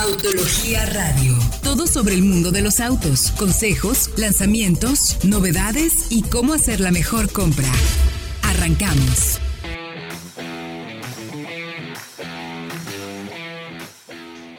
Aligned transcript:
Autología 0.00 0.86
Radio. 0.86 1.36
Todo 1.64 1.88
sobre 1.88 2.14
el 2.14 2.22
mundo 2.22 2.52
de 2.52 2.62
los 2.62 2.78
autos, 2.78 3.32
consejos, 3.32 4.10
lanzamientos, 4.16 5.18
novedades 5.24 6.06
y 6.10 6.22
cómo 6.22 6.52
hacer 6.52 6.78
la 6.78 6.92
mejor 6.92 7.32
compra. 7.32 7.66
Arrancamos. 8.42 9.40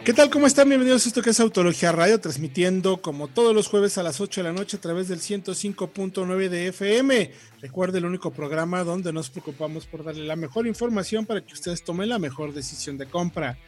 ¿Qué 0.03 0.13
tal? 0.13 0.29
¿Cómo 0.29 0.47
están? 0.47 0.67
Bienvenidos 0.67 1.05
a 1.05 1.09
esto 1.09 1.21
que 1.21 1.29
es 1.29 1.39
Autología 1.39 1.91
Radio, 1.91 2.19
transmitiendo 2.19 3.01
como 3.01 3.27
todos 3.27 3.53
los 3.53 3.67
jueves 3.67 3.97
a 3.97 4.03
las 4.03 4.19
8 4.19 4.41
de 4.41 4.47
la 4.49 4.53
noche 4.53 4.77
a 4.77 4.81
través 4.81 5.07
del 5.07 5.19
105.9 5.19 6.49
de 6.49 6.67
FM. 6.69 7.31
Recuerde 7.61 7.99
el 7.99 8.05
único 8.05 8.31
programa 8.31 8.83
donde 8.83 9.13
nos 9.13 9.29
preocupamos 9.29 9.85
por 9.85 10.03
darle 10.03 10.25
la 10.25 10.35
mejor 10.35 10.67
información 10.67 11.25
para 11.25 11.45
que 11.45 11.53
ustedes 11.53 11.83
tomen 11.83 12.09
la 12.09 12.17
mejor 12.17 12.53
decisión 12.53 12.97
de 12.97 13.05
compra. 13.05 13.59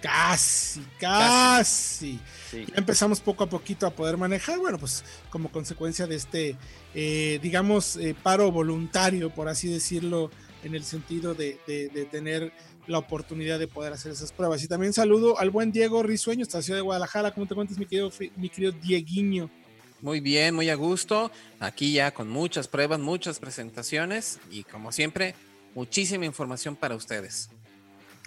Casi, 0.00 0.80
casi. 1.00 2.20
Ya 2.52 2.76
empezamos 2.76 3.20
poco 3.20 3.44
a 3.44 3.48
poquito 3.48 3.86
a 3.86 3.90
poder 3.90 4.16
manejar, 4.16 4.58
bueno, 4.58 4.78
pues 4.78 5.04
como 5.28 5.50
consecuencia 5.50 6.06
de 6.06 6.14
este, 6.14 6.56
eh, 6.94 7.40
digamos, 7.42 7.96
eh, 7.96 8.14
paro 8.22 8.52
voluntario, 8.52 9.30
por 9.30 9.48
así 9.48 9.68
decirlo, 9.68 10.30
en 10.62 10.74
el 10.74 10.84
sentido 10.84 11.34
de, 11.34 11.58
tener 12.10 12.52
la 12.86 12.98
oportunidad 12.98 13.58
de 13.58 13.66
poder 13.66 13.92
hacer 13.92 14.12
esas 14.12 14.32
pruebas. 14.32 14.62
Y 14.62 14.68
también 14.68 14.92
saludo 14.92 15.38
al 15.38 15.50
buen 15.50 15.72
Diego 15.72 16.02
Risueño, 16.02 16.42
estación 16.42 16.76
de 16.76 16.82
Guadalajara. 16.82 17.32
¿Cómo 17.32 17.46
te 17.46 17.54
cuentas, 17.54 17.76
mi 17.76 17.86
querido, 17.86 18.10
mi 18.36 18.48
querido 18.48 18.72
Dieguiño? 18.72 19.50
Muy 20.00 20.20
bien, 20.20 20.54
muy 20.54 20.70
a 20.70 20.76
gusto. 20.76 21.32
Aquí 21.58 21.92
ya 21.92 22.12
con 22.12 22.28
muchas 22.28 22.68
pruebas, 22.68 23.00
muchas 23.00 23.40
presentaciones 23.40 24.38
y 24.48 24.62
como 24.62 24.92
siempre, 24.92 25.34
muchísima 25.74 26.24
información 26.24 26.76
para 26.76 26.94
ustedes. 26.94 27.50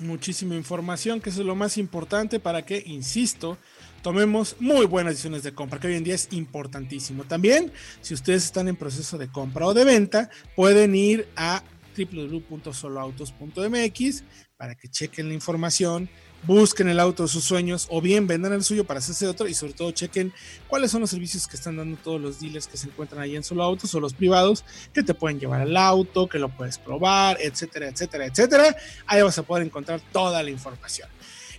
Muchísima 0.02 0.55
información, 0.55 1.21
que 1.21 1.30
eso 1.30 1.41
es 1.41 1.45
lo 1.45 1.55
más 1.55 1.77
importante 1.77 2.39
para 2.39 2.66
que, 2.66 2.81
insisto, 2.85 3.59
tomemos 4.02 4.55
muy 4.59 4.88
buenas 4.88 5.13
decisiones 5.13 5.44
de 5.44 5.53
compra, 5.53 5.80
que 5.80 5.88
hoy 5.88 5.95
en 5.95 6.03
día 6.03 6.16
es 6.16 6.27
importantísimo. 6.31 7.23
También, 7.23 7.71
si 8.02 8.16
ustedes 8.16 8.45
están 8.45 8.67
en 8.67 8.75
proceso 8.75 9.19
de 9.19 9.27
compra 9.27 9.67
o 9.67 9.73
de 9.73 9.85
venta, 9.85 10.29
pueden 10.55 10.95
ir 10.95 11.27
a 11.35 11.63
www.soloautos.mx 11.95 14.23
para 14.57 14.75
que 14.75 14.88
chequen 14.88 15.27
la 15.27 15.35
información, 15.35 16.09
busquen 16.44 16.89
el 16.89 17.00
auto 17.00 17.23
de 17.23 17.30
sus 17.30 17.44
sueños 17.44 17.88
o 17.89 18.02
bien 18.02 18.28
vendan 18.28 18.53
el 18.53 18.64
suyo 18.64 18.84
para 18.84 19.00
hacerse 19.00 19.28
otro 19.28 19.47
y 19.47 19.53
sobre 19.53 19.73
todo 19.73 19.92
chequen 19.92 20.34
cuáles 20.67 20.92
son 20.92 21.02
los 21.02 21.09
servicios 21.09 21.47
que 21.47 21.56
están 21.56 21.78
dando 21.78 21.97
todos 21.97 22.20
los 22.20 22.39
dealers 22.39 22.67
que 22.67 22.78
se 22.78 22.88
encuentran 22.88 23.22
ahí 23.22 23.36
en 23.36 23.44
Solo 23.44 23.64
Autos 23.64 23.94
o 23.94 24.00
los 24.00 24.14
privados 24.14 24.64
que 24.94 25.03
te 25.03 25.14
pueden 25.14 25.39
llevar 25.39 25.62
al 25.62 25.78
auto, 25.78 26.28
que 26.28 26.39
lo 26.39 26.50
puedes 26.50 26.78
probar, 26.78 27.38
etcétera, 27.39 27.88
etcétera, 27.89 28.25
etcétera. 28.25 28.75
Ahí 29.06 29.22
vas 29.22 29.38
a 29.38 29.44
poder 29.44 29.66
encontrar 29.66 30.02
toda 30.12 30.42
la 30.42 30.50
información. 30.50 31.09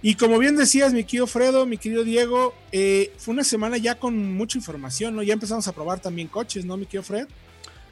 Y 0.05 0.17
como 0.17 0.39
bien 0.39 0.57
decías, 0.57 0.93
mi 0.93 1.05
querido 1.05 1.29
Fredo, 1.29 1.65
mi 1.65 1.79
querido 1.79 2.03
Diego, 2.03 2.55
eh, 2.73 3.13
fue 3.19 3.35
una 3.35 3.45
semana 3.45 3.77
ya 3.77 3.95
con 3.95 4.35
mucha 4.35 4.59
información, 4.59 5.15
¿no? 5.15 5.23
Ya 5.23 5.33
empezamos 5.33 5.69
a 5.69 5.73
probar 5.73 6.01
también 6.01 6.27
coches, 6.27 6.65
¿no, 6.65 6.77
mi 6.77 6.87
querido 6.87 7.05
Fred? 7.05 7.29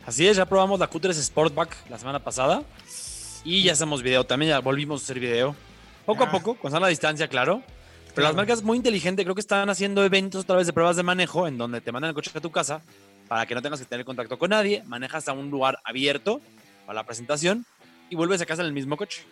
Así 0.04 0.26
es, 0.26 0.36
ya 0.36 0.44
probamos 0.44 0.80
la 0.80 0.90
Q3 0.90 1.12
Sportback 1.14 1.88
la 1.88 1.98
semana 1.98 2.18
pasada 2.18 2.64
y 3.44 3.62
ya 3.62 3.74
hacemos 3.74 4.02
video, 4.02 4.24
también 4.24 4.50
ya 4.50 4.58
volvimos 4.58 5.02
a 5.02 5.04
hacer 5.04 5.20
video. 5.20 5.54
Poco 6.10 6.24
a 6.24 6.30
poco, 6.32 6.56
con 6.56 6.72
sana 6.72 6.88
distancia, 6.88 7.28
claro. 7.28 7.62
Pero 8.16 8.26
las 8.26 8.34
marcas 8.34 8.64
muy 8.64 8.76
inteligentes 8.76 9.24
creo 9.24 9.36
que 9.36 9.40
están 9.40 9.70
haciendo 9.70 10.04
eventos 10.04 10.42
otra 10.42 10.56
vez 10.56 10.66
de 10.66 10.72
pruebas 10.72 10.96
de 10.96 11.04
manejo 11.04 11.46
en 11.46 11.56
donde 11.56 11.80
te 11.80 11.92
mandan 11.92 12.08
el 12.08 12.16
coche 12.16 12.32
a 12.34 12.40
tu 12.40 12.50
casa 12.50 12.82
para 13.28 13.46
que 13.46 13.54
no 13.54 13.62
tengas 13.62 13.78
que 13.78 13.86
tener 13.86 14.04
contacto 14.04 14.36
con 14.36 14.50
nadie, 14.50 14.82
manejas 14.86 15.28
a 15.28 15.32
un 15.34 15.52
lugar 15.52 15.78
abierto 15.84 16.40
para 16.84 16.96
la 16.96 17.06
presentación 17.06 17.64
y 18.08 18.16
vuelves 18.16 18.40
a 18.40 18.46
casa 18.46 18.62
en 18.62 18.66
el 18.66 18.72
mismo 18.72 18.96
coche. 18.96 19.22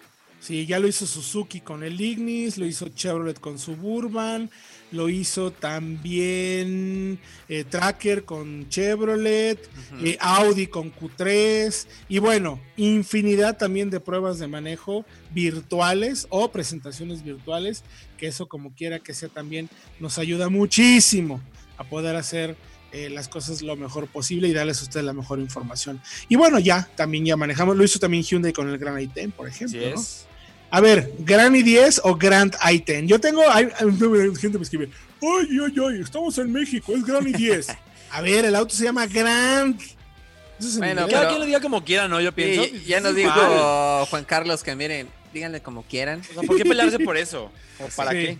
Sí, 0.40 0.66
ya 0.66 0.78
lo 0.78 0.86
hizo 0.86 1.06
Suzuki 1.06 1.60
con 1.60 1.82
el 1.82 2.00
Ignis, 2.00 2.58
lo 2.58 2.66
hizo 2.66 2.88
Chevrolet 2.88 3.40
con 3.40 3.58
Suburban, 3.58 4.50
lo 4.92 5.08
hizo 5.08 5.50
también 5.50 7.18
eh, 7.48 7.64
Tracker 7.64 8.24
con 8.24 8.68
Chevrolet, 8.68 9.58
eh, 10.02 10.16
Audi 10.20 10.68
con 10.68 10.94
Q3 10.94 11.86
y 12.08 12.18
bueno, 12.18 12.60
infinidad 12.76 13.58
también 13.58 13.90
de 13.90 14.00
pruebas 14.00 14.38
de 14.38 14.46
manejo 14.46 15.04
virtuales 15.32 16.26
o 16.30 16.50
presentaciones 16.50 17.24
virtuales, 17.24 17.82
que 18.16 18.28
eso 18.28 18.46
como 18.46 18.72
quiera 18.74 19.00
que 19.00 19.14
sea 19.14 19.28
también 19.28 19.68
nos 19.98 20.18
ayuda 20.18 20.48
muchísimo 20.48 21.42
a 21.76 21.84
poder 21.84 22.16
hacer 22.16 22.56
eh, 22.92 23.10
las 23.10 23.28
cosas 23.28 23.60
lo 23.60 23.76
mejor 23.76 24.06
posible 24.06 24.48
y 24.48 24.54
darles 24.54 24.80
a 24.80 24.84
ustedes 24.84 25.04
la 25.04 25.12
mejor 25.12 25.40
información. 25.40 26.00
Y 26.28 26.36
bueno, 26.36 26.58
ya, 26.58 26.88
también 26.96 27.24
ya 27.26 27.36
manejamos, 27.36 27.76
lo 27.76 27.84
hizo 27.84 27.98
también 27.98 28.22
Hyundai 28.22 28.52
con 28.52 28.68
el 28.68 28.78
Gran 28.78 28.96
i10, 28.96 29.32
por 29.32 29.46
ejemplo. 29.46 29.78
A 30.70 30.80
ver, 30.80 31.12
Grand 31.20 31.54
i10 31.56 32.00
o 32.04 32.16
Grand 32.16 32.54
i10. 32.54 33.06
Yo 33.06 33.18
tengo, 33.18 33.42
hay, 33.50 33.68
gente 34.38 34.58
me 34.58 34.64
escribe, 34.64 34.90
ay, 35.22 35.58
ay, 35.64 35.74
ay, 35.88 36.00
estamos 36.00 36.36
en 36.38 36.52
México, 36.52 36.92
es 36.94 37.04
Grand 37.04 37.26
i10. 37.26 37.76
A 38.10 38.22
ver, 38.22 38.46
el 38.46 38.54
auto 38.54 38.74
se 38.74 38.84
llama 38.84 39.06
Grand. 39.06 39.78
Bueno, 40.78 41.06
cada 41.08 41.28
quien 41.28 41.40
lo 41.40 41.46
diga 41.46 41.60
como 41.60 41.84
quiera, 41.84 42.08
¿no? 42.08 42.20
Yo 42.20 42.32
pienso. 42.32 42.64
ya 42.86 43.00
nos 43.00 43.14
dijo 43.14 44.06
Juan 44.06 44.24
Carlos 44.24 44.62
que 44.62 44.74
miren, 44.74 45.08
díganle 45.32 45.60
como 45.60 45.82
quieran. 45.84 46.22
¿Por 46.46 46.56
qué 46.56 46.64
pelearse 46.64 46.98
por 46.98 47.16
eso? 47.16 47.52
¿O 47.78 47.88
para 47.94 48.10
qué? 48.12 48.38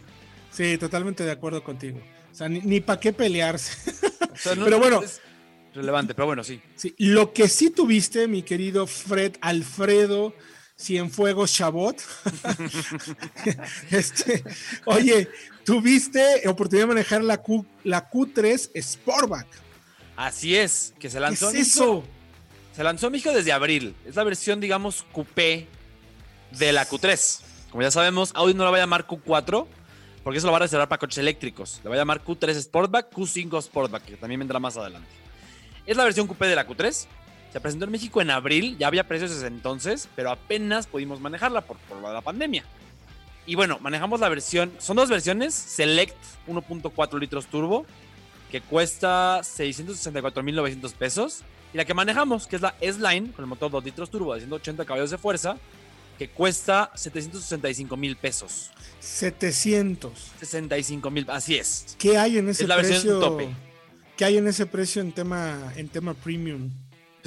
Sí, 0.51 0.79
totalmente 0.79 1.25
de 1.25 1.31
acuerdo 1.31 1.63
contigo. 1.63 2.01
O 2.33 2.35
sea, 2.35 2.49
ni, 2.49 2.81
para 2.81 2.99
qué 2.99 3.13
pelearse. 3.13 3.93
pero 4.45 4.79
bueno. 4.79 5.03
Es 5.03 5.21
relevante, 5.75 6.15
pero 6.15 6.27
bueno, 6.27 6.43
sí. 6.43 6.61
Sí, 6.75 6.95
lo 6.99 7.33
que 7.33 7.49
sí 7.49 7.71
tuviste, 7.71 8.27
mi 8.27 8.43
querido 8.43 8.87
Fred 8.87 9.35
Alfredo 9.41 10.35
Cienfuegos 10.79 11.53
Chabot. 11.53 12.01
este, 13.91 14.45
oye, 14.85 15.29
tuviste 15.65 16.49
oportunidad 16.49 16.85
de 16.85 16.95
manejar 16.95 17.23
la, 17.23 17.39
Q, 17.39 17.67
la 17.85 18.09
Q3 18.09 18.71
Sportback. 18.81 19.47
Así 20.17 20.57
es, 20.57 20.95
que 20.99 21.11
se 21.11 21.21
lanzó. 21.21 21.51
¿Qué 21.51 21.61
es 21.61 21.69
eso? 21.69 22.05
Se 22.75 22.85
lanzó 22.85 23.11
México 23.11 23.33
desde 23.33 23.53
abril. 23.53 23.95
Es 24.07 24.15
la 24.15 24.25
versión, 24.25 24.61
digamos, 24.61 25.05
coupé 25.13 25.67
de 26.53 26.73
la 26.73 26.89
Q3. 26.89 27.41
Como 27.71 27.83
ya 27.83 27.91
sabemos, 27.91 28.31
Audi 28.35 28.55
no 28.55 28.65
la 28.65 28.71
va 28.71 28.77
a 28.77 28.81
llamar 28.81 29.07
Q4 29.07 29.67
porque 30.23 30.39
eso 30.39 30.47
lo 30.47 30.53
va 30.53 30.59
a 30.59 30.61
reservar 30.61 30.89
para 30.89 30.99
coches 30.99 31.19
eléctricos. 31.19 31.81
Le 31.83 31.89
va 31.89 31.95
a 31.95 31.99
llamar 31.99 32.23
Q3 32.23 32.55
Sportback, 32.61 33.11
Q5 33.13 33.63
Sportback, 33.63 34.05
que 34.05 34.17
también 34.17 34.39
vendrá 34.39 34.59
más 34.59 34.77
adelante. 34.77 35.09
Es 35.87 35.97
la 35.97 36.05
versión 36.05 36.27
coupé 36.27 36.47
de 36.47 36.55
la 36.55 36.67
Q3. 36.67 37.07
Se 37.53 37.61
presentó 37.61 37.85
en 37.87 37.93
México 37.93 38.21
en 38.21 38.31
abril, 38.31 38.77
ya 38.79 38.89
había 38.89 39.09
precios 39.09 39.31
desde 39.31 39.47
entonces, 39.47 40.09
pero 40.15 40.31
apenas 40.31 40.87
pudimos 40.87 41.21
manejarla 41.21 41.63
por, 41.63 41.79
por 41.79 42.03
la 42.03 42.21
pandemia. 42.21 42.65
Y 43.47 43.55
bueno, 43.55 43.79
manejamos 43.81 44.21
la 44.21 44.29
versión, 44.29 44.71
son 44.79 44.97
dos 44.97 45.09
versiones, 45.09 45.55
Select 45.55 46.17
1.4 46.47 47.19
litros 47.19 47.47
turbo, 47.47 47.87
que 48.51 48.61
cuesta 48.61 49.41
664.900 49.41 50.93
pesos, 50.93 51.43
y 51.73 51.79
la 51.79 51.87
que 51.87 51.95
manejamos, 51.95 52.47
que 52.47 52.57
es 52.57 52.63
la 52.63 52.75
S-Line, 52.81 53.33
con 53.33 53.45
el 53.45 53.49
motor 53.49 53.71
2 53.71 53.85
litros 53.85 54.11
turbo 54.11 54.35
de 54.35 54.41
180 54.41 54.85
caballos 54.85 55.11
de 55.11 55.17
fuerza, 55.17 55.57
que 56.19 56.29
cuesta 56.29 56.91
765 56.95 57.97
mil 57.97 58.17
pesos. 58.17 58.71
765 59.01 61.11
mil, 61.11 61.25
así 61.31 61.57
es. 61.57 61.97
¿Qué 61.99 62.19
hay 62.19 62.39
en 62.39 62.49
ese 62.49 62.65
es 62.65 62.69
la 62.69 62.77
precio? 62.77 63.21
Tope. 63.21 63.49
¿Qué 64.17 64.25
hay 64.25 64.37
en 64.37 64.49
ese 64.49 64.67
precio 64.67 65.01
en 65.01 65.13
tema, 65.13 65.73
en 65.77 65.89
tema 65.89 66.13
premium? 66.13 66.71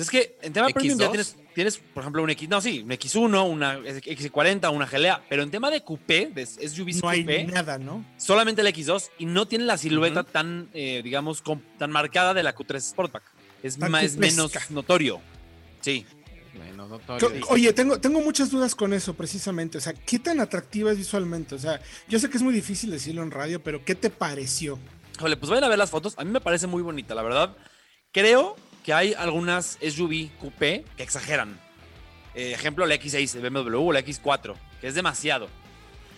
Pues 0.01 0.07
es 0.07 0.37
que 0.39 0.47
en 0.47 0.51
tema 0.51 0.67
premium 0.69 0.97
ya 0.97 1.09
tienes, 1.09 1.35
tienes, 1.53 1.77
por 1.77 2.01
ejemplo, 2.01 2.23
un 2.23 2.29
X, 2.31 2.49
no, 2.49 2.59
sí, 2.59 2.81
un 2.81 2.89
X1, 2.89 3.47
una 3.47 3.77
X40, 3.77 4.73
una 4.73 4.87
GLA, 4.87 5.23
pero 5.29 5.43
en 5.43 5.51
tema 5.51 5.69
de 5.69 5.83
coupé, 5.83 6.31
de 6.33 6.43
SUVs 6.43 7.03
no 7.03 7.09
hay 7.09 7.23
nada, 7.45 7.77
¿no? 7.77 8.03
Solamente 8.17 8.61
el 8.61 8.67
X2 8.67 9.11
y 9.19 9.25
no 9.27 9.47
tiene 9.47 9.65
la 9.65 9.77
silueta 9.77 10.23
tan, 10.23 10.69
eh, 10.73 11.01
digamos, 11.03 11.43
tan 11.77 11.91
marcada 11.91 12.33
de 12.33 12.41
la 12.41 12.55
Q3 12.55 12.79
Sportback. 12.81 13.23
Es, 13.61 13.77
más, 13.77 14.17
menos 14.17 14.71
notorio. 14.71 15.21
Sí. 15.81 16.03
Menos 16.57 16.89
notorio. 16.89 17.29
Oye, 17.49 17.71
tengo, 17.71 17.99
tengo 17.99 18.21
muchas 18.21 18.49
dudas 18.49 18.73
con 18.73 18.93
eso, 18.93 19.13
precisamente. 19.13 19.77
O 19.77 19.81
sea, 19.81 19.93
¿qué 19.93 20.17
tan 20.17 20.39
atractiva 20.39 20.91
es 20.91 20.97
visualmente? 20.97 21.53
O 21.53 21.59
sea, 21.59 21.79
yo 22.07 22.17
sé 22.17 22.27
que 22.27 22.37
es 22.37 22.43
muy 22.43 22.55
difícil 22.55 22.89
decirlo 22.89 23.21
en 23.21 23.29
radio, 23.29 23.61
pero 23.61 23.85
¿qué 23.85 23.93
te 23.93 24.09
pareció? 24.09 24.79
Jole, 25.19 25.37
pues 25.37 25.51
vayan 25.51 25.65
a 25.65 25.69
ver 25.69 25.77
las 25.77 25.91
fotos. 25.91 26.15
A 26.17 26.23
mí 26.23 26.31
me 26.31 26.41
parece 26.41 26.65
muy 26.65 26.81
bonita, 26.81 27.13
la 27.13 27.21
verdad. 27.21 27.55
Creo 28.11 28.55
que 28.83 28.93
hay 28.93 29.13
algunas 29.13 29.77
SUV 29.81 30.29
coupé 30.39 30.83
que 30.97 31.03
exageran. 31.03 31.59
Eh, 32.33 32.53
ejemplo, 32.53 32.85
la 32.85 32.95
X6 32.95 33.31
de 33.33 33.49
BMW 33.49 33.77
o 33.77 33.91
la 33.91 33.99
X4, 34.01 34.55
que 34.79 34.87
es 34.87 34.95
demasiado. 34.95 35.49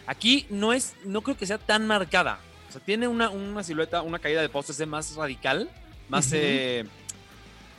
Aquí 0.05 0.45
no 0.49 0.73
es, 0.73 0.93
no 1.05 1.21
creo 1.21 1.37
que 1.37 1.47
sea 1.47 1.57
tan 1.57 1.87
marcada. 1.87 2.39
sea, 2.71 2.81
tiene 2.81 3.07
una, 3.07 3.29
una 3.29 3.63
silueta, 3.63 4.01
una 4.01 4.19
caída 4.19 4.41
de 4.41 4.49
postes 4.49 4.85
más 4.87 5.15
radical, 5.15 5.69
más, 6.09 6.29
eh, 6.33 6.85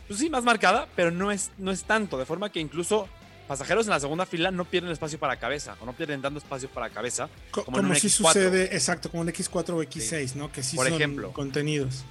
pues 0.09 0.19
sí, 0.21 0.31
más 0.31 0.43
marcada, 0.45 0.89
pero 0.97 1.11
no 1.11 1.31
es, 1.31 1.51
no 1.59 1.71
es 1.71 1.85
tanto, 1.85 2.19
de 2.19 2.25
forma 2.27 2.51
que 2.51 2.61
incluso 2.61 3.09
pasajeros 3.47 3.87
en 3.87 3.91
la 3.91 4.01
segunda 4.01 4.25
fila 4.25 4.51
no 4.51 4.65
pierden 4.65 4.91
espacio 4.91 5.19
para 5.19 5.37
cabeza, 5.39 5.77
o 5.81 5.85
no 5.87 5.93
pierden 5.93 6.23
tanto 6.23 6.39
espacio 6.39 6.69
para 6.71 6.89
cabeza. 6.91 7.29
Co- 7.51 7.65
como 7.65 7.95
si 7.95 8.09
X4. 8.09 8.11
sucede, 8.11 8.65
exacto, 8.75 9.11
como 9.11 9.21
un 9.23 9.29
X4 9.29 9.71
o 9.71 9.83
X6, 9.83 10.35
¿no? 10.35 10.51
Que 10.51 10.63
sí 10.63 10.77
Por 10.77 10.87
son 10.87 10.95
ejemplo. 10.95 11.33
contenidos. 11.33 12.05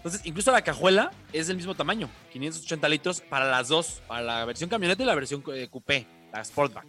Entonces, 0.00 0.22
incluso 0.24 0.50
la 0.50 0.62
cajuela 0.62 1.10
es 1.32 1.46
del 1.48 1.56
mismo 1.58 1.74
tamaño, 1.74 2.08
580 2.32 2.88
litros 2.88 3.20
para 3.20 3.50
las 3.50 3.68
dos, 3.68 4.00
para 4.08 4.22
la 4.22 4.44
versión 4.46 4.70
camioneta 4.70 5.02
y 5.02 5.06
la 5.06 5.14
versión 5.14 5.44
eh, 5.54 5.68
coupé, 5.70 6.06
la 6.32 6.42
Sportback. 6.42 6.86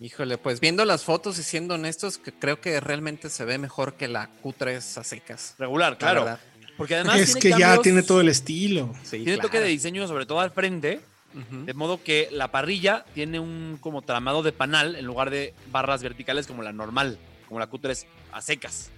Híjole, 0.00 0.36
pues 0.36 0.60
viendo 0.60 0.84
las 0.84 1.04
fotos 1.04 1.38
y 1.38 1.42
siendo 1.42 1.74
honestos, 1.76 2.18
que 2.18 2.32
creo 2.32 2.60
que 2.60 2.78
realmente 2.80 3.30
se 3.30 3.44
ve 3.46 3.56
mejor 3.56 3.94
que 3.94 4.08
la 4.08 4.28
Q3 4.42 4.76
a 4.98 5.04
secas. 5.04 5.54
Regular, 5.58 5.92
la 5.92 5.98
claro. 5.98 6.24
verdad. 6.24 6.40
Porque 6.76 6.96
además 6.96 7.20
es 7.20 7.34
tiene 7.38 7.56
que 7.56 7.60
ya 7.60 7.80
tiene 7.80 8.02
todo 8.02 8.20
el 8.20 8.28
estilo. 8.28 8.92
Sí, 9.04 9.22
tiene 9.24 9.38
toque 9.38 9.60
de 9.60 9.68
diseño, 9.68 10.06
sobre 10.08 10.26
todo 10.26 10.40
al 10.40 10.50
frente, 10.50 11.00
de 11.32 11.72
modo 11.74 12.02
que 12.02 12.28
la 12.30 12.50
parrilla 12.50 13.04
tiene 13.14 13.40
un 13.40 13.78
como 13.80 14.02
tramado 14.02 14.42
de 14.42 14.52
panal 14.52 14.96
en 14.96 15.04
lugar 15.06 15.30
de 15.30 15.54
barras 15.72 16.02
verticales 16.02 16.46
como 16.46 16.62
la 16.62 16.72
normal, 16.72 17.18
como 17.48 17.58
la 17.60 17.70
Q3 17.70 18.04
a 18.32 18.42
secas. 18.42 18.90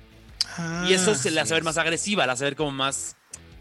y 0.89 0.93
eso 0.95 1.15
se 1.15 1.31
le 1.31 1.41
Ah, 1.41 1.43
hace 1.43 1.55
ver 1.55 1.65
más 1.65 1.77
agresiva, 1.77 2.25
le 2.27 2.33
hace 2.33 2.45
ver 2.45 2.57
como 2.57 2.71
más, 2.73 3.17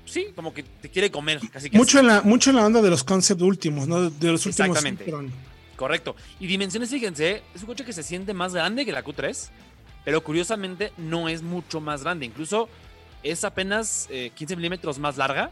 sí, 0.06 0.28
como 0.36 0.54
que 0.54 0.64
te 0.64 0.90
quiere 0.90 1.12
comer, 1.12 1.40
casi 1.52 1.70
que 1.70 1.78
Mucho 1.78 2.00
en, 2.00 2.08
la, 2.08 2.22
mucho 2.22 2.50
en 2.52 2.56
la 2.58 2.66
onda 2.66 2.82
de 2.82 2.90
los 2.90 3.04
concept 3.04 3.42
últimos, 3.42 3.88
¿no? 3.88 4.10
De 4.10 4.32
los 4.32 4.46
últimos. 4.46 4.78
Exactamente. 4.78 5.14
Correcto. 5.76 6.16
Y 6.40 6.48
dimensiones, 6.48 6.90
fíjense, 6.90 7.44
es 7.54 7.62
un 7.62 7.68
coche 7.68 7.84
que 7.84 7.92
se 7.94 8.04
siente 8.04 8.34
más 8.34 8.54
grande 8.54 8.86
que 8.86 8.92
la 8.94 9.04
Q3, 9.04 9.50
pero 10.06 10.24
curiosamente 10.24 10.94
no 10.98 11.28
es 11.28 11.42
mucho 11.42 11.82
más 11.82 12.04
grande. 12.04 12.26
Incluso 12.26 12.70
es 13.24 13.44
apenas 13.44 14.08
eh, 14.10 14.32
15 14.36 14.56
milímetros 14.56 15.00
más 15.00 15.18
larga. 15.18 15.52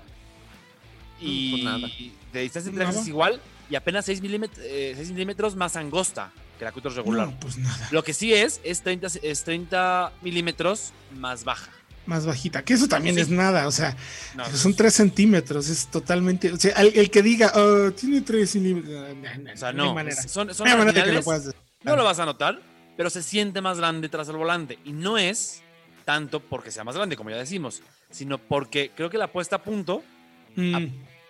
Y 1.20 1.48
Mm, 1.48 1.52
pues 1.52 1.64
nada. 1.64 1.88
de 2.34 2.42
distancia 2.42 2.72
Nada. 2.72 2.90
es 2.92 3.08
igual. 3.08 3.42
Y 3.70 3.76
apenas 3.76 4.06
6 4.06 4.22
milímetros, 4.22 4.64
6 4.66 5.12
milímetros 5.12 5.56
más 5.56 5.76
angosta 5.76 6.32
que 6.60 6.66
la 6.66 6.74
Q3 6.74 6.94
regular. 6.96 7.28
No, 7.28 7.40
pues 7.40 7.58
nada. 7.58 7.88
Lo 7.92 8.04
que 8.04 8.14
sí 8.14 8.34
es, 8.34 8.62
es 8.64 8.82
30, 8.82 9.08
es 9.24 9.44
30 9.44 10.12
milímetros 10.22 10.92
más 11.18 11.44
baja. 11.44 11.72
Más 12.06 12.26
bajita. 12.26 12.64
Que 12.64 12.74
eso 12.74 12.88
también 12.88 13.16
Sí. 13.16 13.22
es 13.22 13.30
nada. 13.30 13.68
O 13.68 13.72
sea, 13.72 13.96
No, 14.36 14.46
son 14.52 14.76
3 14.76 14.94
centímetros. 14.94 15.70
Es 15.70 15.88
totalmente. 15.88 16.52
O 16.52 16.58
sea, 16.58 16.74
el, 16.82 16.98
el 16.98 17.10
que 17.10 17.22
diga, 17.22 17.52
"Oh, 17.56 17.92
tiene 17.92 18.22
3 18.22 18.50
centímetros. 18.50 18.94
o 19.54 19.58
sea, 19.58 19.72
no. 19.72 19.94
manera. 19.94 20.22
Son, 20.28 20.54
son 20.54 20.68
manera 20.70 21.04
que 21.04 21.12
lo 21.14 21.24
puedas. 21.24 21.52
No 21.84 21.96
lo 21.96 22.04
vas 22.04 22.20
a 22.20 22.26
notar, 22.26 22.62
pero 22.98 23.10
se 23.10 23.24
siente 23.24 23.62
más 23.62 23.78
grande 23.78 24.10
tras 24.10 24.28
el 24.30 24.36
volante. 24.38 24.80
Y 24.84 24.92
no 24.92 25.18
es 25.18 25.62
tanto 26.06 26.40
porque 26.42 26.72
sea 26.72 26.84
más 26.84 26.96
grande, 26.96 27.16
como 27.16 27.30
ya 27.30 27.38
decimos, 27.38 27.82
sino 28.12 28.38
porque 28.38 28.92
creo 28.96 29.10
que 29.10 29.18
la 29.18 29.28
puesta 29.32 29.56
a 29.58 29.62
punto 29.64 30.04
Mm. 30.56 30.76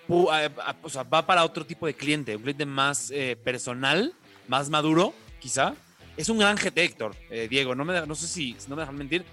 pu- 0.08 0.30
a- 0.32 0.70
a- 0.72 0.76
o 0.82 0.90
sea, 0.90 1.04
va 1.04 1.26
para 1.26 1.46
otro 1.46 1.66
tipo 1.66 1.86
de 1.86 1.94
cliente, 1.94 2.36
un 2.36 2.42
cliente 2.42 2.66
más 2.66 3.12
eh, 3.12 3.38
personal, 3.44 4.14
más 4.48 4.70
maduro, 4.70 5.14
quizá. 5.40 5.76
Es 6.18 6.30
un 6.30 6.38
gran 6.40 6.58
GT, 6.58 6.84
Héctor, 6.84 7.16
eh, 7.30 7.48
Diego. 7.50 7.74
No, 7.76 7.86
me, 7.86 8.06
no 8.06 8.16
sé 8.16 8.28
si 8.28 8.56
no 8.68 8.76
me 8.76 8.82
dejan 8.82 8.96
mentir. 8.98 9.24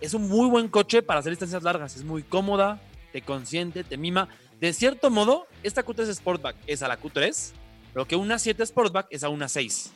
Es 0.00 0.14
un 0.14 0.28
muy 0.28 0.48
buen 0.48 0.68
coche 0.68 1.02
para 1.02 1.20
hacer 1.20 1.30
distancias 1.30 1.62
largas. 1.62 1.96
Es 1.96 2.04
muy 2.04 2.22
cómoda, 2.22 2.80
te 3.12 3.22
consiente, 3.22 3.84
te 3.84 3.96
mima. 3.96 4.28
De 4.60 4.72
cierto 4.72 5.10
modo, 5.10 5.46
esta 5.62 5.84
Q3 5.84 6.14
Sportback 6.14 6.56
es 6.66 6.82
a 6.82 6.88
la 6.88 7.00
Q3, 7.00 7.52
lo 7.94 8.06
que 8.06 8.16
una 8.16 8.38
7 8.38 8.64
Sportback 8.66 9.06
es 9.10 9.24
a 9.24 9.28
una 9.28 9.48
6. 9.48 9.90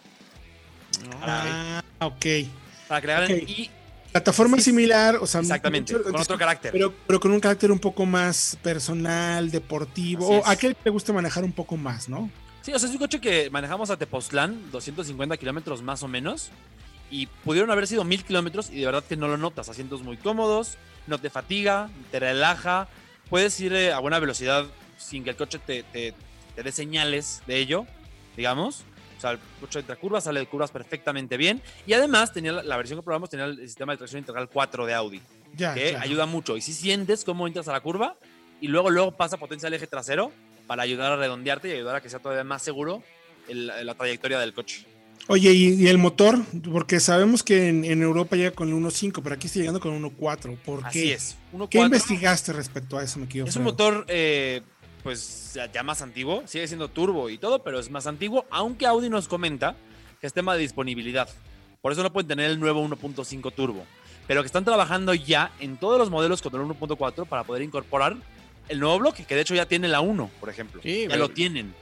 Ah, 1.22 1.82
ok. 2.00 2.24
Para 2.88 3.00
que 3.00 3.06
le 3.06 3.12
hagan- 3.12 3.32
Ok. 3.32 3.48
y 3.48 3.70
Plataforma 4.12 4.56
Sí, 4.58 4.62
similar, 4.64 5.16
o 5.16 5.26
sea, 5.26 5.40
Exactamente, 5.40 5.92
mucho- 5.92 6.04
con 6.04 6.20
otro 6.20 6.38
carácter. 6.38 6.70
Pero, 6.70 6.94
pero 7.04 7.18
con 7.18 7.32
un 7.32 7.40
carácter 7.40 7.72
un 7.72 7.80
poco 7.80 8.06
más 8.06 8.56
personal, 8.62 9.50
deportivo, 9.50 10.28
o 10.38 10.46
aquel 10.46 10.76
que 10.76 10.82
le 10.84 10.90
guste 10.92 11.12
manejar 11.12 11.42
un 11.42 11.50
poco 11.50 11.76
más, 11.76 12.08
¿no? 12.08 12.30
Sí, 12.62 12.72
o 12.72 12.78
sea, 12.78 12.88
es 12.88 12.92
un 12.94 13.00
coche 13.00 13.20
que 13.20 13.50
manejamos 13.50 13.90
a 13.90 13.96
Tepoztlán, 13.96 14.70
250 14.70 15.36
kilómetros 15.36 15.82
más 15.82 16.04
o 16.04 16.08
menos, 16.08 16.50
y 17.14 17.26
pudieron 17.44 17.70
haber 17.70 17.87
sido 17.87 18.02
mil 18.02 18.25
kilómetros 18.25 18.70
y 18.70 18.81
de 18.81 18.87
verdad 18.87 19.05
que 19.05 19.16
no 19.16 19.28
lo 19.28 19.37
notas. 19.37 19.69
Asientos 19.69 20.02
muy 20.02 20.16
cómodos, 20.16 20.76
no 21.06 21.19
te 21.19 21.31
fatiga, 21.31 21.88
te 22.11 22.19
relaja, 22.19 22.88
puedes 23.31 23.61
ir 23.61 23.72
eh, 23.72 23.93
a 23.93 24.00
buena 24.00 24.19
velocidad 24.19 24.66
sin 24.99 25.22
que 25.22 25.31
el 25.31 25.37
coche 25.37 25.61
te, 25.61 25.84
te- 25.84 26.12
te 26.56 26.62
dé 26.64 26.72
señales 26.72 27.40
de 27.46 27.58
ello, 27.58 27.87
digamos. 28.37 28.82
O 29.16 29.20
sea, 29.20 29.31
el 29.31 29.38
coche 29.61 29.78
entra 29.78 29.94
curvas, 29.94 30.25
sale 30.25 30.40
de 30.40 30.46
curvas 30.46 30.72
perfectamente 30.72 31.37
bien. 31.37 31.62
Y 31.87 31.93
además, 31.93 32.32
tenía 32.32 32.50
la, 32.50 32.62
la 32.64 32.76
versión 32.76 32.99
que 32.99 33.05
probamos 33.05 33.31
tenía 33.31 33.44
el 33.46 33.58
sistema 33.58 33.93
de 33.93 33.99
tracción 33.99 34.19
integral 34.19 34.49
4 34.52 34.84
de 34.84 34.94
Audi, 34.94 35.22
Ya, 35.55 35.72
que 35.72 35.90
claro. 35.90 36.05
ayuda 36.05 36.26
mucho. 36.26 36.56
Y 36.56 36.62
si 36.62 36.72
sientes 36.72 37.22
cómo 37.25 37.46
entras 37.46 37.69
a 37.69 37.72
la 37.72 37.81
curva 37.81 38.17
y 38.60 38.67
luego, 38.67 38.90
luego 38.90 39.12
pasa 39.12 39.37
potencia 39.37 39.69
al 39.69 39.75
eje 39.75 39.87
trasero 39.87 40.32
para 40.67 40.82
ayudar 40.82 41.12
a 41.12 41.17
redondearte 41.17 41.69
y 41.69 41.72
ayudar 41.72 41.94
a 41.96 42.00
que 42.00 42.08
sea 42.10 42.19
todavía 42.19 42.43
más 42.43 42.62
seguro 42.62 43.05
el- 43.49 43.69
la 43.87 43.94
trayectoria 43.94 44.40
del 44.40 44.52
coche. 44.52 44.84
Oye, 45.26 45.52
¿y, 45.52 45.82
y 45.82 45.88
el 45.88 45.98
motor? 45.98 46.38
Porque 46.70 47.00
sabemos 47.00 47.42
que 47.42 47.68
en, 47.68 47.84
en 47.84 48.02
Europa 48.02 48.36
llega 48.36 48.50
con 48.50 48.68
el 48.68 48.74
1.5, 48.74 49.20
pero 49.22 49.34
aquí 49.34 49.46
está 49.46 49.58
llegando 49.58 49.80
con 49.80 49.94
el 49.94 50.02
1.4. 50.02 50.56
¿Por 50.58 50.80
qué? 50.82 50.86
Así 50.86 51.12
es. 51.12 51.36
¿Qué 51.70 51.78
1.4 51.78 51.84
investigaste 51.84 52.52
respecto 52.52 52.98
a 52.98 53.04
eso, 53.04 53.18
me 53.18 53.26
Es 53.26 53.56
un 53.56 53.62
motor, 53.62 54.04
eh, 54.08 54.60
pues 55.02 55.58
ya, 55.72 55.82
más 55.82 56.02
antiguo, 56.02 56.42
sigue 56.46 56.68
siendo 56.68 56.88
turbo 56.88 57.30
y 57.30 57.38
todo, 57.38 57.62
pero 57.62 57.78
es 57.78 57.90
más 57.90 58.06
antiguo, 58.06 58.44
aunque 58.50 58.86
Audi 58.86 59.08
nos 59.08 59.28
comenta 59.28 59.76
que 60.20 60.26
es 60.26 60.32
tema 60.32 60.54
de 60.54 60.60
disponibilidad. 60.60 61.28
Por 61.80 61.92
eso 61.92 62.02
no 62.02 62.12
pueden 62.12 62.28
tener 62.28 62.50
el 62.50 62.60
nuevo 62.60 62.86
1.5 62.86 63.54
turbo, 63.54 63.86
pero 64.26 64.42
que 64.42 64.46
están 64.46 64.64
trabajando 64.64 65.14
ya 65.14 65.52
en 65.60 65.76
todos 65.78 65.98
los 65.98 66.10
modelos 66.10 66.42
con 66.42 66.54
el 66.54 66.60
1.4 66.60 67.26
para 67.26 67.44
poder 67.44 67.62
incorporar 67.62 68.16
el 68.68 68.80
nuevo 68.80 68.98
bloque, 68.98 69.24
que 69.24 69.34
de 69.34 69.42
hecho 69.42 69.54
ya 69.54 69.66
tiene 69.66 69.88
la 69.88 70.00
1, 70.00 70.30
por 70.40 70.48
ejemplo. 70.48 70.80
Sí, 70.82 71.06
ya 71.08 71.16
lo 71.16 71.28
tienen. 71.30 71.74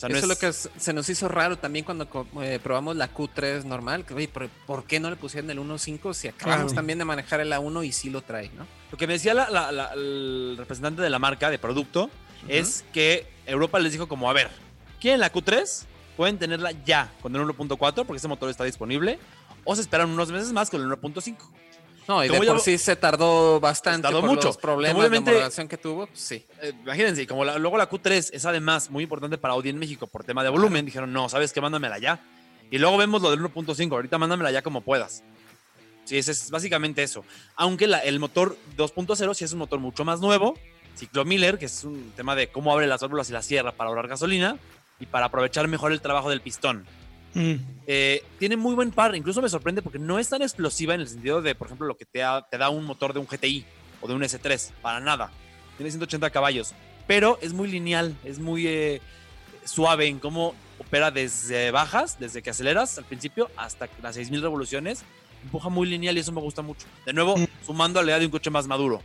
O 0.00 0.02
sea, 0.02 0.08
no 0.08 0.16
Eso 0.16 0.24
es 0.24 0.28
lo 0.30 0.38
que 0.38 0.50
se 0.80 0.92
nos 0.94 1.06
hizo 1.10 1.28
raro 1.28 1.58
también 1.58 1.84
cuando 1.84 2.08
eh, 2.40 2.58
probamos 2.62 2.96
la 2.96 3.12
Q3 3.12 3.64
normal. 3.64 4.06
Que, 4.06 4.14
oye, 4.14 4.28
¿por, 4.28 4.48
por 4.48 4.84
qué 4.84 4.98
no 4.98 5.10
le 5.10 5.16
pusieron 5.16 5.50
el 5.50 5.58
1.5 5.58 6.14
si 6.14 6.28
acabamos 6.28 6.62
Claro. 6.68 6.74
también 6.74 6.98
de 6.98 7.04
manejar 7.04 7.40
el 7.40 7.52
A1 7.52 7.84
y 7.86 7.92
sí 7.92 8.08
lo 8.08 8.22
trae, 8.22 8.48
¿no? 8.56 8.66
Lo 8.90 8.96
que 8.96 9.06
me 9.06 9.12
decía 9.12 9.34
la- 9.34 9.50
la- 9.50 9.70
la- 9.70 9.92
el 9.92 10.54
representante 10.56 11.02
de 11.02 11.10
la 11.10 11.18
marca 11.18 11.50
de 11.50 11.58
producto 11.58 12.08
es 12.48 12.82
que 12.94 13.26
Europa 13.44 13.78
les 13.78 13.92
dijo 13.92 14.08
como, 14.08 14.30
a 14.30 14.32
ver, 14.32 14.48
¿quieren 15.02 15.20
la 15.20 15.30
Q3? 15.30 15.84
Pueden 16.16 16.38
tenerla 16.38 16.70
ya 16.86 17.12
con 17.20 17.36
el 17.36 17.42
1.4 17.42 18.06
porque 18.06 18.16
ese 18.16 18.28
motor 18.28 18.48
está 18.48 18.64
disponible 18.64 19.18
o 19.64 19.74
se 19.76 19.82
esperan 19.82 20.08
unos 20.08 20.30
meses 20.32 20.50
más 20.54 20.70
con 20.70 20.80
el 20.80 20.88
1.5. 20.88 21.36
No, 22.08 22.24
y 22.24 22.28
de 22.28 22.38
por 22.40 22.60
sí 22.60 22.76
se 22.78 22.96
tardó 22.96 23.60
bastante 23.60 24.02
Tardó 24.02 24.20
por 24.20 24.30
mucho. 24.30 24.48
los 24.48 24.56
problemas 24.56 24.98
obviamente- 24.98 25.30
de 25.30 25.36
homologación 25.36 25.68
que 25.68 25.76
tuvo. 25.76 26.08
sí. 26.12 26.44
Eh, 26.62 26.72
imagínense, 26.82 27.26
como 27.26 27.44
la- 27.44 27.58
luego 27.58 27.76
la 27.78 27.88
Q3 27.88 28.30
es 28.32 28.44
además 28.46 28.90
muy 28.90 29.04
importante 29.04 29.38
para 29.38 29.54
Audi 29.54 29.68
en 29.68 29.78
México 29.78 30.06
por 30.06 30.24
tema 30.24 30.42
de 30.42 30.48
volumen, 30.50 30.84
dijeron, 30.84 31.12
no, 31.12 31.28
¿sabes 31.28 31.52
qué? 31.52 31.60
Mándamela 31.60 31.98
ya. 31.98 32.20
Y 32.70 32.78
luego 32.78 32.96
vemos 32.96 33.22
lo 33.22 33.30
del 33.30 33.40
1.5, 33.40 33.94
ahorita 33.96 34.18
mándamela 34.18 34.50
ya 34.50 34.62
como 34.62 34.80
puedas. 34.80 35.22
Sí, 36.04 36.18
ese 36.18 36.32
es 36.32 36.50
básicamente 36.50 37.02
eso. 37.02 37.24
Aunque 37.54 37.86
la- 37.86 37.98
el 38.00 38.18
motor 38.18 38.56
2.0 38.76 39.34
sí 39.34 39.44
es 39.44 39.52
un 39.52 39.60
motor 39.60 39.78
mucho 39.78 40.04
más 40.04 40.20
nuevo, 40.20 40.58
ciclo 40.96 41.24
Miller, 41.24 41.58
que 41.58 41.66
es 41.66 41.84
un 41.84 42.12
tema 42.16 42.34
de 42.34 42.48
cómo 42.48 42.72
abre 42.72 42.86
las 42.88 43.00
válvulas 43.02 43.30
y 43.30 43.32
la 43.32 43.42
cierra 43.42 43.72
para 43.72 43.88
ahorrar 43.88 44.08
gasolina 44.08 44.56
y 44.98 45.06
para 45.06 45.26
aprovechar 45.26 45.68
mejor 45.68 45.92
el 45.92 46.00
trabajo 46.00 46.28
del 46.30 46.40
pistón. 46.40 46.86
Mm, 47.34 47.54
Eh, 47.92 48.22
tiene 48.38 48.56
muy 48.56 48.74
buen 48.76 48.90
par, 48.92 49.14
incluso 49.16 49.42
me 49.42 49.48
sorprende 49.48 49.82
porque 49.82 49.98
no 49.98 50.18
es 50.18 50.28
tan 50.28 50.42
explosiva 50.42 50.94
en 50.94 51.00
el 51.00 51.08
sentido 51.08 51.42
de, 51.42 51.54
por 51.56 51.66
ejemplo, 51.66 51.86
lo 51.88 51.96
que 51.96 52.04
te, 52.04 52.20
da- 52.20 52.46
te 52.48 52.56
da 52.56 52.70
un 52.70 52.84
motor 52.84 53.12
de 53.12 53.18
un 53.18 53.26
GTI 53.26 53.64
o 54.00 54.06
de 54.08 54.14
un 54.14 54.22
S3, 54.22 54.70
para 54.80 55.00
nada. 55.00 55.30
Tiene 55.76 55.90
180 55.90 56.30
caballos, 56.30 56.72
pero 57.08 57.38
es 57.42 57.52
muy 57.52 57.68
lineal, 57.68 58.14
es 58.24 58.38
muy 58.38 58.66
eh, 58.68 59.00
suave 59.64 60.06
en 60.06 60.18
cómo 60.20 60.54
opera 60.78 61.10
desde 61.10 61.70
bajas, 61.72 62.16
desde 62.20 62.42
que 62.42 62.50
aceleras 62.50 62.96
al 62.98 63.04
principio 63.04 63.50
hasta 63.56 63.88
las 64.02 64.14
6000 64.14 64.40
revoluciones. 64.42 65.02
Empuja 65.42 65.68
muy 65.68 65.88
lineal 65.88 66.16
y 66.16 66.20
eso 66.20 66.32
me 66.32 66.40
gusta 66.40 66.62
mucho. 66.62 66.86
De 67.06 67.12
nuevo, 67.12 67.36
Mm. 67.38 67.46
sumando 67.66 67.98
a 67.98 68.02
la 68.02 68.10
idea 68.12 68.18
de 68.20 68.26
un 68.26 68.30
coche 68.32 68.50
más 68.50 68.66
maduro. 68.66 69.02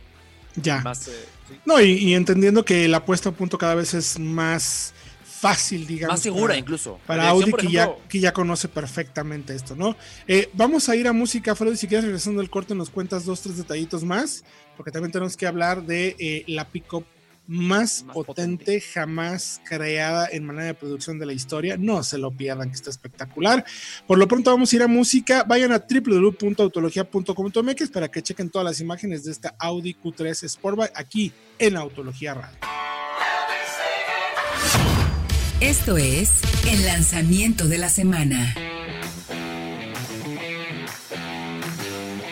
ya. 0.54 0.80
Más, 0.80 1.08
eh, 1.08 1.24
sí, 1.48 1.54
No, 1.66 1.80
y, 1.80 1.92
y 1.98 2.14
entendiendo 2.14 2.64
que 2.64 2.88
la 2.88 3.04
puesta 3.04 3.28
a 3.30 3.32
punto 3.32 3.58
cada 3.58 3.74
vez 3.74 3.92
es 3.94 4.18
más 4.18 4.94
fácil, 5.40 5.86
digamos. 5.86 6.14
más 6.14 6.22
segura 6.22 6.48
para- 6.48 6.58
incluso. 6.58 6.98
Para 7.06 7.28
Audi 7.28 7.52
que, 7.52 7.68
ya, 7.68 7.90
que 8.08 8.20
ya 8.20 8.32
conoce 8.32 8.68
perfectamente 8.68 9.54
esto, 9.54 9.76
¿no? 9.76 9.96
Eh, 10.26 10.48
vamos 10.54 10.88
a 10.88 10.96
ir 10.96 11.06
a 11.08 11.12
música, 11.12 11.54
Freddy. 11.54 11.76
Si 11.76 11.86
quieres, 11.86 12.04
regresando 12.04 12.40
al 12.40 12.50
corte, 12.50 12.74
nos 12.74 12.90
cuentas 12.90 13.24
dos, 13.24 13.40
tres 13.42 13.56
detallitos 13.56 14.02
más, 14.04 14.44
porque 14.76 14.90
también 14.90 15.12
tenemos 15.12 15.36
que 15.36 15.46
hablar 15.46 15.84
de 15.84 16.16
eh, 16.18 16.44
la 16.46 16.68
pick-up 16.68 17.04
más, 17.48 18.02
Más 18.02 18.12
potente, 18.14 18.64
potente. 18.64 18.80
jamás 18.80 19.60
creada 19.64 20.26
en 20.32 20.44
manera 20.44 20.66
de 20.66 20.74
producción 20.74 21.16
de 21.20 21.26
la 21.26 21.32
historia. 21.32 21.76
No 21.76 22.02
se 22.02 22.18
lo 22.18 22.32
pierdan, 22.32 22.70
que 22.70 22.74
está 22.74 22.90
espectacular. 22.90 23.64
Por 24.08 24.18
lo 24.18 24.26
pronto, 24.26 24.50
vamos 24.50 24.72
a 24.72 24.76
ir 24.76 24.82
a 24.82 24.88
música. 24.88 25.44
Vayan 25.44 25.70
a 25.70 25.78
www.autologia.com.mx 25.88 27.90
para 27.90 28.08
que 28.10 28.20
chequen 28.22 28.50
todas 28.50 28.64
las 28.64 28.80
imágenes 28.80 29.22
de 29.22 29.30
esta 29.30 29.54
Audi 29.60 29.94
Q3 29.94 30.44
Sportback 30.48 30.90
aquí 30.96 31.32
en 31.60 31.76
Autología 31.76 32.34
Radio. 32.34 32.58
Esto 35.60 35.96
es 35.96 36.42
el 36.70 36.84
lanzamiento 36.84 37.66
de 37.66 37.78
la 37.78 37.88
semana. 37.88 38.54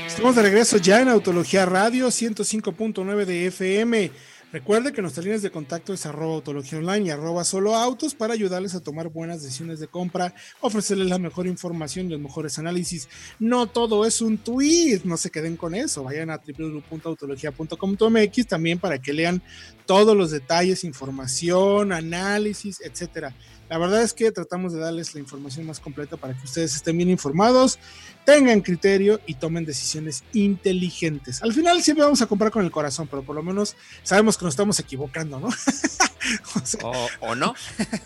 Estamos 0.07 0.37
de 0.37 0.43
regreso 0.43 0.77
ya 0.77 1.01
en 1.01 1.09
Autología 1.09 1.65
Radio 1.65 2.09
105.9 2.09 3.25
de 3.25 3.47
FM. 3.47 4.11
Recuerde 4.55 4.93
que 4.93 5.03
nuestras 5.03 5.25
líneas 5.25 5.43
de 5.43 5.51
contacto 5.51 5.93
es 5.93 6.07
arroba 6.07 6.35
autología 6.35 6.79
online 6.79 7.07
y 7.07 7.11
arroba 7.11 7.43
solo 7.43 7.75
autos 7.75 8.15
para 8.15 8.35
ayudarles 8.35 8.77
a 8.77 8.81
tomar 8.81 9.09
buenas 9.09 9.43
decisiones 9.43 9.81
de 9.81 9.89
compra, 9.89 10.33
ofrecerles 10.61 11.09
la 11.09 11.19
mejor 11.19 11.49
información 11.49 12.07
y 12.07 12.11
los 12.11 12.21
mejores 12.21 12.57
análisis. 12.61 13.09
No 13.41 13.67
todo 13.67 14.07
es 14.07 14.21
un 14.21 14.39
tweet, 14.39 15.01
no 15.03 15.17
se 15.17 15.31
queden 15.31 15.57
con 15.57 15.75
eso. 15.75 16.05
Vayan 16.05 16.31
a 16.31 16.39
www.autología.com.mx 16.39 18.47
también 18.47 18.79
para 18.79 19.01
que 19.01 19.13
lean 19.13 19.43
todos 19.87 20.17
los 20.17 20.31
detalles, 20.31 20.85
información, 20.85 21.91
análisis, 21.91 22.81
etcétera. 22.81 23.35
La 23.69 23.79
verdad 23.79 24.03
es 24.03 24.13
que 24.13 24.31
tratamos 24.31 24.73
de 24.73 24.81
darles 24.81 25.15
la 25.15 25.21
información 25.21 25.67
más 25.67 25.81
completa 25.81 26.17
para 26.17 26.35
que 26.35 26.45
ustedes 26.45 26.75
estén 26.75 26.97
bien 26.97 27.11
informados, 27.11 27.79
tengan 28.25 28.61
criterio 28.61 29.21
y 29.27 29.35
tomen 29.35 29.65
decisiones 29.65 30.23
inteligentes. 30.33 31.43
Al 31.43 31.53
final 31.53 31.83
siempre 31.83 32.05
vamos 32.05 32.23
a 32.23 32.27
comprar 32.27 32.51
con 32.51 32.65
el 32.65 32.71
corazón, 32.71 33.09
pero 33.09 33.23
por 33.23 33.35
lo 33.35 33.43
menos 33.43 33.77
sabemos 34.03 34.37
que 34.37 34.45
nos 34.45 34.53
estamos 34.55 34.79
equivocando, 34.81 35.41
¿no? 35.41 35.49
o, 36.57 36.67
sea, 36.67 36.81
o, 36.85 37.09
o, 37.21 37.35
no. 37.35 37.55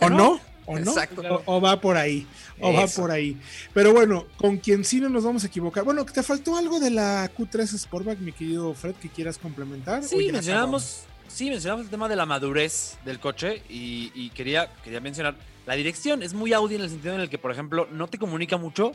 O 0.01 0.09
no. 0.09 0.41
O 0.71 0.79
no, 0.79 0.93
o, 0.93 1.43
o, 1.47 1.61
va 1.63 1.81
por 1.81 1.97
ahí, 1.97 2.27
o 2.61 2.69
Eso. 2.69 2.79
va 2.79 2.87
por 2.89 3.11
ahí. 3.11 3.41
Pero 3.73 3.95
bueno, 3.95 4.27
con 4.37 4.59
quien 4.59 4.85
sí 4.85 5.01
no 5.01 5.09
nos 5.09 5.25
vamos 5.25 5.43
a 5.43 5.47
equivocar. 5.47 5.83
Bueno, 5.83 6.05
¿te 6.05 6.23
faltó 6.23 6.59
algo 6.59 6.79
de 6.79 6.91
la 6.91 7.31
Q3 7.35 7.79
Sportback, 7.79 8.19
mi 8.19 8.33
querido 8.33 8.75
Fred, 8.75 8.95
que 8.97 9.09
quieras 9.09 9.39
complementar? 9.39 10.05
Sí, 10.05 10.31
mencionamos, 10.31 11.05
sí, 11.29 11.51
mencionamos 11.51 11.85
el 11.85 11.91
tema 11.91 12.09
de 12.09 12.17
la 12.17 12.27
madurez 12.27 12.99
del 13.05 13.21
coche 13.21 13.63
y, 13.69 14.11
y, 14.15 14.31
quería, 14.31 14.73
quería 14.83 15.01
mencionar, 15.01 15.37
la 15.67 15.75
dirección 15.75 16.23
es 16.23 16.35
muy 16.35 16.53
Audi 16.53 16.77
en 16.77 16.81
el 16.81 16.91
sentido 16.91 17.15
en 17.15 17.21
el 17.21 17.31
que, 17.31 17.39
por 17.39 17.53
ejemplo, 17.53 17.87
no 17.93 18.09
te 18.09 18.19
comunica 18.19 18.57
mucho, 18.57 18.93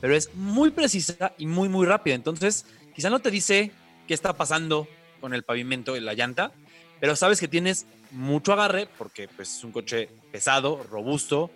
pero 0.00 0.16
es 0.16 0.34
muy 0.34 0.70
precisa 0.70 1.34
y 1.38 1.46
muy, 1.46 1.68
muy 1.68 1.86
rápida. 1.86 2.14
Entonces, 2.14 2.66
quizá 2.94 3.10
no 3.10 3.20
te 3.20 3.30
dice 3.30 3.70
qué 4.08 4.14
está 4.14 4.32
pasando 4.32 4.88
con 5.20 5.34
el 5.34 5.42
pavimento 5.42 5.96
y 5.96 6.00
la 6.00 6.14
llanta, 6.14 6.52
pero 7.00 7.16
sabes 7.16 7.40
que 7.40 7.48
tienes 7.48 7.86
mucho 8.10 8.52
agarre 8.52 8.88
porque 8.98 9.28
pues, 9.28 9.56
es 9.56 9.64
un 9.64 9.72
coche 9.72 10.08
pesado, 10.32 10.82
robusto, 10.90 11.50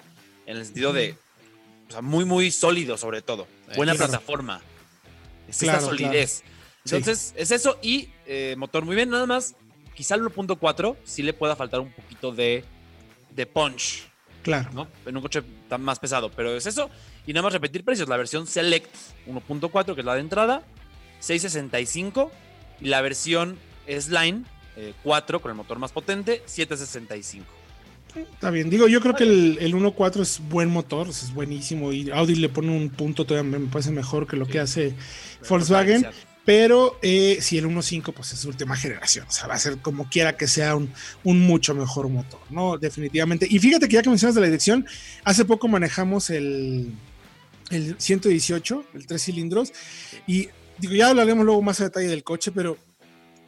en 0.47 0.57
el 0.57 0.65
sentido 0.65 0.93
de 0.93 1.17
o 1.89 1.93
sea, 1.93 2.03
muy, 2.03 2.25
muy 2.25 2.51
sólido 2.51 2.97
sobre 2.97 3.23
todo. 3.23 3.47
Buena 3.77 3.95
claro. 3.95 4.11
plataforma. 4.11 4.61
Es 5.49 5.59
claro, 5.59 5.79
esta 5.79 5.91
solidez. 5.91 6.41
Claro. 6.41 6.59
Entonces, 6.85 7.19
sí. 7.19 7.35
es 7.37 7.51
eso 7.51 7.79
y 7.83 8.11
eh, 8.27 8.55
motor 8.59 8.85
muy 8.85 8.97
bien, 8.97 9.11
nada 9.11 9.27
más. 9.27 9.55
Quizá 9.99 10.15
el 10.15 10.23
1.4 10.23 10.95
sí 11.03 11.25
le 11.25 11.33
pueda 11.33 11.57
faltar 11.57 11.81
un 11.81 11.91
poquito 11.91 12.31
de, 12.31 12.63
de 13.35 13.47
punch. 13.47 14.05
Claro. 14.45 14.71
¿no? 14.73 14.87
En 15.05 15.17
un 15.17 15.23
coche 15.23 15.43
tan 15.69 15.83
más 15.83 15.99
pesado, 15.99 16.31
pero 16.31 16.57
es 16.57 16.67
eso. 16.67 16.89
Y 17.27 17.33
nada 17.33 17.43
más 17.43 17.53
repetir 17.53 17.83
precios. 17.83 18.09
La 18.09 18.17
versión 18.17 18.47
Select 18.47 18.95
1.4, 19.27 19.97
que 19.97 20.01
es 20.03 20.05
la 20.05 20.15
de 20.15 20.21
entrada, 20.21 20.63
665. 21.19 22.31
Y 22.81 22.87
la 22.87 23.01
versión 23.01 23.59
S-Line 23.89 24.45
eh, 24.77 24.95
4 25.03 25.43
con 25.43 25.51
el 25.51 25.57
motor 25.57 25.81
más 25.81 25.91
potente, 25.91 26.45
765. 26.47 27.45
Está 28.15 28.51
bien, 28.53 28.71
digo, 28.71 28.87
yo 28.87 29.01
creo 29.01 29.17
que 29.17 29.25
el, 29.25 29.59
el 29.61 29.75
1.4 29.75 30.21
es 30.21 30.41
buen 30.49 30.71
motor, 30.71 31.09
es 31.09 31.35
buenísimo 31.35 31.93
y 31.93 32.09
Audi 32.11 32.37
le 32.37 32.49
pone 32.49 32.71
un 32.71 32.89
punto 32.89 33.25
todavía 33.25 33.59
me 33.59 33.67
parece 33.67 33.91
mejor 33.91 34.29
que 34.29 34.37
lo 34.37 34.47
sí. 34.47 34.53
que 34.53 34.61
hace 34.61 34.95
Volkswagen, 35.49 36.07
pero 36.49 36.99
eh, 37.03 37.41
si 37.43 37.59
el 37.59 37.67
1.5 37.67 38.15
pues 38.15 38.33
es 38.33 38.43
última 38.47 38.75
generación, 38.75 39.27
o 39.29 39.31
sea, 39.31 39.47
va 39.47 39.53
a 39.57 39.59
ser 39.59 39.77
como 39.83 40.09
quiera 40.09 40.39
que 40.39 40.49
sea 40.49 40.77
un, 40.77 40.91
un, 41.23 41.41
mucho 41.41 41.75
mejor 41.75 42.09
motor, 42.09 42.41
¿no? 42.49 42.79
Definitivamente. 42.79 43.47
Y 43.51 43.59
fíjate 43.59 43.87
que 43.87 43.97
ya 43.97 44.03
que 44.03 44.09
mencionas 44.09 44.35
de 44.35 44.41
la 44.41 44.47
dirección, 44.47 44.87
hace 45.25 45.45
poco 45.45 45.69
manejamos 45.69 46.31
el, 46.31 46.95
el 47.69 47.97
118, 47.99 48.83
el 48.95 49.07
tres 49.07 49.25
cilindros, 49.25 49.75
y 50.27 50.49
digo, 50.79 50.95
ya 50.95 51.11
hablaremos 51.11 51.45
luego 51.45 51.61
más 51.61 51.83
a 51.83 51.85
detalle 51.85 52.09
del 52.09 52.25
coche, 52.25 52.51
pero 52.51 52.79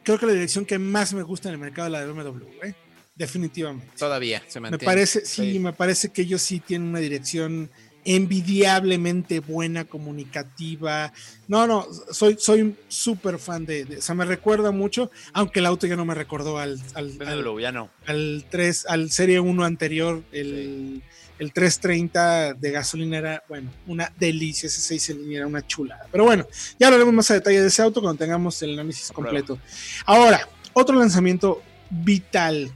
creo 0.03 0.19
que 0.19 0.27
la 0.27 0.33
dirección 0.33 0.63
que 0.63 0.77
más 0.77 1.11
me 1.15 1.23
gusta 1.23 1.49
en 1.49 1.53
el 1.53 1.59
mercado 1.59 1.87
es 1.87 1.93
la 1.93 2.05
de 2.05 2.11
BMW, 2.11 2.45
¿eh? 2.61 2.75
definitivamente. 3.15 3.93
Todavía 3.97 4.43
se 4.47 4.59
mantiene. 4.59 4.79
Me 4.79 4.85
parece, 4.85 5.25
sí, 5.25 5.53
sí, 5.53 5.57
me 5.57 5.73
parece 5.73 6.09
que 6.09 6.21
ellos 6.21 6.43
sí 6.43 6.59
tienen 6.59 6.89
una 6.89 6.99
dirección 6.99 7.71
envidiablemente 8.05 9.39
buena, 9.39 9.85
comunicativa. 9.85 11.13
No, 11.47 11.67
no, 11.67 11.87
soy 12.11 12.37
soy 12.39 12.75
súper 12.87 13.39
fan 13.39 13.65
de, 13.65 13.85
de, 13.85 13.97
o 13.97 14.01
sea, 14.01 14.15
me 14.15 14.25
recuerda 14.25 14.71
mucho, 14.71 15.11
aunque 15.33 15.59
el 15.59 15.65
auto 15.65 15.87
ya 15.87 15.95
no 15.95 16.05
me 16.05 16.15
recordó 16.15 16.57
al 16.57 16.79
al, 16.93 17.17
al, 17.25 17.61
ya 17.61 17.71
no. 17.71 17.89
al 18.05 18.45
3, 18.49 18.85
al 18.87 19.11
Serie 19.11 19.39
1 19.39 19.63
anterior, 19.63 20.23
el, 20.31 21.01
sí. 21.03 21.33
el 21.39 21.53
330 21.53 22.53
de 22.55 22.71
gasolina 22.71 23.17
era, 23.17 23.43
bueno, 23.47 23.71
una 23.87 24.11
delicia, 24.17 24.67
ese 24.67 24.81
6 24.81 25.03
cilindros 25.03 25.35
era 25.35 25.47
una 25.47 25.65
chulada. 25.65 26.07
Pero 26.11 26.23
bueno, 26.23 26.47
ya 26.79 26.87
hablaremos 26.87 27.13
más 27.13 27.31
a 27.31 27.35
detalle 27.35 27.61
de 27.61 27.67
ese 27.67 27.81
auto 27.81 28.01
cuando 28.01 28.19
tengamos 28.19 28.61
el 28.63 28.73
análisis 28.73 29.11
completo. 29.11 29.59
Ahora, 30.05 30.47
otro 30.73 30.95
lanzamiento 30.97 31.61
vital 31.89 32.71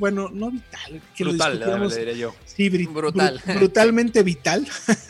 bueno, 0.00 0.30
no 0.32 0.50
vital, 0.50 1.00
que 1.14 1.24
brutal, 1.24 1.60
lo 1.60 1.88
le 1.88 1.96
diré 1.96 2.18
yo. 2.18 2.34
Sí, 2.44 2.68
brutal. 2.70 3.40
Br 3.44 3.54
brutalmente 3.58 4.22
vital. 4.24 4.66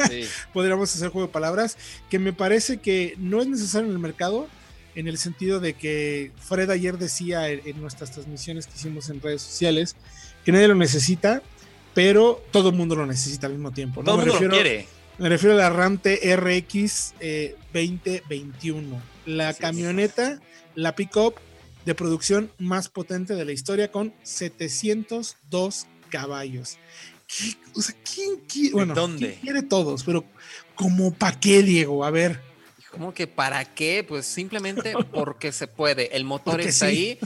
Sí. 0.09 0.25
Podríamos 0.53 0.95
hacer 0.95 1.09
juego 1.09 1.29
de 1.29 1.33
palabras, 1.33 1.79
que 2.11 2.19
me 2.19 2.33
parece 2.33 2.79
que 2.79 3.15
no 3.17 3.41
es 3.41 3.47
necesario 3.47 3.87
en 3.87 3.93
el 3.93 4.01
mercado, 4.01 4.49
en 4.97 5.09
el 5.09 5.17
sentido 5.17 5.61
de 5.61 5.75
que 5.75 6.33
Fred 6.41 6.69
ayer 6.69 6.99
decía 6.99 7.49
en, 7.49 7.63
en 7.65 7.81
nuestras 7.81 8.11
transmisiones 8.11 8.67
que 8.67 8.75
hicimos 8.75 9.09
en 9.09 9.23
redes 9.23 9.41
sociales 9.43 9.95
que 10.45 10.53
nadie 10.53 10.69
lo 10.69 10.75
necesita, 10.75 11.43
pero 11.95 12.43
todo 12.51 12.71
el 12.71 12.75
mundo 12.75 12.97
lo 12.97 13.07
necesita 13.07 13.47
al 13.47 13.55
mismo 13.55 13.71
tiempo. 13.71 14.03
¿no? 14.03 14.07
Todo 14.07 14.17
el 14.17 14.21
mundo 14.21 14.33
refiero, 14.33 14.55
lo 14.55 14.61
quiere. 14.61 14.87
Me 15.19 15.29
refiero 15.29 15.55
a 15.55 15.59
la 15.59 15.71
RAM 15.71 15.99
TRX 15.99 17.15
eh, 17.21 17.57
2021, 17.73 19.01
la 19.27 19.53
sí, 19.53 19.61
camioneta, 19.61 20.37
sí. 20.37 20.43
la 20.75 20.97
pickup 20.97 21.35
de 21.85 21.95
producción 21.95 22.53
más 22.59 22.89
potente 22.89 23.35
de 23.35 23.45
la 23.45 23.53
historia 23.53 23.91
con 23.91 24.15
702 24.23 25.87
caballos. 26.11 26.79
¿Qué, 27.27 27.57
o 27.75 27.81
sea, 27.81 27.95
¿quién 28.03 28.37
quiere? 28.49 28.73
Bueno, 28.73 28.95
¿dónde? 28.95 29.29
¿quién 29.29 29.41
quiere 29.41 29.63
todos, 29.63 30.05
pero 30.05 30.25
¿como 30.75 31.13
para 31.13 31.39
qué, 31.39 31.63
Diego? 31.63 32.05
A 32.05 32.11
ver. 32.11 32.41
¿Cómo 32.91 33.15
que 33.15 33.27
para 33.27 33.65
qué? 33.65 34.05
Pues 34.07 34.27
simplemente 34.27 34.95
porque 35.13 35.53
se 35.53 35.69
puede. 35.69 36.17
El 36.17 36.25
motor 36.25 36.55
porque 36.55 36.69
está 36.69 36.89
sí. 36.89 36.93
ahí, 36.93 37.19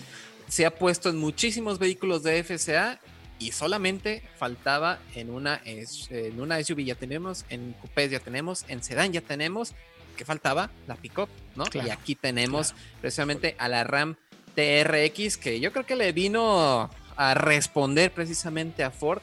se 0.48 0.66
ha 0.66 0.74
puesto 0.74 1.08
en 1.08 1.18
muchísimos 1.18 1.78
vehículos 1.78 2.22
de 2.22 2.42
FCA 2.44 3.00
y 3.38 3.52
solamente 3.52 4.22
faltaba 4.38 5.00
en 5.14 5.30
una, 5.30 5.60
en 5.64 6.40
una 6.40 6.62
SUV 6.62 6.84
ya 6.84 6.94
tenemos, 6.94 7.44
en 7.48 7.72
coupés 7.80 8.10
ya 8.10 8.20
tenemos, 8.20 8.64
en 8.68 8.82
sedán 8.82 9.12
ya 9.12 9.20
tenemos, 9.20 9.74
que 10.16 10.24
faltaba 10.24 10.70
la 10.86 10.96
pickup, 10.96 11.28
¿no? 11.56 11.64
Claro, 11.64 11.88
y 11.88 11.90
aquí 11.90 12.14
tenemos 12.14 12.72
claro. 12.72 12.84
precisamente 13.00 13.56
a 13.58 13.68
la 13.68 13.84
RAM 13.84 14.16
TRX 14.54 15.36
que 15.36 15.60
yo 15.60 15.72
creo 15.72 15.86
que 15.86 15.96
le 15.96 16.12
vino 16.12 16.90
a 17.16 17.34
responder 17.34 18.12
precisamente 18.12 18.82
a 18.82 18.90
Ford, 18.90 19.22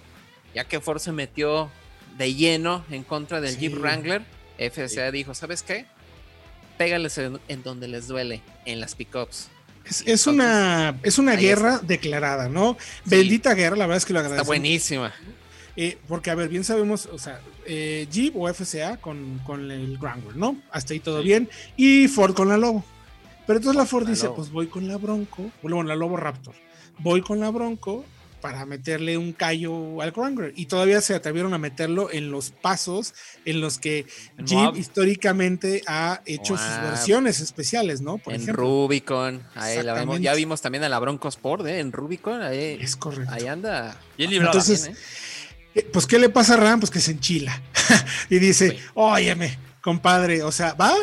ya 0.54 0.66
que 0.66 0.80
Ford 0.80 1.00
se 1.00 1.12
metió 1.12 1.70
de 2.18 2.34
lleno 2.34 2.86
en 2.90 3.04
contra 3.04 3.42
del 3.42 3.54
sí. 3.54 3.60
Jeep 3.60 3.80
Wrangler. 3.80 4.22
FCA 4.58 4.88
sí. 4.88 5.12
dijo, 5.12 5.34
¿sabes 5.34 5.64
qué? 5.64 5.86
Pégales 6.78 7.18
en, 7.18 7.40
en, 7.48 7.64
donde 7.64 7.88
les 7.88 8.08
duele, 8.08 8.42
en 8.66 8.80
las 8.80 8.96
pickups. 8.96 9.50
Es, 9.86 10.04
es 10.06 10.28
una, 10.28 11.00
es 11.02 11.18
una 11.18 11.36
guerra 11.36 11.76
está. 11.76 11.88
declarada, 11.88 12.50
¿no? 12.50 12.78
Sí. 13.04 13.16
Bendita 13.16 13.54
guerra, 13.56 13.76
la 13.76 13.88
verdad 13.88 13.98
es 13.98 14.06
que 14.06 14.14
lo 14.14 14.20
agradezco. 14.20 14.44
Está 14.44 14.48
buenísima. 14.48 15.14
Eh, 15.76 15.98
porque, 16.08 16.30
a 16.30 16.36
ver, 16.36 16.50
bien 16.50 16.64
sabemos, 16.64 17.08
o 17.08 17.18
sea, 17.18 17.40
eh, 17.66 18.08
Jeep 18.12 18.36
o 18.36 18.52
FCA 18.54 18.98
con, 18.98 19.40
con 19.40 19.72
el 19.72 19.98
Wrangler, 19.98 20.36
¿no? 20.36 20.58
Hasta 20.70 20.94
ahí 20.94 21.00
todo 21.00 21.24
bien. 21.24 21.50
Y 21.78 22.08
Ford 22.08 22.36
con 22.36 22.50
la 22.50 22.58
Lobo. 22.58 22.86
Pero 23.52 23.60
entonces 23.60 23.78
la 23.78 23.86
Ford 23.86 24.04
la 24.06 24.12
dice, 24.12 24.28
Lobo. 24.28 24.36
pues 24.38 24.50
voy 24.50 24.68
con 24.68 24.88
la 24.88 24.96
Bronco, 24.96 25.52
bueno, 25.62 25.84
la 25.84 25.94
Lobo 25.94 26.16
Raptor, 26.16 26.56
voy 27.00 27.22
con 27.22 27.42
la 27.42 27.50
Bronco 27.50 28.06
para 28.40 28.66
meterle 28.66 29.18
un 29.18 29.34
callo 29.34 30.02
al 30.02 30.14
Wrangler 30.14 30.54
y 30.56 30.68
todavía 30.68 31.02
se 31.02 31.16
atrevieron 31.16 31.54
a 31.54 31.58
meterlo 31.58 32.10
en 32.10 32.32
los 32.32 32.52
pasos 32.52 33.14
en 33.44 33.60
los 33.60 33.78
que 33.78 34.06
en 34.38 34.46
Jeep 34.46 34.58
Moab. 34.58 34.78
históricamente 34.78 35.84
ha 35.86 36.22
hecho 36.26 36.54
wow. 36.56 36.64
sus 36.64 36.82
versiones 36.82 37.42
especiales, 37.42 38.00
¿no? 38.00 38.20
Por 38.20 38.36
en 38.36 38.42
ejemplo. 38.42 38.64
Rubicon, 38.64 39.44
ahí 39.54 39.84
la 39.84 39.96
vemos, 39.96 40.22
ya 40.22 40.34
vimos 40.34 40.62
también 40.62 40.86
a 40.86 40.90
la 40.90 41.00
Bronco 41.00 41.28
Sport, 41.28 41.66
¿eh? 41.66 41.80
En 41.80 41.92
Rubicon, 41.92 42.42
ahí, 42.42 42.78
es 42.80 42.96
correcto. 42.96 43.34
Ahí 43.34 43.48
anda. 43.48 43.98
Bien 44.18 44.30
librado. 44.30 44.54
Entonces, 44.54 44.86
bien, 44.86 44.98
¿eh? 45.76 45.90
pues 45.92 46.08
¿qué 46.08 46.20
le 46.20 46.30
pasa 46.30 46.54
a 46.54 46.58
Ram? 46.58 46.80
Pues 46.80 46.90
que 46.90 47.02
se 47.02 47.12
enchila 47.12 47.62
y 48.30 48.40
dice, 48.40 48.70
sí. 48.70 48.78
óyeme, 48.94 49.60
compadre, 49.82 50.42
o 50.42 50.54
sea, 50.54 50.74
va, 50.74 50.94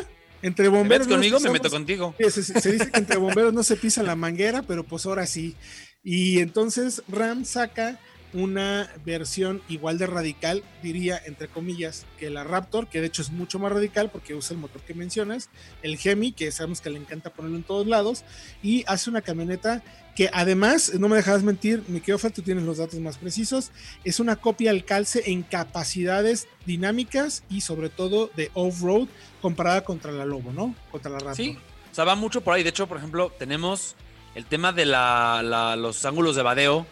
entre 0.42 0.68
bomberos. 0.68 1.06
¿Me 1.06 1.14
conmigo? 1.14 1.38
No 1.38 1.46
me 1.46 1.52
meto 1.52 1.70
contigo. 1.70 2.14
Se, 2.18 2.42
se, 2.42 2.72
dice 2.72 2.90
que 2.90 2.98
entre 2.98 3.16
bomberos 3.16 3.52
no 3.52 3.62
se 3.62 3.76
pisa 3.76 4.02
la 4.02 4.16
manguera, 4.16 4.62
pero 4.62 4.84
pues 4.84 5.06
ahora 5.06 5.26
sí. 5.26 5.56
Y 6.02 6.38
entonces 6.38 7.02
Ram 7.08 7.44
saca 7.44 7.98
una 8.32 8.90
versión 9.04 9.62
igual 9.68 9.98
de 9.98 10.06
radical, 10.06 10.62
diría 10.82 11.20
entre 11.24 11.48
comillas, 11.48 12.04
que 12.18 12.30
la 12.30 12.44
Raptor, 12.44 12.88
que 12.88 13.00
de 13.00 13.06
hecho 13.06 13.22
es 13.22 13.30
mucho 13.30 13.58
más 13.58 13.72
radical 13.72 14.10
porque 14.10 14.34
usa 14.34 14.54
el 14.54 14.60
motor 14.60 14.82
que 14.82 14.94
mencionas, 14.94 15.48
el 15.82 15.98
Hemi, 16.02 16.32
que 16.32 16.50
sabemos 16.52 16.80
que 16.80 16.90
le 16.90 16.98
encanta 16.98 17.30
ponerlo 17.30 17.56
en 17.56 17.62
todos 17.62 17.86
lados, 17.86 18.24
y 18.62 18.84
hace 18.86 19.08
una 19.08 19.22
camioneta 19.22 19.82
que 20.18 20.28
además, 20.32 20.94
no 20.98 21.08
me 21.08 21.14
dejas 21.14 21.44
mentir, 21.44 21.84
mi 21.86 22.00
querido 22.00 22.18
tú 22.30 22.42
tienes 22.42 22.64
los 22.64 22.78
datos 22.78 22.98
más 22.98 23.18
precisos, 23.18 23.70
es 24.02 24.18
una 24.18 24.34
copia 24.34 24.72
al 24.72 24.84
calce 24.84 25.22
en 25.30 25.44
capacidades 25.44 26.48
dinámicas 26.66 27.44
y 27.48 27.60
sobre 27.60 27.88
todo 27.88 28.28
de 28.34 28.50
off-road 28.54 29.06
comparada 29.40 29.84
contra 29.84 30.10
la 30.10 30.24
Lobo, 30.24 30.52
¿no? 30.52 30.74
Contra 30.90 31.12
la 31.12 31.18
Raptor. 31.20 31.36
Sí, 31.36 31.56
o 31.92 31.94
sea, 31.94 32.02
va 32.02 32.16
mucho 32.16 32.40
por 32.40 32.54
ahí. 32.54 32.64
De 32.64 32.70
hecho, 32.70 32.88
por 32.88 32.96
ejemplo, 32.96 33.30
tenemos 33.38 33.94
el 34.34 34.44
tema 34.44 34.72
de 34.72 34.86
la, 34.86 35.76
los 35.78 36.04
ángulos 36.04 36.34
de 36.34 36.42
badeo 36.42 36.84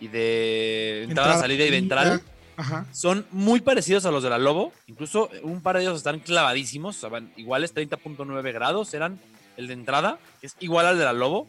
y 0.00 0.08
de 0.08 1.04
entrada, 1.04 1.38
salida 1.38 1.64
y 1.64 1.70
ventral. 1.70 2.22
Ajá. 2.56 2.86
Son 2.90 3.24
muy 3.30 3.60
parecidos 3.60 4.04
a 4.04 4.10
los 4.10 4.24
de 4.24 4.30
la 4.30 4.38
Lobo. 4.38 4.72
Incluso 4.88 5.30
un 5.44 5.60
par 5.60 5.76
de 5.76 5.82
ellos 5.82 5.98
están 5.98 6.18
clavadísimos. 6.18 6.96
O 6.96 7.00
sea, 7.02 7.08
van 7.08 7.32
iguales, 7.36 7.72
30.9 7.72 8.52
grados 8.52 8.92
eran 8.94 9.20
el 9.56 9.68
de 9.68 9.74
entrada, 9.74 10.18
que 10.40 10.48
es 10.48 10.56
igual 10.58 10.86
al 10.86 10.98
de 10.98 11.04
la 11.04 11.12
Lobo. 11.12 11.46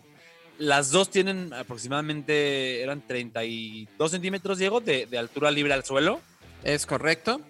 Las 0.58 0.92
dos 0.92 1.10
tienen 1.10 1.54
aproximadamente, 1.54 2.82
eran 2.82 3.02
32 3.06 4.12
centímetros, 4.12 4.58
Diego, 4.58 4.80
de, 4.80 5.08
altura 5.18 5.52
libre 5.52 5.74
al 5.74 5.84
suelo. 5.84 6.22
Es 6.64 6.86
correcto. 6.86 7.42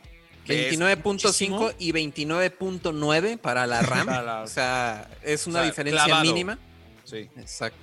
29.5 0.48 1.76
y 1.80 1.92
29.9 1.92 3.38
para 3.38 3.66
la 3.68 3.82
RAM. 3.84 4.44
o 4.44 4.48
sea, 4.48 5.10
es 5.24 5.48
una 5.48 5.64
diferencia 5.64 6.22
mínima. 6.22 6.58
Sí. 7.04 7.30
Exacto. 7.38 7.78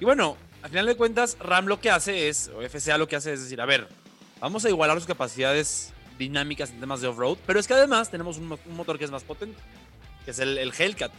Y 0.00 0.04
bueno, 0.04 0.36
al 0.62 0.70
final 0.70 0.86
de 0.86 0.94
cuentas, 0.94 1.36
RAM 1.40 1.66
lo 1.66 1.80
que 1.80 1.90
hace 1.90 2.28
es, 2.28 2.48
o 2.48 2.60
FCA 2.68 2.98
lo 2.98 3.08
que 3.08 3.16
hace 3.16 3.32
es 3.32 3.42
decir, 3.42 3.60
a 3.60 3.66
ver, 3.66 3.88
vamos 4.40 4.64
a 4.64 4.68
igualar 4.68 4.96
sus 4.98 5.06
capacidades 5.06 5.92
dinámicas 6.18 6.70
en 6.70 6.80
temas 6.80 7.00
de 7.00 7.08
off-road, 7.08 7.38
pero 7.46 7.58
es 7.60 7.66
que 7.66 7.74
además 7.74 8.10
tenemos 8.10 8.38
un, 8.38 8.48
motor 8.48 8.98
que 8.98 9.04
es 9.04 9.10
más 9.10 9.24
potente, 9.24 9.58
que 10.24 10.30
es 10.30 10.38
el, 10.38 10.58
el 10.58 10.72
Hellcat. 10.76 11.12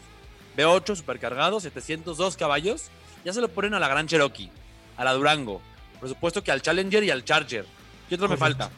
V8 0.58 0.96
supercargado, 0.96 1.60
702 1.60 2.36
caballos 2.36 2.90
ya 3.24 3.33
se 3.33 3.41
lo 3.41 3.50
ponen 3.50 3.74
a 3.74 3.79
la 3.79 3.88
Gran 3.88 4.07
Cherokee, 4.07 4.50
a 4.97 5.03
la 5.03 5.13
Durango, 5.13 5.62
por 6.00 6.09
supuesto 6.09 6.43
que 6.43 6.51
al 6.51 6.62
Challenger 6.62 7.03
y 7.03 7.12
al 7.12 7.24
Charger. 7.24 7.65
¿Qué 8.07 8.15
otro 8.15 8.29
me 8.29 8.38
falta? 8.38 8.69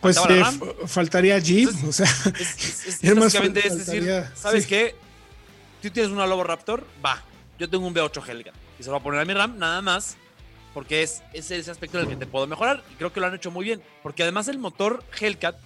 Pues 0.00 0.16
eh, 0.28 0.44
faltaría 0.86 1.38
Jeep, 1.38 1.70
o 1.86 1.92
sea, 1.92 2.06
es, 2.06 3.14
básicamente 3.16 3.66
es 3.66 3.84
decir, 3.84 4.24
¿sabes 4.34 4.66
qué? 4.66 4.94
Tú 5.82 5.90
tienes 5.90 6.12
una 6.12 6.26
Lobo 6.26 6.44
Raptor, 6.44 6.86
va, 7.04 7.22
yo 7.58 7.68
tengo 7.68 7.86
un 7.86 7.94
V8 7.94 8.28
Hellcat 8.28 8.54
y 8.78 8.82
se 8.82 8.88
lo 8.88 8.92
va 8.92 8.98
a 8.98 9.02
poner 9.02 9.20
a 9.20 9.24
mi 9.24 9.34
RAM 9.34 9.58
nada 9.58 9.82
más 9.82 10.16
porque 10.72 11.02
es, 11.02 11.22
es 11.32 11.50
ese 11.50 11.70
aspecto 11.70 11.98
en 11.98 12.04
el 12.04 12.10
que 12.10 12.16
te 12.16 12.26
puedo 12.26 12.46
mejorar 12.46 12.84
y 12.92 12.94
creo 12.94 13.12
que 13.12 13.18
lo 13.18 13.26
han 13.26 13.34
hecho 13.34 13.50
muy 13.50 13.64
bien, 13.64 13.82
porque 14.02 14.22
además 14.22 14.46
el 14.46 14.58
motor 14.58 15.02
Hellcat 15.18 15.56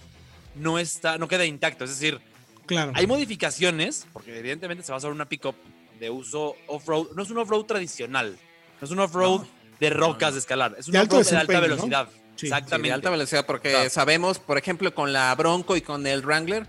no 0.55 0.79
está, 0.79 1.19
no 1.19 1.27
queda 1.27 1.45
intacto, 1.45 1.83
es 1.83 1.91
decir, 1.91 2.19
claro. 2.65 2.91
hay 2.95 3.05
modificaciones, 3.05 4.07
porque 4.13 4.37
evidentemente 4.37 4.83
se 4.83 4.91
va 4.91 4.95
a 4.95 4.99
usar 4.99 5.11
una 5.11 5.25
pickup 5.25 5.55
de 5.99 6.09
uso 6.09 6.55
off-road. 6.67 7.07
No 7.15 7.23
es 7.23 7.29
un 7.29 7.37
off-road 7.37 7.65
tradicional. 7.65 8.37
No 8.81 8.85
es 8.85 8.91
un 8.91 8.99
off-road 8.99 9.45
de 9.79 9.89
rocas 9.89 10.33
de 10.33 10.39
escalar. 10.39 10.75
Es 10.77 10.87
un 10.87 10.95
off-road 10.95 11.25
de 11.25 11.37
alta 11.37 11.59
velocidad. 11.59 12.09
Exactamente. 12.41 12.87
de 12.87 12.93
alta 12.93 13.09
velocidad, 13.09 13.45
porque 13.45 13.89
sabemos, 13.89 14.39
por 14.39 14.57
ejemplo, 14.57 14.93
con 14.93 15.13
la 15.13 15.33
Bronco 15.35 15.77
y 15.77 15.81
con 15.81 16.05
el 16.07 16.21
Wrangler, 16.21 16.67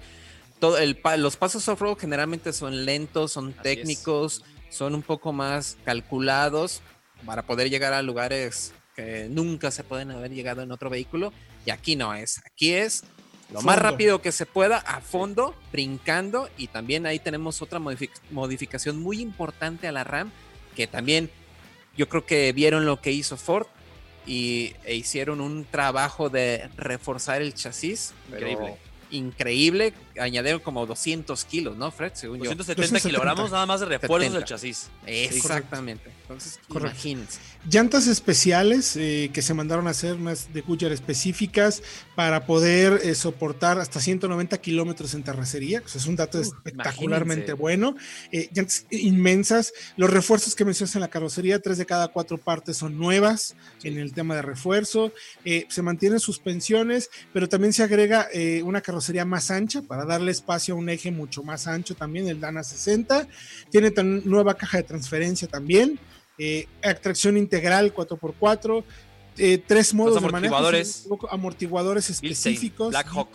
todo 0.60 0.78
el, 0.78 1.00
los 1.18 1.36
pasos 1.36 1.66
off-road 1.68 1.98
generalmente 1.98 2.52
son 2.52 2.84
lentos, 2.84 3.32
son 3.32 3.52
técnicos, 3.54 4.44
son 4.70 4.94
un 4.94 5.02
poco 5.02 5.32
más 5.32 5.76
calculados 5.84 6.82
para 7.24 7.42
poder 7.42 7.70
llegar 7.70 7.92
a 7.92 8.02
lugares 8.02 8.72
que 8.94 9.26
nunca 9.30 9.70
se 9.70 9.84
pueden 9.84 10.10
haber 10.10 10.32
llegado 10.32 10.62
en 10.62 10.70
otro 10.70 10.90
vehículo. 10.90 11.32
Y 11.66 11.70
aquí 11.70 11.96
no 11.96 12.14
es. 12.14 12.40
Aquí 12.46 12.74
es 12.74 13.04
lo 13.52 13.62
más 13.62 13.78
rápido 13.78 14.20
que 14.22 14.32
se 14.32 14.46
pueda, 14.46 14.78
a 14.78 15.00
fondo, 15.00 15.54
brincando. 15.72 16.48
Y 16.56 16.68
también 16.68 17.06
ahí 17.06 17.18
tenemos 17.18 17.62
otra 17.62 17.80
modificación 18.30 19.00
muy 19.00 19.20
importante 19.20 19.88
a 19.88 19.92
la 19.92 20.04
RAM, 20.04 20.30
que 20.74 20.86
también 20.86 21.30
yo 21.96 22.08
creo 22.08 22.26
que 22.26 22.52
vieron 22.52 22.86
lo 22.86 23.00
que 23.00 23.12
hizo 23.12 23.36
Ford 23.36 23.66
y 24.26 24.74
e 24.84 24.94
hicieron 24.94 25.40
un 25.40 25.64
trabajo 25.64 26.30
de 26.30 26.68
reforzar 26.76 27.42
el 27.42 27.54
chasis. 27.54 28.14
Increíble 28.30 28.78
increíble. 29.10 29.94
Añadieron 30.18 30.60
como 30.60 30.86
200 30.86 31.44
kilos, 31.44 31.76
¿no, 31.76 31.90
Fred? 31.90 32.12
Según 32.14 32.38
270 32.38 33.00
kilogramos 33.00 33.50
nada 33.50 33.66
más 33.66 33.80
de 33.80 33.86
refuerzos 33.86 34.32
del 34.32 34.44
chasis. 34.44 34.90
Exactamente. 35.06 36.10
Entonces, 36.22 36.58
imagínense. 36.70 37.38
Llantas 37.70 38.06
especiales 38.06 38.96
eh, 38.96 39.30
que 39.32 39.42
se 39.42 39.52
mandaron 39.54 39.86
a 39.86 39.90
hacer, 39.90 40.14
unas 40.14 40.52
de 40.52 40.62
Goodyear 40.62 40.92
específicas, 40.92 41.82
para 42.14 42.46
poder 42.46 43.00
eh, 43.02 43.14
soportar 43.14 43.78
hasta 43.78 44.00
190 44.00 44.56
kilómetros 44.58 45.14
en 45.14 45.22
terracería. 45.22 45.82
es 45.86 46.06
un 46.06 46.16
dato 46.16 46.40
espectacularmente 46.40 47.52
bueno. 47.52 47.96
Eh, 48.32 48.48
llantas 48.54 48.86
inmensas. 48.90 49.72
Los 49.96 50.10
refuerzos 50.10 50.54
que 50.54 50.64
mencionas 50.64 50.94
en 50.94 51.02
la 51.02 51.08
carrocería, 51.08 51.60
tres 51.60 51.76
de 51.76 51.86
cada 51.86 52.08
cuatro 52.08 52.38
partes 52.38 52.78
son 52.78 52.98
nuevas 52.98 53.54
en 53.82 53.98
el 53.98 54.12
tema 54.14 54.34
de 54.36 54.42
refuerzo. 54.42 55.12
se 55.44 55.82
mantienen 55.82 56.20
suspensiones, 56.20 57.10
pero 57.32 57.48
también 57.48 57.72
se 57.72 57.82
agrega 57.82 58.28
una 58.62 58.80
carrocería 58.80 59.03
sería 59.04 59.24
más 59.24 59.50
ancha 59.50 59.82
para 59.82 60.04
darle 60.04 60.32
espacio 60.32 60.74
a 60.74 60.78
un 60.78 60.88
eje 60.88 61.10
mucho 61.10 61.42
más 61.42 61.66
ancho 61.66 61.94
también, 61.94 62.28
el 62.28 62.40
Dana 62.40 62.64
60. 62.64 63.28
Tiene 63.70 63.90
tan, 63.90 64.22
nueva 64.24 64.54
caja 64.54 64.78
de 64.78 64.82
transferencia 64.82 65.46
también, 65.48 65.98
eh, 66.38 66.66
atracción 66.82 67.36
integral 67.36 67.94
4x4, 67.94 68.84
eh, 69.36 69.62
tres 69.66 69.94
modos 69.94 70.22
de 70.22 70.30
manejo, 70.30 70.56
amortiguadores 71.30 72.10
específicos. 72.10 72.90
Black 72.90 73.08
Hawk. 73.12 73.30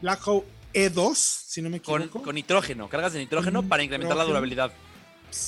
Black 0.00 0.20
Hawk 0.26 0.44
E2, 0.72 1.14
si 1.14 1.62
no 1.62 1.70
me 1.70 1.78
equivoco. 1.78 2.22
Con, 2.22 2.34
nitrógeno, 2.34 2.88
cargas 2.88 3.12
de 3.12 3.20
nitrógeno 3.20 3.62
para 3.62 3.82
incrementar 3.82 4.16
la 4.16 4.24
durabilidad. 4.24 4.72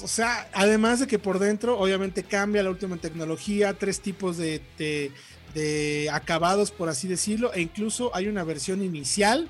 O 0.03 0.09
sea, 0.09 0.49
además 0.53 1.01
de 1.01 1.07
que 1.07 1.19
por 1.19 1.39
dentro, 1.39 1.79
obviamente 1.79 2.25
cambia 2.25 2.63
la 2.63 2.71
última 2.71 2.97
tecnología, 2.97 3.73
tres 3.75 4.01
tipos 4.01 4.37
de 4.37 4.61
de 4.79 5.13
acabados, 6.13 6.71
por 6.71 6.89
así 6.89 7.09
decirlo, 7.09 7.53
e 7.53 7.61
incluso 7.61 8.15
hay 8.15 8.29
una 8.29 8.45
versión 8.45 8.83
inicial 8.83 9.49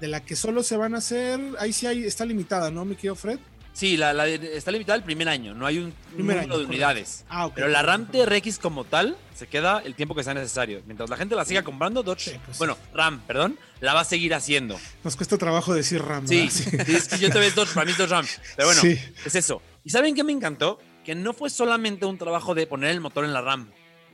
de 0.00 0.08
la 0.08 0.20
que 0.20 0.36
solo 0.36 0.62
se 0.62 0.76
van 0.76 0.94
a 0.94 0.98
hacer, 0.98 1.40
ahí 1.58 1.72
sí 1.72 1.86
hay, 1.86 2.04
está 2.04 2.24
limitada, 2.24 2.70
¿no, 2.70 2.84
mi 2.84 2.96
querido 2.96 3.14
Fred? 3.14 3.38
Sí, 3.76 3.98
la, 3.98 4.26
está 4.26 4.70
limitada 4.70 4.96
el 4.96 5.02
primer 5.02 5.28
año, 5.28 5.52
no 5.52 5.66
hay 5.66 5.76
un 5.76 5.92
número 6.16 6.58
de 6.58 6.64
unidades. 6.64 7.26
Ah, 7.28 7.50
pero 7.54 7.68
la 7.68 7.82
RAM 7.82 8.06
TRX 8.06 8.58
como 8.58 8.84
tal 8.84 9.18
se 9.34 9.48
queda 9.48 9.82
el 9.84 9.94
tiempo 9.94 10.14
que 10.14 10.24
sea 10.24 10.32
necesario. 10.32 10.80
Mientras 10.86 11.10
la 11.10 11.18
gente 11.18 11.34
la 11.36 11.44
siga 11.44 11.62
comprando, 11.62 12.02
Dodge, 12.02 12.40
pues 12.46 12.56
bueno, 12.56 12.78
RAM, 12.94 13.20
perdón, 13.26 13.58
la 13.80 13.92
va 13.92 14.00
a 14.00 14.04
seguir 14.04 14.32
haciendo. 14.32 14.80
Nos 15.04 15.14
cuesta 15.14 15.36
trabajo 15.36 15.74
decir 15.74 16.02
RAM. 16.02 16.26
Sí, 16.26 16.48
sí. 16.48 16.70
es 16.72 17.06
que 17.06 17.18
yo 17.18 17.28
te 17.28 17.38
veo 17.38 17.50
Dodge, 17.50 17.74
para 17.74 17.84
mí 17.84 17.92
es 17.92 17.98
Dodge 17.98 18.08
RAM. 18.08 18.26
Pero 18.56 18.68
bueno, 18.68 18.82
es 19.26 19.34
eso. 19.34 19.60
¿Y 19.84 19.90
saben 19.90 20.14
qué 20.14 20.24
me 20.24 20.32
encantó? 20.32 20.78
Que 21.04 21.14
no 21.14 21.34
fue 21.34 21.50
solamente 21.50 22.06
un 22.06 22.16
trabajo 22.16 22.54
de 22.54 22.66
poner 22.66 22.92
el 22.92 23.02
motor 23.02 23.26
en 23.26 23.34
la 23.34 23.42
RAM, 23.42 23.70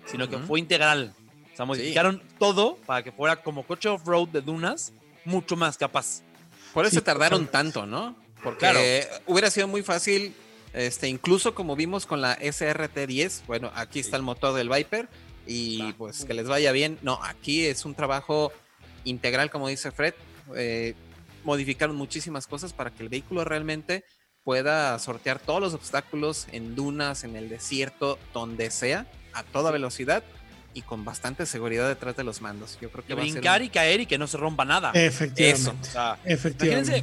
sino 0.06 0.28
que 0.28 0.38
fue 0.38 0.58
integral. 0.58 1.14
O 1.52 1.56
sea, 1.56 1.66
modificaron 1.66 2.22
todo 2.38 2.76
para 2.86 3.02
que 3.02 3.12
fuera 3.12 3.36
como 3.36 3.64
coche 3.64 3.88
off-road 3.88 4.28
de 4.28 4.40
dunas, 4.40 4.92
mucho 5.24 5.56
más 5.56 5.76
capaz. 5.76 6.22
Por 6.72 6.86
eso 6.86 7.02
tardaron 7.02 7.46
tanto, 7.46 7.86
¿no? 7.86 8.16
Porque 8.42 9.06
hubiera 9.26 9.50
sido 9.50 9.68
muy 9.68 9.82
fácil, 9.82 10.34
este, 10.72 11.08
incluso 11.08 11.54
como 11.54 11.76
vimos 11.76 12.06
con 12.06 12.20
la 12.20 12.38
SRT10, 12.38 13.46
bueno, 13.46 13.70
aquí 13.74 14.00
está 14.00 14.16
el 14.16 14.22
motor 14.22 14.54
del 14.54 14.68
Viper 14.68 15.08
y 15.46 15.92
pues 15.94 16.24
que 16.24 16.34
les 16.34 16.48
vaya 16.48 16.72
bien. 16.72 16.98
No, 17.02 17.18
aquí 17.22 17.66
es 17.66 17.84
un 17.84 17.94
trabajo 17.94 18.52
integral, 19.04 19.50
como 19.50 19.68
dice 19.68 19.90
Fred. 19.92 20.14
Eh, 20.56 20.94
modificaron 21.44 21.96
muchísimas 21.96 22.46
cosas 22.46 22.72
para 22.72 22.90
que 22.90 23.02
el 23.02 23.08
vehículo 23.08 23.44
realmente 23.44 24.04
pueda 24.42 24.98
sortear 24.98 25.38
todos 25.38 25.60
los 25.60 25.74
obstáculos 25.74 26.46
en 26.50 26.74
dunas, 26.74 27.24
en 27.24 27.36
el 27.36 27.48
desierto, 27.48 28.18
donde 28.32 28.70
sea, 28.70 29.06
a 29.32 29.42
toda 29.44 29.70
velocidad 29.70 30.24
y 30.74 30.82
con 30.82 31.04
bastante 31.04 31.46
seguridad 31.46 31.88
detrás 31.88 32.16
de 32.16 32.24
los 32.24 32.40
mandos. 32.40 32.78
Yo 32.80 32.90
creo 32.90 33.04
que 33.04 33.14
brincar 33.14 33.62
y 33.62 33.68
caer 33.68 34.00
y 34.00 34.06
que 34.06 34.18
no 34.18 34.26
se 34.26 34.36
rompa 34.36 34.64
nada. 34.64 34.90
Efectivamente. 34.94 35.88
Efectivamente. 36.24 37.02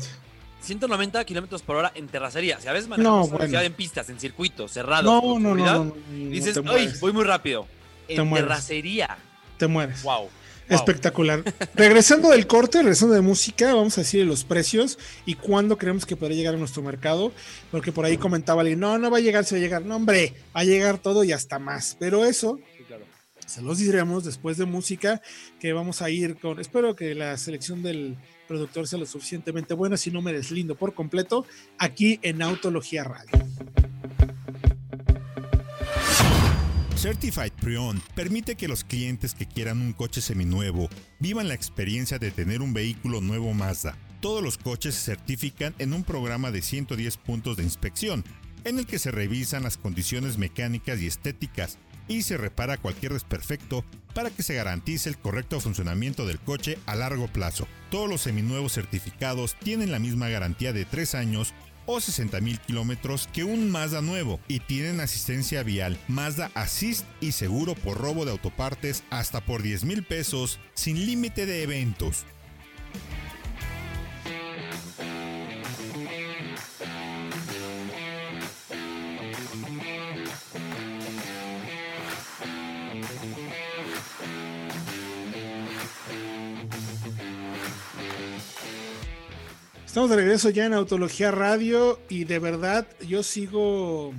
190 0.62 1.24
kilómetros 1.26 1.62
por 1.62 1.78
hora 1.78 1.92
en 1.96 2.08
terracería. 2.08 2.60
Si 2.60 2.68
a 2.68 2.74
veces 2.74 2.90
manejamos 2.90 3.32
en 3.42 3.74
pistas, 3.74 4.10
en 4.10 4.20
circuitos, 4.20 4.72
cerrados, 4.72 5.06
no, 5.06 5.40
no, 5.40 5.56
no, 5.56 5.96
dices, 6.12 6.60
¡ay! 6.68 6.92
Voy 7.00 7.14
muy 7.14 7.24
rápido. 7.24 7.66
En 8.08 8.32
terracería. 8.34 9.18
Te 9.58 9.68
mueres. 9.68 10.04
Wow. 10.04 10.30
Espectacular. 10.70 11.44
regresando 11.74 12.30
del 12.30 12.46
corte, 12.46 12.80
regresando 12.80 13.16
de 13.16 13.22
música, 13.22 13.74
vamos 13.74 13.98
a 13.98 14.02
decir 14.02 14.26
los 14.26 14.44
precios 14.44 15.00
y 15.26 15.34
cuándo 15.34 15.78
creemos 15.78 16.06
que 16.06 16.16
podría 16.16 16.38
llegar 16.38 16.56
a 16.56 16.58
nuestro 16.58 16.84
mercado. 16.84 17.32
Porque 17.72 17.92
por 17.92 18.06
ahí 18.06 18.18
comentaba 18.18 18.62
alguien, 18.62 18.80
no, 18.80 18.98
no 19.00 19.10
va 19.10 19.18
a 19.18 19.22
llegar, 19.22 19.46
se 19.46 19.56
va 19.56 19.60
a 19.60 19.62
llegar. 19.62 19.86
No, 19.86 19.96
hombre, 19.96 20.34
va 20.56 20.62
a 20.62 20.64
llegar 20.64 21.00
todo 21.00 21.24
y 21.24 21.32
hasta 21.32 21.58
más. 21.58 21.98
Pero 22.00 22.26
eso 22.26 22.60
se 23.50 23.64
los 23.64 23.80
diremos 23.80 24.24
después 24.24 24.58
de 24.58 24.66
música 24.66 25.22
que 25.60 25.74
vamos 25.74 26.04
a 26.04 26.10
ir 26.12 26.38
con, 26.38 26.60
espero 26.60 26.96
que 26.96 27.16
la 27.16 27.36
selección 27.36 27.82
del 27.82 28.16
productor 28.48 28.88
sea 28.88 29.00
lo 29.00 29.08
suficientemente 29.08 29.74
buena, 29.74 29.98
si 29.98 30.12
no 30.12 30.22
me 30.22 30.32
deslindo 30.32 30.76
por 30.76 30.94
completo, 30.94 31.46
aquí 31.80 32.20
en 32.22 32.44
Autología 32.44 33.04
Radio. 33.04 33.32
Certified 36.96 37.54
Pre-Owned 37.54 38.02
permite 38.14 38.56
que 38.56 38.68
los 38.68 38.84
clientes 38.84 39.34
que 39.34 39.48
quieran 39.48 39.82
un 39.82 39.94
coche 39.94 40.22
seminuevo 40.22 40.90
vivan 41.20 41.48
la 41.48 41.54
experiencia 41.56 42.20
de 42.20 42.30
tener 42.30 42.62
un 42.62 42.74
vehículo 42.74 43.20
nuevo 43.20 43.54
Mazda. 43.54 43.98
Todos 44.22 44.44
los 44.44 44.58
coches 44.58 44.96
se 44.96 45.16
certifican 45.16 45.74
en 45.80 45.94
un 45.94 46.04
programa 46.04 46.52
de 46.52 46.62
110 46.62 47.18
puntos 47.18 47.58
de 47.58 47.64
inspección, 47.64 48.24
en 48.66 48.78
el 48.78 48.86
que 48.86 49.00
se 49.00 49.12
revisan 49.12 49.64
las 49.64 49.78
condiciones 49.78 50.38
mecánicas 50.38 51.02
y 51.02 51.08
estéticas 51.08 51.80
y 52.10 52.24
se 52.24 52.36
repara 52.36 52.76
cualquier 52.76 53.14
desperfecto 53.14 53.86
para 54.14 54.32
que 54.32 54.44
se 54.44 54.56
garantice 54.56 55.08
el 55.08 55.18
correcto 55.18 55.62
funcionamiento 55.62 56.26
del 56.26 56.40
coche 56.40 56.78
a 56.86 56.96
largo 56.96 57.28
plazo. 57.28 57.70
Todos 57.90 58.10
los 58.10 58.22
seminuevos 58.22 58.74
certificados 58.74 59.56
tienen 59.64 59.92
la 59.92 60.00
misma 60.00 60.28
garantía 60.28 60.74
de 60.74 60.84
3 60.84 61.16
años 61.16 61.54
o 61.86 62.00
60 62.00 62.40
mil 62.42 62.60
kilómetros 62.60 63.28
que 63.34 63.44
un 63.44 63.72
Mazda 63.72 64.02
nuevo 64.02 64.40
y 64.48 64.60
tienen 64.60 65.00
asistencia 65.00 65.64
vial, 65.64 65.98
Mazda 66.08 66.52
Assist 66.54 67.06
y 67.22 67.32
seguro 67.32 67.74
por 67.74 67.98
robo 67.98 68.26
de 68.26 68.32
autopartes 68.32 69.04
hasta 69.10 69.42
por 69.42 69.64
10 69.64 69.86
mil 69.86 70.04
pesos 70.04 70.60
sin 70.74 71.06
límite 71.06 71.46
de 71.46 71.64
eventos. 71.64 72.26
Estamos 89.90 90.12
de 90.12 90.18
regreso 90.18 90.52
ya 90.52 90.68
en 90.68 90.74
Autología 90.76 91.32
Radio 91.32 92.00
y 92.10 92.26
de 92.26 92.38
verdad 92.38 92.86
yo 93.08 93.24
sigo, 93.24 94.14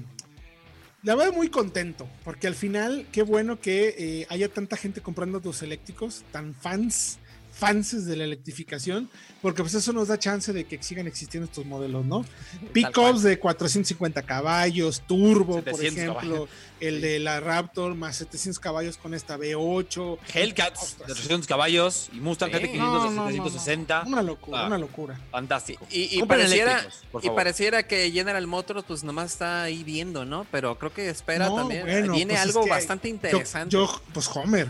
la 1.04 1.14
verdad 1.14 1.32
muy 1.32 1.48
contento, 1.48 2.08
porque 2.24 2.48
al 2.48 2.56
final 2.56 3.06
qué 3.12 3.22
bueno 3.22 3.60
que 3.60 3.94
eh, 3.96 4.26
haya 4.30 4.48
tanta 4.48 4.76
gente 4.76 5.00
comprando 5.00 5.36
autos 5.36 5.62
eléctricos, 5.62 6.24
tan 6.32 6.54
fans 6.54 7.19
fans 7.60 8.06
de 8.06 8.16
la 8.16 8.24
electrificación, 8.24 9.10
porque 9.42 9.62
pues 9.62 9.74
eso 9.74 9.92
nos 9.92 10.08
da 10.08 10.18
chance 10.18 10.50
de 10.52 10.64
que 10.64 10.82
sigan 10.82 11.06
existiendo 11.06 11.44
estos 11.44 11.66
modelos, 11.66 12.06
¿no? 12.06 12.24
Pickups 12.72 13.22
de 13.22 13.38
450 13.38 14.22
caballos, 14.22 15.02
turbo, 15.06 15.62
por 15.62 15.84
ejemplo, 15.84 16.48
el 16.80 17.02
de 17.02 17.18
la 17.18 17.40
Raptor 17.40 17.94
más 17.94 18.16
700 18.16 18.58
caballos 18.58 18.96
con 18.96 19.12
esta 19.12 19.36
V8. 19.36 20.18
Hellcats 20.32 20.96
de 21.06 21.12
300 21.12 21.46
caballos 21.46 22.08
y 22.14 22.20
Mustang 22.20 22.50
GT500 22.50 23.26
de 23.26 23.32
760. 23.32 24.04
una 24.06 24.22
locura, 24.22 24.62
ah, 24.62 24.66
una 24.66 24.78
locura. 24.78 25.20
Fantástico. 25.30 25.86
Y, 25.90 26.22
pareciera, 26.22 26.86
y 27.22 27.28
pareciera 27.28 27.82
que 27.82 28.10
General 28.10 28.46
Motors 28.46 28.84
pues 28.88 29.04
nomás 29.04 29.32
está 29.32 29.64
ahí 29.64 29.84
viendo, 29.84 30.24
¿no? 30.24 30.46
Pero 30.50 30.78
creo 30.78 30.94
que 30.94 31.10
espera 31.10 31.54
también. 31.54 32.10
Viene 32.10 32.34
pues 32.34 32.40
algo 32.40 32.66
bastante 32.66 33.10
interesante. 33.10 33.74
yo, 33.74 34.00
pues 34.14 34.28
Homer, 34.34 34.68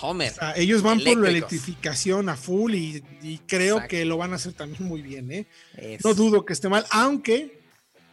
Homer. 0.00 0.32
ellos 0.56 0.82
van 0.82 1.00
por 1.00 1.18
la 1.18 1.28
electrificación 1.28 2.28
a 2.28 2.36
full 2.36 2.74
y, 2.74 3.40
creo 3.46 3.86
que 3.88 4.04
lo 4.04 4.16
van 4.16 4.32
a 4.32 4.36
hacer 4.36 4.52
también 4.52 4.84
muy 4.84 5.02
bien, 5.02 5.30
¿eh? 5.30 5.46
No 6.02 6.14
dudo 6.14 6.44
que 6.44 6.52
esté 6.52 6.68
mal, 6.68 6.86
aunque 6.90 7.64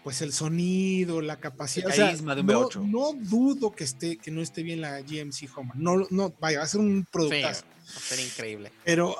pues 0.04 0.22
el 0.22 0.34
sonido, 0.34 1.22
la 1.22 1.40
capacidad, 1.40 2.18
no, 2.22 2.70
no, 2.82 3.14
dudo 3.14 3.72
que 3.72 3.84
esté 3.84 4.18
que 4.18 4.32
no 4.32 4.42
esté 4.42 4.64
bien 4.64 4.82
la 4.82 5.00
GMC 5.02 5.48
Homer. 5.56 5.76
No, 5.76 6.08
no, 6.10 6.34
vaya, 6.40 6.60
va 6.60 6.64
a 6.64 6.68
ser 6.68 6.82
un 6.82 7.06
productazo. 7.12 7.66
va 7.66 7.98
a 7.98 8.00
ser 8.00 8.20
increíble. 8.20 8.72
Pero, 8.84 9.16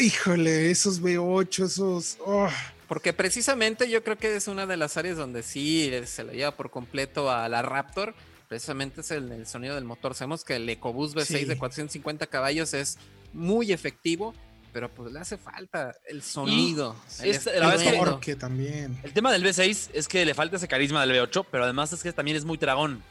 híjole, 0.00 0.70
esos 0.70 1.02
V8, 1.02 1.64
esos. 1.66 2.16
Oh. 2.24 2.48
Porque 2.88 3.12
precisamente 3.12 3.90
yo 3.90 4.02
creo 4.02 4.16
que 4.16 4.34
es 4.34 4.48
una 4.48 4.66
de 4.66 4.76
las 4.76 4.96
áreas 4.96 5.16
donde 5.16 5.42
sí 5.42 5.90
se 6.06 6.24
lo 6.24 6.32
lleva 6.32 6.56
por 6.56 6.70
completo 6.70 7.30
a 7.30 7.48
la 7.48 7.62
Raptor 7.62 8.14
precisamente 8.52 9.00
es 9.00 9.10
el, 9.10 9.46
sonido 9.46 9.76
del 9.76 9.84
motor. 9.84 10.14
Sabemos 10.14 10.44
que 10.44 10.56
el 10.56 10.68
EcoBoost 10.68 11.16
V6 11.16 11.46
de 11.46 11.56
450 11.56 12.26
caballos 12.26 12.74
es 12.74 12.98
muy 13.32 13.72
efectivo, 13.72 14.34
pero 14.74 14.90
pues 14.90 15.10
le 15.10 15.20
hace 15.20 15.38
falta 15.38 15.96
el 16.06 16.22
sonido. 16.22 16.94
el, 17.22 18.20
que 18.20 18.36
también. 18.36 19.00
El 19.02 19.14
tema 19.14 19.32
del 19.32 19.42
V6 19.42 19.88
es 19.94 20.06
que 20.06 20.26
le 20.26 20.34
falta 20.34 20.56
ese 20.56 20.68
carisma 20.68 21.06
del 21.06 21.16
V8, 21.16 21.46
pero 21.50 21.64
además 21.64 21.94
es 21.94 22.02
que 22.02 22.12
también 22.12 22.36
es 22.36 22.44
muy 22.44 22.58
dragón. 22.58 23.02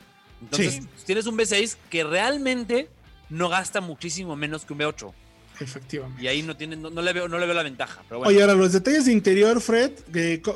Entonces, 0.41 0.83
tienes 1.07 1.25
un 1.25 1.35
V6 1.35 1.75
que 1.89 2.03
realmente 2.03 2.87
no 3.31 3.49
gasta 3.49 3.81
muchísimo 3.81 4.35
menos 4.35 4.63
que 4.63 4.73
un 4.73 4.79
V8. 4.79 5.11
Efectivamente. 5.59 6.23
Y 6.23 6.27
ahí 6.27 6.41
no, 6.41 6.57
tiene, 6.57 6.75
no, 6.75 6.89
le 6.89 7.13
veo, 7.13 7.27
no 7.27 7.37
le 7.37 7.45
veo 7.45 7.53
la 7.53 7.63
ventaja. 7.63 8.03
Oye, 8.09 8.41
ahora 8.41 8.55
los 8.55 8.73
detalles 8.73 9.05
de 9.05 9.11
interior, 9.11 9.61
Fred, 9.61 9.91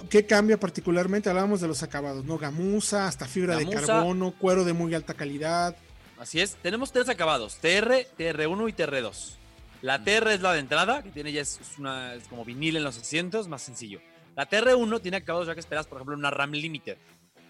¿qué 0.10 0.26
cambia 0.26 0.60
particularmente? 0.60 1.30
Hablábamos 1.30 1.62
de 1.62 1.68
los 1.68 1.84
acabados, 1.84 2.26
¿no? 2.26 2.38
Gamuza, 2.38 3.08
hasta 3.08 3.26
fibra 3.28 3.56
de 3.58 3.70
carbono, 3.70 4.32
cuero 4.32 4.64
de 4.64 4.74
muy 4.74 4.94
alta 4.96 5.14
calidad. 5.14 5.76
Así 6.18 6.40
es, 6.40 6.56
tenemos 6.62 6.92
tres 6.92 7.10
acabados, 7.10 7.58
TR, 7.58 8.08
TR1 8.18 8.70
y 8.70 8.74
TR2. 8.74 9.36
La 9.82 10.04
TR 10.04 10.32
es 10.32 10.42
la 10.42 10.54
de 10.54 10.60
entrada, 10.60 11.04
que 11.04 11.12
tiene 11.12 11.32
ya 11.32 11.42
es, 11.42 11.60
una, 11.78 12.14
como 12.30 12.46
vinil 12.46 12.78
en 12.78 12.84
los 12.84 12.98
asientos, 12.98 13.48
más 13.48 13.62
sencillo. 13.62 14.00
La 14.36 14.50
TR1 14.50 15.02
tiene 15.02 15.18
acabados 15.18 15.48
ya 15.48 15.54
que 15.54 15.60
esperas, 15.60 15.86
por 15.86 15.98
ejemplo, 15.98 16.16
una 16.16 16.32
RAM 16.32 16.52
Limited, 16.52 16.98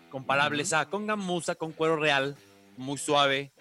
comparables 0.09 0.73
a 0.73 0.85
con 0.87 1.07
gamuza, 1.07 1.55
con 1.55 1.71
cuero 1.71 1.95
real, 1.95 2.35
muy 2.77 2.97
suave, 2.97 3.51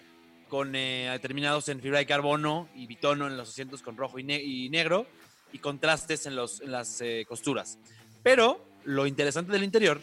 con 0.49 0.75
eh, 0.75 1.09
determinados 1.11 1.69
en 1.69 1.81
fibra 1.81 1.99
de 1.99 2.05
carbono 2.05 2.69
y 2.75 2.87
bitono 2.87 3.27
en 3.27 3.37
los 3.37 3.49
asientos 3.49 3.81
con 3.81 3.97
rojo 3.97 4.19
y, 4.19 4.23
negro 4.69 5.05
y 5.51 5.59
contrastes 5.59 6.25
en, 6.25 6.35
los, 6.35 6.61
en 6.61 6.71
las 6.71 7.01
eh, 7.01 7.25
costuras. 7.27 7.77
Pero 8.23 8.63
lo 8.83 9.07
interesante 9.07 9.51
del 9.51 9.63
interior 9.63 10.01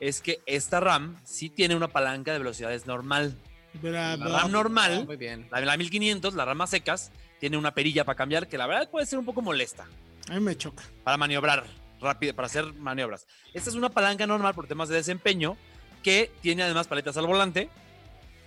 es 0.00 0.20
que 0.20 0.40
esta 0.46 0.80
RAM 0.80 1.16
sí 1.24 1.48
tiene 1.48 1.76
una 1.76 1.88
palanca 1.88 2.32
de 2.32 2.38
velocidades 2.38 2.86
normal. 2.86 3.36
la 3.82 4.16
RAM 4.16 4.50
normal, 4.50 5.06
Muy 5.06 5.16
bien. 5.16 5.46
La, 5.50 5.60
la 5.60 5.76
1500, 5.76 6.34
la 6.34 6.44
RAM 6.44 6.58
más 6.58 6.70
secas, 6.70 7.12
tiene 7.38 7.56
una 7.56 7.72
perilla 7.72 8.04
para 8.04 8.16
cambiar 8.16 8.48
que 8.48 8.58
la 8.58 8.66
verdad 8.66 8.90
puede 8.90 9.06
ser 9.06 9.18
un 9.18 9.24
poco 9.24 9.42
molesta. 9.42 9.86
A 10.28 10.34
mí 10.34 10.40
me 10.40 10.56
choca. 10.56 10.84
Para 11.04 11.16
maniobrar 11.16 11.64
rápido, 12.00 12.34
para 12.34 12.46
hacer 12.46 12.72
maniobras. 12.74 13.26
Esta 13.54 13.70
es 13.70 13.76
una 13.76 13.90
palanca 13.90 14.26
normal 14.26 14.54
por 14.54 14.66
temas 14.66 14.88
de 14.88 14.96
desempeño 14.96 15.56
que 16.02 16.30
tiene 16.40 16.62
además 16.62 16.88
paletas 16.88 17.16
al 17.16 17.26
volante 17.26 17.70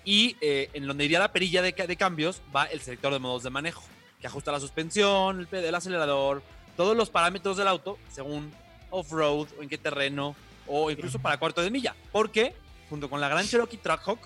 y 0.05 0.37
eh, 0.39 0.69
en 0.73 0.87
donde 0.87 1.05
iría 1.05 1.19
la 1.19 1.33
perilla 1.33 1.61
de, 1.61 1.73
cambios 1.73 2.41
va 2.55 2.65
el 2.65 2.79
selector 2.79 3.11
de 3.11 3.19
modos 3.19 3.43
de 3.43 3.49
manejo, 3.49 3.83
que 4.21 4.27
ajusta 4.27 4.51
la 4.51 4.59
suspensión, 4.59 5.47
el, 5.51 5.63
el 5.63 5.75
acelerador, 5.75 6.43
todos 6.77 6.95
los 6.95 7.09
parámetros 7.09 7.57
del 7.57 7.67
auto 7.67 7.97
según 8.11 8.51
off-road 8.91 9.47
o 9.57 9.63
en 9.63 9.69
qué 9.69 9.77
terreno 9.77 10.35
o 10.67 10.89
incluso 10.91 11.19
para 11.19 11.37
cuarto 11.37 11.61
de 11.61 11.71
milla. 11.71 11.95
Porque 12.11 12.53
junto 12.89 13.09
con 13.09 13.19
la 13.19 13.29
gran 13.29 13.45
Cherokee 13.45 13.77
Trackhawk 13.77 14.19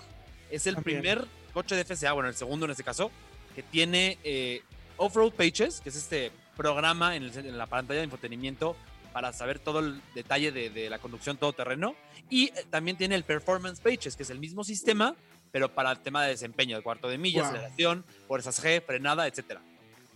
es 0.50 0.66
el 0.66 0.76
primer 0.76 1.26
coche 1.52 1.74
de 1.74 1.84
FCA, 1.84 2.12
bueno, 2.12 2.28
el 2.28 2.34
segundo 2.34 2.66
en 2.66 2.72
este 2.72 2.84
caso, 2.84 3.10
que 3.54 3.62
tiene 3.62 4.18
eh, 4.24 4.62
off-road 4.96 5.32
pages, 5.32 5.80
que 5.80 5.88
es 5.88 5.96
este 5.96 6.30
programa 6.56 7.16
en, 7.16 7.56
la 7.56 7.66
pantalla 7.66 8.00
de 8.00 8.04
entretenimiento 8.04 8.76
para 9.12 9.32
saber 9.32 9.58
todo 9.58 9.80
el 9.80 10.00
detalle 10.14 10.52
de, 10.52 10.90
la 10.90 10.98
conducción 10.98 11.36
todoterreno. 11.36 11.94
Y 12.28 12.46
eh, 12.46 12.64
también 12.70 12.96
tiene 12.96 13.14
el 13.16 13.24
Performance 13.24 13.80
Pages, 13.80 14.16
que 14.16 14.22
es 14.22 14.30
el 14.30 14.38
mismo 14.38 14.62
sistema, 14.62 15.16
pero 15.52 15.74
para 15.74 15.92
el 15.92 16.00
tema 16.00 16.24
de 16.24 16.30
desempeño, 16.30 16.76
de 16.76 16.82
cuarto 16.82 17.08
de 17.08 17.18
milla, 17.18 17.48
aceleración, 17.48 18.04
fuerzas 18.26 18.62
G, 18.62 18.82
frenada, 18.84 19.26
etcétera. 19.26 19.62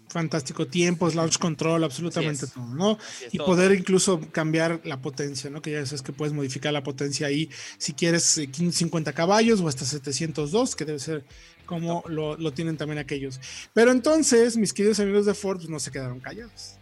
Fantástico, 0.09 0.67
tiempos, 0.67 1.15
launch 1.15 1.39
control, 1.39 1.83
absolutamente 1.83 2.47
todo, 2.47 2.67
¿no? 2.67 2.99
Y 3.33 3.39
poder 3.39 3.73
incluso 3.73 4.21
cambiar 4.33 4.81
la 4.85 5.01
potencia, 5.01 5.51
¿no? 5.51 5.63
Que 5.63 5.73
ya 5.73 5.87
sabes 5.87 6.03
que 6.03 6.13
puedes 6.13 6.35
modificar 6.35 6.73
la 6.73 6.83
potencia 6.83 7.27
ahí 7.27 7.49
si 7.79 7.95
quieres 7.95 8.23
50 8.53 9.11
eh, 9.11 9.15
caballos 9.15 9.61
o 9.61 9.69
hasta 9.69 9.85
702, 9.85 10.77
que 10.77 10.85
debe 10.85 10.99
ser 10.99 11.25
como 11.65 12.05
lo, 12.07 12.37
lo, 12.37 12.53
tienen 12.53 12.77
también 12.77 12.99
aquellos. 12.99 13.41
Pero 13.73 13.91
entonces, 13.91 14.57
mis 14.57 14.73
queridos 14.73 15.01
amigos 15.01 15.25
de 15.25 15.35
Ford 15.35 15.57
pues, 15.57 15.71
no 15.71 15.81
se 15.81 15.91
quedaron 15.91 16.21
callados. 16.21 16.77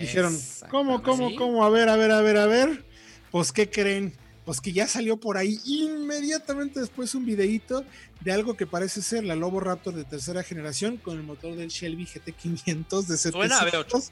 Dijeron, 0.00 0.38
¿cómo, 0.70 1.02
cómo, 1.02 1.34
cómo? 1.34 1.64
A 1.64 1.68
ver, 1.68 1.88
a 1.88 1.96
ver, 1.96 2.12
a 2.12 2.20
ver, 2.20 2.36
a 2.36 2.46
ver. 2.46 2.84
Pues, 3.32 3.50
¿qué 3.50 3.68
creen? 3.68 4.14
Pues 4.50 4.60
que 4.60 4.72
ya 4.72 4.88
salió 4.88 5.16
por 5.16 5.36
ahí 5.36 5.60
inmediatamente 5.64 6.80
después 6.80 7.14
un 7.14 7.24
videíto 7.24 7.84
de 8.18 8.32
algo 8.32 8.56
que 8.56 8.66
parece 8.66 9.00
ser 9.00 9.22
la 9.22 9.36
Lobo 9.36 9.60
Raptor 9.60 9.94
de 9.94 10.02
tercera 10.02 10.42
generación 10.42 10.96
con 10.96 11.16
el 11.16 11.22
motor 11.22 11.54
del 11.54 11.68
Shelby 11.68 12.04
GT500 12.04 13.06
de 13.06 13.16
700, 13.16 14.10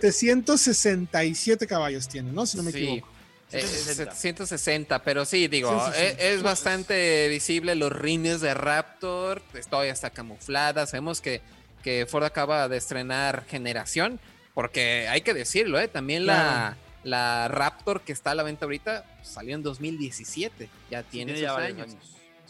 767 0.00 1.66
caballos 1.66 2.08
tiene, 2.08 2.32
¿no? 2.32 2.46
Si 2.46 2.56
no 2.56 2.62
me 2.62 2.70
equivoco. 2.70 3.08
760. 3.50 4.96
Eh, 4.96 5.00
pero 5.04 5.26
sí, 5.26 5.48
digo, 5.48 5.78
eh, 5.94 6.16
Es, 6.18 6.42
bastante 6.42 7.28
visible 7.28 7.74
los 7.74 7.92
rines 7.92 8.40
de 8.40 8.54
Raptor, 8.54 9.42
pues, 9.52 9.68
todavía 9.68 9.92
está 9.92 10.08
camuflada, 10.08 10.86
sabemos 10.86 11.20
que, 11.20 11.42
que 11.82 12.06
Ford 12.08 12.24
acaba 12.24 12.70
de 12.70 12.78
estrenar 12.78 13.44
generación, 13.44 14.18
porque 14.54 15.08
hay 15.10 15.20
que 15.20 15.34
decirlo, 15.34 15.78
¿eh? 15.78 15.88
también 15.88 16.24
la 16.24 16.78
la 17.10 17.48
Raptor 17.48 18.00
que 18.02 18.12
está 18.12 18.32
a 18.32 18.34
la 18.34 18.42
venta 18.42 18.64
ahorita 18.66 19.04
salió 19.22 19.54
en 19.54 19.62
2017. 19.62 20.68
Ya 20.90 21.02
tiene, 21.02 21.38
ya 21.40 21.56
años. 21.56 21.96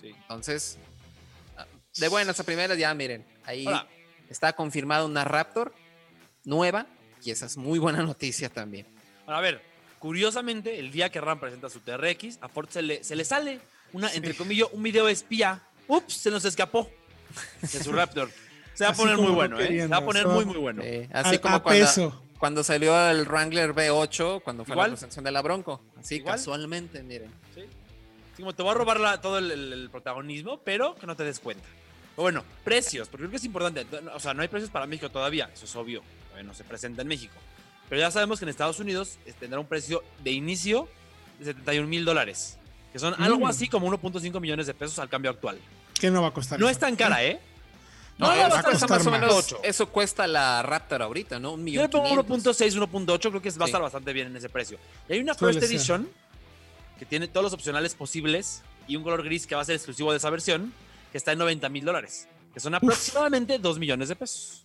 Entonces, 0.03 0.79
de 1.97 2.09
buenas 2.09 2.38
a 2.38 2.44
primeras, 2.44 2.79
ya 2.79 2.92
miren, 2.94 3.25
ahí 3.44 3.66
está 4.29 4.53
confirmada 4.53 5.05
una 5.05 5.25
Raptor 5.25 5.73
nueva 6.44 6.87
y 7.25 7.31
esa 7.31 7.47
es 7.47 7.57
muy 7.57 7.79
buena 7.79 8.03
noticia 8.05 8.49
también. 8.49 8.87
a 9.27 9.40
ver, 9.40 9.61
curiosamente, 9.99 10.79
el 10.79 10.90
día 10.92 11.11
que 11.11 11.21
Ram 11.21 11.40
presenta 11.40 11.68
su 11.68 11.81
TRX, 11.81 12.38
a 12.40 12.49
Ford 12.49 12.68
se 12.71 12.83
le, 12.83 13.03
sale 13.25 13.61
una, 13.92 14.12
entre 14.12 14.35
comillas, 14.35 14.68
un 14.73 14.83
video 14.83 15.09
espía 15.09 15.62
ups, 15.88 16.14
se 16.14 16.31
nos 16.31 16.44
escapó 16.44 16.88
de 17.61 17.68
su 17.83 17.92
Raptor. 17.92 18.31
Se 18.75 18.85
va 18.85 18.90
a 18.90 18.94
poner 18.94 19.16
muy 19.16 19.33
bueno, 19.33 19.59
¿eh? 19.59 19.81
Se 19.81 19.87
va 19.88 19.97
a 19.97 20.05
poner 20.05 20.27
muy, 20.29 20.44
muy 20.44 20.57
bueno. 20.57 20.83
Eh, 20.85 21.09
A- 21.12 21.21
así 21.21 21.38
como 21.38 21.57
a 21.57 21.62
cuando, 21.64 21.85
peso. 21.85 22.23
Cuando 22.38 22.62
salió 22.64 23.09
el 23.11 23.24
Wrangler 23.27 23.74
V8, 23.74 24.42
cuando 24.42 24.64
fue 24.64 24.74
Igual. 24.74 24.90
la 24.90 24.94
presentación 24.94 25.24
de 25.24 25.31
la 25.33 25.42
Bronco. 25.42 25.83
Así 25.98 26.16
Igual. 26.16 26.37
casualmente, 26.37 27.03
miren. 27.03 27.31
¿sí? 27.55 27.62
Así 28.33 28.42
como 28.42 28.55
te 28.55 28.62
voy 28.62 28.70
a 28.72 28.74
robar 28.74 29.01
la- 29.01 29.20
todo 29.20 29.38
el, 29.38 29.88
protagonismo, 29.90 30.61
pero 30.64 30.94
que 30.94 31.07
no 31.07 31.16
te 31.16 31.24
des 31.24 31.40
cuenta. 31.40 31.64
Pero 32.14 32.22
bueno, 32.22 32.44
precios, 32.64 33.09
porque 33.09 33.22
creo 33.22 33.31
que 33.31 33.37
es 33.37 33.44
importante. 33.44 33.87
O 34.14 34.20
sea, 34.20 34.35
no 34.35 34.42
hay 34.42 34.48
precios 34.48 34.70
para 34.70 34.87
México 34.87 35.11
todavía, 35.11 35.51
eso 35.53 35.64
es 35.64 35.77
obvio. 35.77 36.03
todavía 36.29 36.46
no 36.48 36.55
se 36.55 36.62
presenta 36.64 37.03
en 37.03 37.09
México. 37.09 37.35
Pero 37.88 38.01
ya 38.01 38.11
sabemos 38.11 38.38
que 38.38 38.44
en 38.44 38.51
Estados 38.51 38.79
Unidos 38.81 39.18
tendrá 39.40 39.59
un 39.59 39.66
precio 39.66 40.05
de 40.22 40.31
inicio 40.31 40.88
de 41.38 41.46
71 41.46 41.88
mil 41.88 42.05
dólares, 42.05 42.59
que 42.92 42.98
son 42.98 43.14
algo 43.20 43.46
Mm. 43.46 43.48
así 43.48 43.68
como 43.68 43.87
1.5 43.87 44.38
millones 44.40 44.66
de 44.66 44.74
pesos 44.74 44.98
al 44.98 45.09
cambio 45.09 45.31
actual. 45.31 45.59
¿Qué 45.98 46.11
no 46.11 46.22
va 46.22 46.29
a 46.29 46.33
costar? 46.33 46.61
No 46.61 46.66
eso? 46.66 46.72
es 46.72 46.79
tan 46.79 46.94
cara, 46.96 47.24
¿eh? 47.24 47.40
No, 48.18 48.26
No, 48.26 48.33
eso 48.35 48.40
va 48.40 48.46
a 48.46 48.62
cuesta 48.62 48.70
costar 48.70 48.90
más 48.98 49.07
o 49.07 49.11
más. 49.11 49.20
menos. 49.20 49.35
Ocho. 49.46 49.61
Eso 49.62 49.87
cuesta 49.88 50.26
la 50.26 50.62
Raptor 50.62 51.02
ahorita, 51.02 51.38
¿no? 51.38 51.52
Un 51.52 51.61
Yo 51.61 51.64
millón. 51.64 51.83
le 51.85 51.88
pongo 51.88 52.04
quinientos. 52.24 52.61
1.6, 52.61 52.74
1.8, 52.76 53.28
creo 53.31 53.42
que 53.42 53.50
va 53.50 53.54
a 53.57 53.66
Sí. 53.66 53.70
estar 53.70 53.83
bastante 53.83 54.12
bien 54.12 54.26
en 54.28 54.37
ese 54.37 54.48
precio. 54.48 54.78
Y 55.09 55.12
hay 55.14 55.20
una 55.20 55.35
Suele 55.35 55.54
First 55.61 55.66
ser. 55.66 55.76
Edition 55.76 56.09
que 56.98 57.07
tiene 57.07 57.28
todos 57.28 57.44
los 57.44 57.52
opcionales 57.52 57.94
posibles 57.94 58.62
y 58.88 58.96
un 58.96 59.04
color 59.04 59.22
gris 59.22 59.46
que 59.46 59.54
va 59.54 59.61
a 59.62 59.64
ser 59.64 59.76
exclusivo 59.76 60.11
de 60.11 60.16
esa 60.18 60.31
versión, 60.31 60.72
que 61.12 61.18
está 61.18 61.31
en 61.33 61.38
90 61.38 61.68
mil 61.68 61.85
dólares, 61.85 62.26
que 62.52 62.59
son 62.59 62.74
aproximadamente 62.74 63.59
2 63.61 63.78
millones 63.78 64.09
de 64.09 64.16
pesos. 64.16 64.64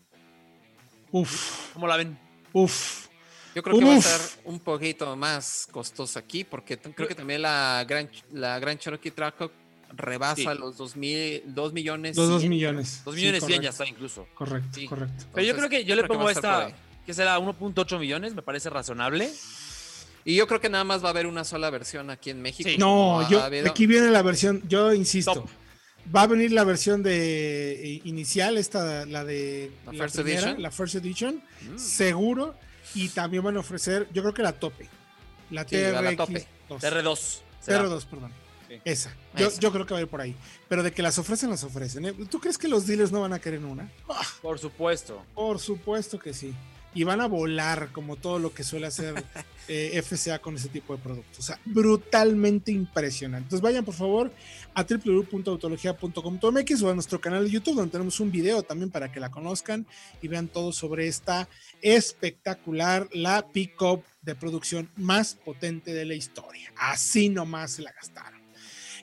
Uf, 1.11 1.71
¿Cómo 1.73 1.85
la 1.87 1.97
ven? 1.97 2.17
uf. 2.53 3.07
Yo 3.53 3.61
creo 3.61 3.77
que 3.77 3.85
va 3.85 3.93
a 3.93 3.97
Uf. 3.97 4.03
ser 4.05 4.41
un 4.45 4.59
poquito 4.59 5.15
más 5.15 5.67
costoso 5.69 6.17
aquí, 6.17 6.43
porque 6.43 6.75
creo 6.79 7.07
que 7.07 7.13
también 7.13 7.43
la 7.43 7.85
Gran, 7.87 8.09
la 8.31 8.57
Gran 8.57 8.79
Cherokee 8.79 9.11
Trackhawk 9.11 9.51
rebasa 9.95 10.35
Sí. 10.53 10.59
los 10.59 10.77
2, 10.77 10.95
mil, 10.95 11.43
2 11.47 11.73
millones. 11.73 12.17
Los 12.17 12.29
dos 12.29 12.41
100. 12.41 12.49
millones. 12.49 13.01
2 13.05 13.15
Sí, 13.15 13.21
millones 13.21 13.45
100 13.45 13.61
ya 13.61 13.69
está 13.69 13.87
incluso. 13.87 14.27
Correcto, 14.33 14.69
Sí. 14.79 14.85
correcto. 14.87 15.25
Pero 15.33 15.45
yo 15.45 15.51
Entonces, 15.51 15.55
creo 15.55 15.69
que 15.69 15.85
yo 15.85 15.95
le 15.95 16.01
que 16.03 16.07
pongo 16.07 16.21
por 16.23 16.31
esta, 16.31 16.71
que 17.05 17.13
será 17.13 17.37
1.8 17.39 17.99
millones, 17.99 18.33
me 18.35 18.41
parece 18.41 18.69
razonable. 18.69 19.31
Y 20.25 20.35
yo 20.35 20.47
creo 20.47 20.61
que 20.61 20.69
nada 20.69 20.83
más 20.85 21.03
va 21.03 21.07
a 21.07 21.11
haber 21.11 21.27
una 21.27 21.43
sola 21.43 21.69
versión 21.69 22.09
aquí 22.09 22.29
en 22.29 22.41
México. 22.41 22.69
Sí. 22.69 22.77
No, 22.77 23.27
yo, 23.29 23.43
aquí 23.69 23.85
viene 23.87 24.09
la 24.09 24.21
versión, 24.21 24.63
yo 24.69 24.93
insisto, 24.93 25.33
Top. 25.33 25.49
va 26.15 26.21
a 26.21 26.27
venir 26.27 26.53
la 26.53 26.63
versión 26.63 27.03
de 27.03 27.73
eh, 27.95 28.01
inicial, 28.05 28.57
esta, 28.57 29.05
la 29.05 29.25
de 29.25 29.69
¿La 29.85 29.91
la, 29.91 29.97
First 30.03 30.15
primera, 30.15 30.39
Edition? 30.41 30.61
la 30.61 30.71
First 30.71 30.95
Edition, 30.95 31.43
Mm. 31.73 31.77
seguro, 31.77 32.55
y 32.95 33.09
también 33.09 33.43
van 33.43 33.57
a 33.57 33.59
ofrecer, 33.59 34.07
yo 34.13 34.21
creo 34.21 34.33
que 34.33 34.43
la 34.43 34.53
tope, 34.53 34.87
la 35.51 35.67
Sí, 35.67 35.75
la- 35.75 36.01
la 36.01 36.11
TRX 36.11 36.17
tope. 36.17 36.47
2. 36.69 36.81
TR2. 36.81 37.41
será. 37.59 37.79
TR2, 37.83 38.05
perdón. 38.05 38.31
Sí. 38.73 38.81
Esa. 38.85 39.15
Yo, 39.35 39.47
Esa. 39.47 39.59
yo 39.59 39.71
creo 39.71 39.85
que 39.85 39.93
va 39.93 39.99
a 39.99 40.03
ir 40.03 40.07
por 40.07 40.21
ahí. 40.21 40.35
Pero 40.67 40.83
de 40.83 40.91
que 40.91 41.01
las 41.01 41.17
ofrecen, 41.19 41.49
las 41.49 41.63
ofrecen. 41.63 42.05
¿eh? 42.05 42.13
¿Tú 42.29 42.39
crees 42.39 42.57
que 42.57 42.67
los 42.67 42.87
dealers 42.87 43.11
no 43.11 43.21
van 43.21 43.33
a 43.33 43.39
querer 43.39 43.63
una? 43.63 43.91
Ah, 44.09 44.21
Por 44.41 44.57
supuesto. 44.59 45.23
por 45.35 45.59
supuesto 45.59 46.17
que 46.19 46.33
sí. 46.33 46.53
Y 46.95 47.03
van 47.05 47.21
a 47.21 47.27
volar 47.27 47.91
como 47.91 48.17
todo 48.17 48.37
lo 48.37 48.53
que 48.53 48.63
suele 48.63 48.85
hacer 48.85 49.15
eh, 49.67 49.99
FCA 50.03 50.37
con 50.39 50.55
ese 50.55 50.69
tipo 50.69 50.95
de 50.95 51.01
productos. 51.01 51.39
O 51.39 51.41
sea, 51.41 51.59
brutalmente 51.65 52.71
impresionante. 52.71 53.45
Entonces 53.45 53.61
vayan 53.63 53.83
por 53.83 53.95
favor 53.95 54.31
a 54.75 54.83
www.autologia.com.mx 54.83 56.81
o 56.83 56.89
a 56.91 56.93
nuestro 56.93 57.19
canal 57.19 57.45
de 57.45 57.49
YouTube 57.51 57.75
donde 57.75 57.91
tenemos 57.91 58.19
un 58.19 58.31
video 58.31 58.61
también 58.61 58.91
para 58.91 59.11
que 59.11 59.19
la 59.19 59.31
conozcan 59.31 59.87
y 60.21 60.27
vean 60.27 60.47
todo 60.47 60.71
sobre 60.71 61.07
esta 61.07 61.47
espectacular, 61.81 63.07
la 63.11 63.47
pick-up 63.51 64.03
de 64.21 64.35
producción 64.35 64.87
más 64.95 65.33
potente 65.33 65.93
de 65.93 66.05
la 66.05 66.13
historia. 66.13 66.71
Así 66.77 67.29
nomás 67.29 67.71
se 67.71 67.81
la 67.81 67.91
gastaron. 67.91 68.32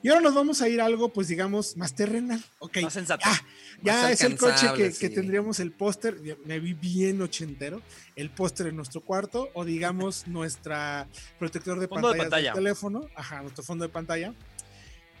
Y 0.03 0.09
ahora 0.09 0.21
nos 0.21 0.33
vamos 0.33 0.61
a 0.61 0.69
ir 0.69 0.81
a 0.81 0.85
algo, 0.85 1.09
pues 1.09 1.27
digamos, 1.27 1.77
más 1.77 1.93
terrenal. 1.93 2.43
Ok, 2.59 2.77
Más 2.81 2.93
sensato. 2.93 3.23
ya, 3.23 3.45
ya 3.83 4.01
Más 4.03 4.11
es 4.11 4.21
el 4.21 4.37
coche 4.37 4.67
que, 4.99 5.09
tendríamos 5.09 5.59
el 5.59 5.71
póster, 5.71 6.17
me 6.45 6.59
vi 6.59 6.73
bien 6.73 7.21
ochentero, 7.21 7.81
el 8.15 8.31
póster 8.31 8.67
en 8.67 8.77
nuestro 8.77 9.01
cuarto 9.01 9.49
o 9.53 9.63
digamos 9.63 10.27
nuestra 10.27 11.07
protector 11.37 11.79
de 11.79 11.87
Fondo 11.87 12.07
de 12.11 12.17
pantalla 12.17 12.29
pantalla. 12.29 12.53
del 12.53 12.63
teléfono, 12.63 13.09
ajá, 13.15 13.41
nuestro 13.41 13.63
fondo 13.63 13.85
de 13.85 13.89
pantalla. 13.89 14.33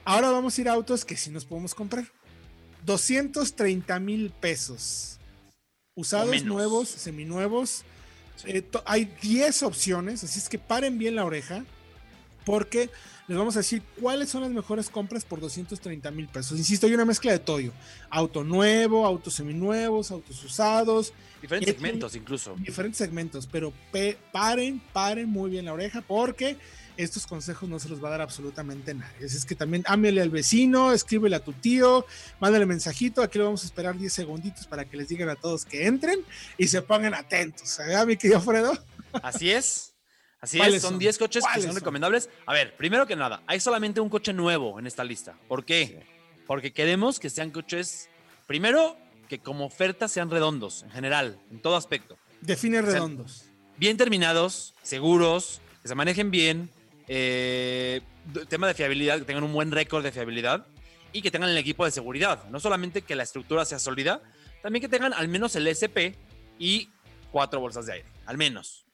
Ahora 0.03 0.31
vamos 0.31 0.57
a 0.57 0.61
ir 0.61 0.69
a 0.69 0.73
autos 0.73 1.05
que 1.05 1.15
sí 1.15 1.29
nos 1.29 1.45
podemos 1.45 1.75
comprar. 1.75 2.05
230 2.85 3.99
mil 3.99 4.31
pesos. 4.31 5.19
Usados, 5.93 6.43
nuevos, 6.43 6.89
seminuevos. 6.89 7.83
Eh, 8.45 8.63
hay 8.85 9.05
10 9.21 9.61
opciones, 9.61 10.23
así 10.23 10.39
es 10.39 10.49
que 10.49 10.57
paren 10.57 10.97
bien 10.97 11.15
la 11.15 11.25
oreja 11.25 11.63
porque 12.45 12.89
les 13.27 13.37
vamos 13.37 13.55
a 13.55 13.59
decir 13.59 13.81
cuáles 13.99 14.29
son 14.29 14.41
las 14.41 14.51
mejores 14.51 14.89
compras 14.89 15.23
por 15.23 15.39
230 15.39 16.11
mil 16.11 16.27
pesos. 16.27 16.57
Insisto, 16.57 16.87
hay 16.87 16.93
una 16.93 17.05
mezcla 17.05 17.31
de 17.31 17.39
todo. 17.39 17.59
Auto 18.09 18.43
nuevo, 18.43 19.05
autos 19.05 19.33
seminuevos, 19.35 20.11
autos 20.11 20.43
usados, 20.43 21.13
Diferentes 21.41 21.73
¿Qué 21.73 21.79
segmentos 21.81 22.15
incluso. 22.15 22.55
diferentes 22.59 22.97
segmentos, 22.99 23.47
pero 23.51 23.73
pe- 23.91 24.15
paren, 24.31 24.79
paren 24.93 25.27
muy 25.27 25.49
bien 25.49 25.65
la 25.65 25.73
oreja 25.73 26.01
porque 26.01 26.55
estos 26.97 27.25
consejos 27.25 27.67
no 27.67 27.79
se 27.79 27.89
los 27.89 28.03
va 28.03 28.09
a 28.09 28.11
dar 28.11 28.21
absolutamente 28.21 28.93
nadie. 28.93 29.25
Así 29.25 29.37
es 29.37 29.45
que 29.45 29.55
también 29.55 29.81
ámele 29.87 30.21
al 30.21 30.29
vecino, 30.29 30.93
escríbele 30.93 31.35
a 31.37 31.43
tu 31.43 31.51
tío, 31.53 32.05
mándale 32.39 32.67
mensajito, 32.67 33.23
aquí 33.23 33.39
lo 33.39 33.45
vamos 33.45 33.63
a 33.63 33.65
esperar 33.65 33.97
10 33.97 34.13
segunditos 34.13 34.67
para 34.67 34.85
que 34.85 34.97
les 34.97 35.07
digan 35.07 35.29
a 35.29 35.35
todos 35.35 35.65
que 35.65 35.87
entren 35.87 36.19
y 36.59 36.67
se 36.67 36.79
pongan 36.83 37.15
atentos. 37.15 37.75
¿verdad, 37.79 38.05
mi 38.05 38.17
querido 38.17 38.39
Fredo? 38.39 38.77
Así 39.23 39.49
es. 39.49 39.90
Así 40.41 40.57
¿Cuáles 40.57 40.77
es, 40.77 40.81
son 40.81 40.91
son? 40.93 40.99
10 40.99 41.17
coches 41.19 41.43
que 41.43 41.47
¿Cuáles 41.47 41.63
son 41.65 41.73
son? 41.73 41.79
recomendables. 41.79 42.29
A 42.47 42.53
ver, 42.53 42.75
primero 42.75 43.05
que 43.05 43.15
nada, 43.15 43.43
hay 43.45 43.59
solamente 43.59 44.01
un 44.01 44.09
coche 44.09 44.33
nuevo 44.33 44.79
en 44.79 44.87
esta 44.87 45.03
lista. 45.03 45.37
¿Por 45.47 45.63
qué? 45.63 46.03
Porque 46.47 46.73
queremos 46.73 47.19
que 47.19 47.29
sean 47.29 47.51
coches, 47.51 48.09
primero, 48.47 48.97
que 49.29 49.39
como 49.39 49.65
oferta 49.65 50.07
sean 50.07 50.29
redondos, 50.31 50.83
en 50.83 50.89
general, 50.89 51.39
en 51.51 51.61
todo 51.61 51.75
aspecto. 51.75 52.17
Define 52.41 52.81
redondos. 52.81 53.45
Bien 53.77 53.97
terminados, 53.97 54.73
seguros, 54.81 55.61
que 55.83 55.87
se 55.87 55.95
manejen 55.95 56.31
bien, 56.31 56.71
eh, 57.07 58.01
tema 58.49 58.67
de 58.67 58.73
fiabilidad, 58.73 59.19
que 59.19 59.25
tengan 59.25 59.43
un 59.43 59.53
buen 59.53 59.71
récord 59.71 60.03
de 60.03 60.11
fiabilidad 60.11 60.65
y 61.13 61.21
que 61.21 61.29
tengan 61.29 61.49
el 61.49 61.57
equipo 61.57 61.85
de 61.85 61.91
seguridad. 61.91 62.43
No 62.49 62.59
solamente 62.59 63.03
que 63.03 63.15
la 63.15 63.23
estructura 63.23 63.63
sea 63.63 63.79
sólida, 63.79 64.21
también 64.63 64.81
que 64.81 64.89
tengan 64.89 65.13
al 65.13 65.27
menos 65.27 65.55
el 65.55 65.67
SP 65.69 66.17
y 66.57 66.89
cuatro 67.31 67.59
bolsas 67.59 67.85
de 67.85 67.93
aire, 67.93 68.07
al 68.25 68.37
menos. 68.37 68.85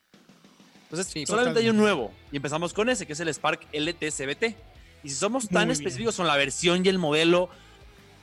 Entonces, 0.89 1.07
Sí, 1.11 1.25
solamente 1.25 1.59
hay 1.59 1.69
un 1.69 1.77
nuevo 1.77 2.13
y 2.31 2.37
empezamos 2.37 2.73
con 2.73 2.89
ese, 2.89 3.05
que 3.05 3.13
es 3.13 3.19
el 3.19 3.27
Spark 3.29 3.67
LT 3.73 4.09
CBT. 4.11 4.55
Y 5.03 5.09
si 5.09 5.15
somos 5.15 5.47
tan 5.49 5.67
Muy 5.67 5.73
específicos 5.73 6.15
con 6.15 6.27
la 6.27 6.35
versión 6.37 6.85
y 6.85 6.89
el 6.89 6.97
modelo, 6.97 7.49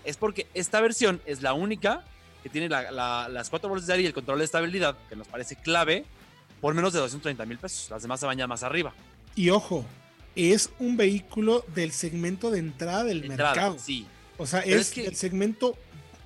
es 0.05 0.17
porque 0.17 0.47
esta 0.55 0.81
versión 0.81 1.21
es 1.27 1.43
la 1.43 1.53
única 1.53 2.05
que 2.43 2.49
tiene 2.49 2.69
la- 2.69 2.91
la- 2.91 3.29
las 3.29 3.49
cuatro 3.51 3.69
bolsas 3.69 3.87
de 3.87 3.93
aire 3.95 4.03
y 4.05 4.07
el 4.07 4.13
control 4.15 4.39
de 4.39 4.45
estabilidad, 4.45 4.97
que 5.09 5.17
nos 5.17 5.29
parece 5.29 5.57
clave, 5.57 6.05
por 6.61 6.75
menos 6.75 6.93
de 6.93 6.99
230 7.01 7.45
mil 7.47 7.59
pesos. 7.59 7.89
Las 7.91 8.03
demás 8.03 8.21
se 8.21 8.27
van 8.27 8.37
ya 8.39 8.47
más 8.47 8.63
arriba. 8.63 8.93
Y 9.37 9.51
ojo, 9.51 9.85
es 10.35 10.71
un 10.79 10.97
vehículo 10.97 11.65
del 11.75 11.93
segmento 11.93 12.51
de 12.51 12.59
entrada 12.59 13.05
del 13.05 13.21
De 13.23 13.27
entrada, 13.29 13.55
mercado. 13.55 13.77
sí. 13.79 14.07
O 14.37 14.47
sea, 14.47 14.61
es, 14.61 14.75
es 14.75 14.91
que- 14.91 15.07
el 15.07 15.17
segmento 15.17 15.77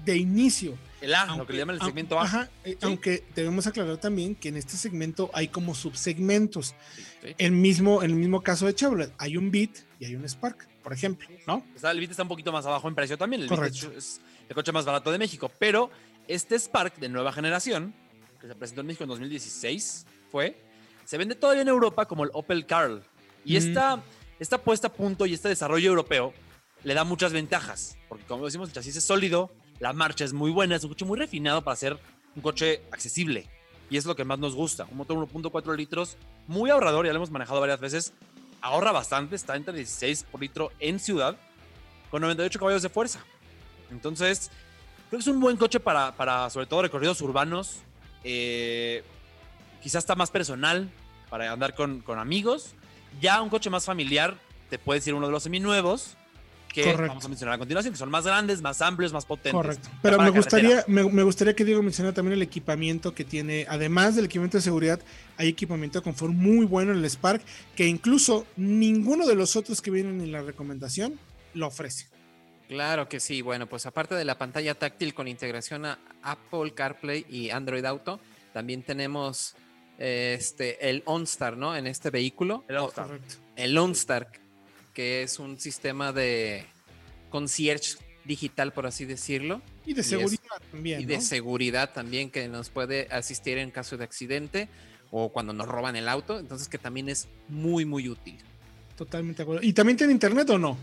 de 0.05 0.17
inicio. 0.17 0.77
El 1.01 1.15
A, 1.15 1.27
lo 1.27 1.33
Aunque- 1.33 1.47
que 1.47 1.53
le 1.53 1.59
llaman 1.61 1.77
el 1.77 1.83
segmento 1.83 2.19
A. 2.19 2.25
Ajá, 2.25 2.51
eh, 2.65 2.77
aunque 2.83 3.25
debemos 3.35 3.67
aclarar 3.67 3.99
también 3.99 4.35
que 4.35 4.49
en 4.49 4.57
este 4.57 4.77
segmento 4.77 5.31
hay 5.33 5.49
como 5.49 5.75
subsegmentos. 5.75 6.75
Sí. 7.23 7.35
El 7.39 7.53
mismo, 7.53 8.03
en 8.03 8.11
el 8.11 8.17
mismo 8.17 8.43
caso 8.43 8.67
de 8.67 8.75
Chevrolet, 8.75 9.13
hay 9.19 9.37
un 9.37 9.51
Beat 9.51 9.71
y 10.01 10.07
hay 10.07 10.15
un 10.17 10.25
Spark, 10.29 10.69
por 10.83 10.93
ejemplo, 10.93 11.29
¿no? 11.47 11.65
Está- 11.75 11.91
el 11.93 11.99
Beat 11.99 12.11
está 12.11 12.23
un 12.25 12.29
poquito 12.29 12.51
más 12.53 12.67
abajo 12.67 12.89
en 12.89 12.95
precio 12.95 13.17
también. 13.17 13.43
El 13.43 13.49
Beat 13.49 13.59
Correcto. 13.59 13.93
es, 13.97 14.05
es 14.17 14.21
el 14.49 14.55
coche 14.55 14.73
más 14.73 14.85
barato 14.85 15.13
de 15.13 15.19
México. 15.19 15.51
Pero 15.59 15.91
este 16.27 16.59
Spark 16.59 16.97
de 16.97 17.09
nueva 17.09 17.33
generación, 17.33 17.95
que 18.41 18.49
se 18.49 18.55
presentó 18.57 18.81
en 18.81 18.87
México 18.89 19.05
en 19.05 19.11
2016, 19.11 20.05
fue, 20.33 20.61
se 21.05 21.17
vende 21.17 21.35
todavía 21.37 21.63
en 21.63 21.69
Europa 21.69 22.07
como 22.07 22.25
el 22.25 22.31
Opel 22.33 22.67
Carl. 22.67 23.03
Y 23.45 23.55
Mm. 23.55 23.57
esta, 23.57 24.03
esta 24.41 24.59
puesta 24.59 24.89
a 24.89 24.93
punto 24.93 25.27
y 25.27 25.35
este 25.35 25.49
desarrollo 25.49 25.89
europeo 25.91 26.35
le 26.85 26.95
da 26.95 27.05
muchas 27.05 27.33
ventajas. 27.33 27.97
Porque 28.09 28.25
como 28.25 28.45
decimos, 28.47 28.69
el 28.69 28.75
chasis 28.75 28.97
es 28.97 29.05
sólido, 29.05 29.51
la 29.81 29.93
marcha 29.93 30.25
es 30.25 30.33
muy 30.33 30.51
buena, 30.51 30.77
es 30.77 30.85
un 30.85 30.91
coche 30.91 31.05
muy 31.05 31.19
refinado 31.19 31.63
para 31.63 31.77
ser 31.77 31.99
un 32.35 32.43
coche 32.43 32.83
accesible. 32.91 33.47
Y 33.91 33.97
es 33.97 34.05
lo 34.05 34.17
que 34.17 34.25
más 34.25 34.39
nos 34.39 34.55
gusta. 34.55 34.87
Un 34.91 34.99
motor 34.99 35.17
1.4 35.17 35.77
litros, 35.77 36.17
muy 36.47 36.71
ahorrador, 36.71 37.07
ya 37.07 37.13
lo 37.13 37.19
hemos 37.19 37.31
manejado 37.31 37.61
varias 37.61 37.81
veces. 37.81 38.13
Ahorra 38.61 38.93
bastante, 38.93 39.37
está 39.37 39.57
entre 39.57 39.75
16 39.75 40.25
por 40.25 40.41
litro 40.41 40.73
en 40.79 40.99
ciudad, 40.99 41.37
con 42.11 42.21
98 42.23 42.59
caballos 42.59 42.83
de 42.83 42.89
fuerza. 42.89 43.21
Entonces, 43.91 44.51
creo 45.09 45.19
que 45.19 45.23
es 45.23 45.27
un 45.29 45.41
buen 45.41 45.57
coche 45.57 45.81
para, 45.81 46.15
para 46.17 46.51
sobre 46.51 46.67
todo 46.67 46.83
recorridos 46.83 47.21
urbanos. 47.23 47.81
Eh, 48.25 49.05
quizás 49.83 50.03
está 50.03 50.17
más 50.17 50.31
personal 50.31 50.91
para 51.31 51.51
andar 51.53 51.75
con, 51.75 52.01
con 52.01 52.19
amigos. 52.19 52.75
Ya 53.21 53.41
un 53.41 53.49
coche 53.49 53.71
más 53.71 53.85
familiar, 53.85 54.37
te 54.69 54.79
puedes 54.79 55.07
ir 55.07 55.15
uno 55.15 55.27
de 55.27 55.33
los 55.33 55.45
seminuevos 55.45 56.17
que 56.73 56.83
Correcto. 56.83 57.09
vamos 57.09 57.25
a 57.25 57.29
mencionar 57.29 57.55
a 57.55 57.59
continuación, 57.59 57.93
que 57.93 57.99
son 57.99 58.11
más 58.11 58.25
grandes, 58.25 58.61
más 58.61 58.83
amplios, 58.83 59.13
más 59.13 59.25
potentes. 59.25 59.53
Correcto. 59.53 59.89
Pero 60.03 60.19
me 60.21 60.31
gustaría, 60.31 60.85
me, 60.87 61.05
me 61.05 61.23
gustaría 61.23 61.55
que 61.55 61.65
Diego 61.65 61.83
mencionara 61.83 62.15
también 62.15 62.35
el 62.35 62.43
equipamiento 62.43 63.15
que 63.15 63.25
tiene, 63.25 63.67
además 63.69 64.17
del 64.17 64.27
equipamiento 64.27 64.59
de 64.59 64.63
seguridad, 64.63 65.01
hay 65.37 65.49
equipamiento 65.49 65.99
de 65.99 66.03
confort 66.03 66.33
muy 66.33 66.67
bueno 66.67 66.93
en 66.93 66.99
el 66.99 67.05
Spark, 67.11 67.43
que 67.75 67.87
incluso 67.87 68.47
ninguno 68.57 69.27
de 69.27 69.35
los 69.35 69.57
otros 69.57 69.81
que 69.81 69.91
vienen 69.91 70.21
en 70.21 70.33
la 70.33 70.43
recomendación 70.43 71.19
lo 71.55 71.69
ofrece. 71.69 72.09
Claro 72.69 73.09
que 73.09 73.19
sí. 73.19 73.41
Bueno, 73.41 73.67
pues 73.67 73.87
aparte 73.87 74.15
de 74.15 74.25
la 74.25 74.37
pantalla 74.37 74.75
táctil 74.75 75.15
con 75.15 75.27
integración 75.27 75.87
a 75.87 75.99
Apple 76.23 76.75
CarPlay 76.75 77.25
y 77.29 77.51
Android 77.51 77.85
Auto, 77.85 78.21
también 78.53 78.83
tenemos 78.83 79.57
este, 79.99 80.89
el 80.89 81.03
OnStar, 81.07 81.57
¿no? 81.57 81.75
En 81.75 81.87
este 81.87 82.11
vehículo. 82.11 82.65
El 82.69 82.77
OnStar. 82.77 83.21
El 83.57 83.79
OnStar, 83.79 84.31
que 84.99 85.23
es 85.23 85.39
un 85.39 85.61
sistema 85.61 86.13
de 86.13 86.67
concierge 87.31 87.99
digital, 88.25 88.73
por 88.73 88.85
así 88.85 89.05
decirlo. 89.05 89.63
Y 89.87 89.95
de 89.95 90.03
seguridad 90.03 90.61
también. 90.73 91.01
Y 91.01 91.05
de 91.05 91.21
seguridad 91.21 91.93
también, 91.93 92.33
que 92.33 92.49
nos 92.49 92.69
puede 92.69 93.07
asistir 93.13 93.59
en 93.59 93.71
caso 93.71 93.97
de 93.97 94.03
accidente 94.03 94.69
o 95.13 95.29
cuando 95.29 95.53
nos 95.53 95.69
roban 95.69 95.95
el 95.95 96.09
auto. 96.09 96.41
Entonces, 96.41 96.67
que 96.67 96.79
también 96.79 97.09
es 97.09 97.29
muy, 97.47 97.85
muy 97.85 98.09
útil. 98.09 98.39
Totalmente 98.97 99.37
de 99.37 99.43
acuerdo. 99.45 99.63
¿Y 99.65 99.73
también 99.73 99.97
tiene 99.97 100.13
internet 100.13 100.51
o 100.51 100.59
no? 100.59 100.77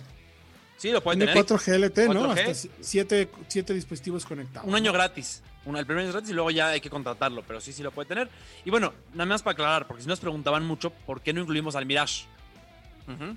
Sí, 0.78 0.92
lo 0.92 1.04
puede 1.04 1.18
Tiene 1.18 1.34
tener. 1.34 1.46
4G 1.46 1.78
LTE, 1.78 2.08
¿no? 2.08 2.34
4G. 2.34 2.50
Hasta 2.50 2.70
siete, 2.80 3.28
siete 3.50 3.74
dispositivos 3.74 4.26
conectados. 4.26 4.66
Un 4.66 4.76
año 4.76 4.94
gratis. 4.94 5.44
Un, 5.66 5.76
el 5.76 5.86
primer 5.86 6.04
año 6.04 6.12
es 6.12 6.16
gratis 6.16 6.30
y 6.30 6.34
luego 6.34 6.52
ya 6.52 6.70
hay 6.70 6.80
que 6.80 6.90
contratarlo, 6.90 7.44
pero 7.46 7.60
sí, 7.60 7.74
sí 7.74 7.84
lo 7.84 7.92
puede 7.92 8.08
tener. 8.08 8.30
Y 8.64 8.70
bueno, 8.70 8.94
nada 9.12 9.26
más 9.26 9.44
para 9.44 9.56
aclarar, 9.56 9.88
porque 9.88 10.04
si 10.04 10.08
nos 10.08 10.22
preguntaban 10.22 10.64
mucho 10.64 10.92
por 11.06 11.20
qué 11.20 11.34
no 11.34 11.42
incluimos 11.42 11.76
al 11.76 11.86
Mirage. 11.86 12.28
Ujú. 13.10 13.36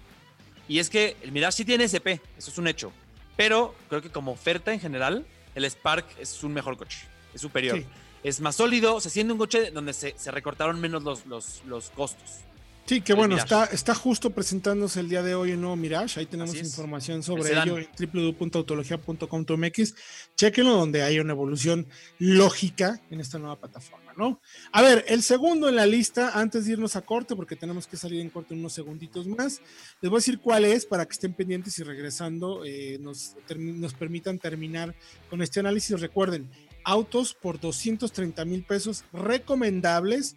Y 0.68 0.78
es 0.78 0.90
que 0.90 1.16
el 1.22 1.32
Mirage 1.32 1.58
sí 1.58 1.64
tiene 1.64 1.84
SP, 1.88 2.20
eso 2.36 2.50
es 2.50 2.58
un 2.58 2.68
hecho. 2.68 2.92
Pero 3.36 3.74
creo 3.88 4.02
que 4.02 4.10
como 4.10 4.32
oferta 4.32 4.72
en 4.72 4.80
general, 4.80 5.26
el 5.54 5.64
Spark 5.64 6.06
es 6.18 6.42
un 6.44 6.52
mejor 6.52 6.76
coche, 6.76 7.06
es 7.34 7.40
superior. 7.40 7.78
Sí. 7.78 7.86
Es 8.22 8.40
más 8.40 8.56
sólido, 8.56 9.00
se 9.00 9.10
siente 9.10 9.32
un 9.32 9.38
coche 9.38 9.70
donde 9.70 9.92
se, 9.92 10.14
se 10.18 10.30
recortaron 10.30 10.80
menos 10.80 11.02
los, 11.02 11.24
los, 11.26 11.62
los 11.66 11.90
costos. 11.90 12.40
Sí, 12.88 13.02
que 13.02 13.12
bueno, 13.12 13.34
Mirage. 13.34 13.44
está, 13.44 13.64
está 13.66 13.94
justo 13.94 14.30
presentándose 14.30 15.00
el 15.00 15.10
día 15.10 15.22
de 15.22 15.34
hoy 15.34 15.50
el 15.50 15.60
nuevo 15.60 15.76
Mirage. 15.76 16.20
Ahí 16.20 16.26
tenemos 16.26 16.54
información 16.56 17.22
sobre 17.22 17.52
ello 17.52 17.76
en 17.76 17.86
www.autologia.com.mx. 17.98 19.94
Chequenlo 20.34 20.72
donde 20.72 21.02
hay 21.02 21.20
una 21.20 21.34
evolución 21.34 21.86
lógica 22.18 22.98
en 23.10 23.20
esta 23.20 23.38
nueva 23.38 23.56
plataforma, 23.56 24.14
¿no? 24.16 24.40
A 24.72 24.80
ver, 24.80 25.04
el 25.06 25.22
segundo 25.22 25.68
en 25.68 25.76
la 25.76 25.84
lista, 25.84 26.30
antes 26.40 26.64
de 26.64 26.72
irnos 26.72 26.96
a 26.96 27.02
corte, 27.02 27.36
porque 27.36 27.56
tenemos 27.56 27.86
que 27.86 27.98
salir 27.98 28.22
en 28.22 28.30
corte 28.30 28.54
en 28.54 28.60
unos 28.60 28.72
segunditos 28.72 29.26
más, 29.26 29.60
les 30.00 30.10
voy 30.10 30.16
a 30.16 30.20
decir 30.20 30.38
cuál 30.38 30.64
es 30.64 30.86
para 30.86 31.04
que 31.04 31.12
estén 31.12 31.34
pendientes 31.34 31.78
y 31.78 31.82
regresando 31.82 32.64
eh, 32.64 32.96
nos, 33.02 33.36
nos 33.54 33.92
permitan 33.92 34.38
terminar 34.38 34.94
con 35.28 35.42
este 35.42 35.60
análisis. 35.60 36.00
Recuerden, 36.00 36.48
autos 36.84 37.34
por 37.34 37.60
230 37.60 38.46
mil 38.46 38.62
pesos 38.62 39.04
recomendables, 39.12 40.36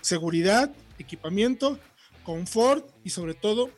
seguridad, 0.00 0.72
equipamiento, 0.98 1.78
confort 2.24 2.88
y 3.04 3.10
sobre 3.10 3.34
todo 3.34 3.70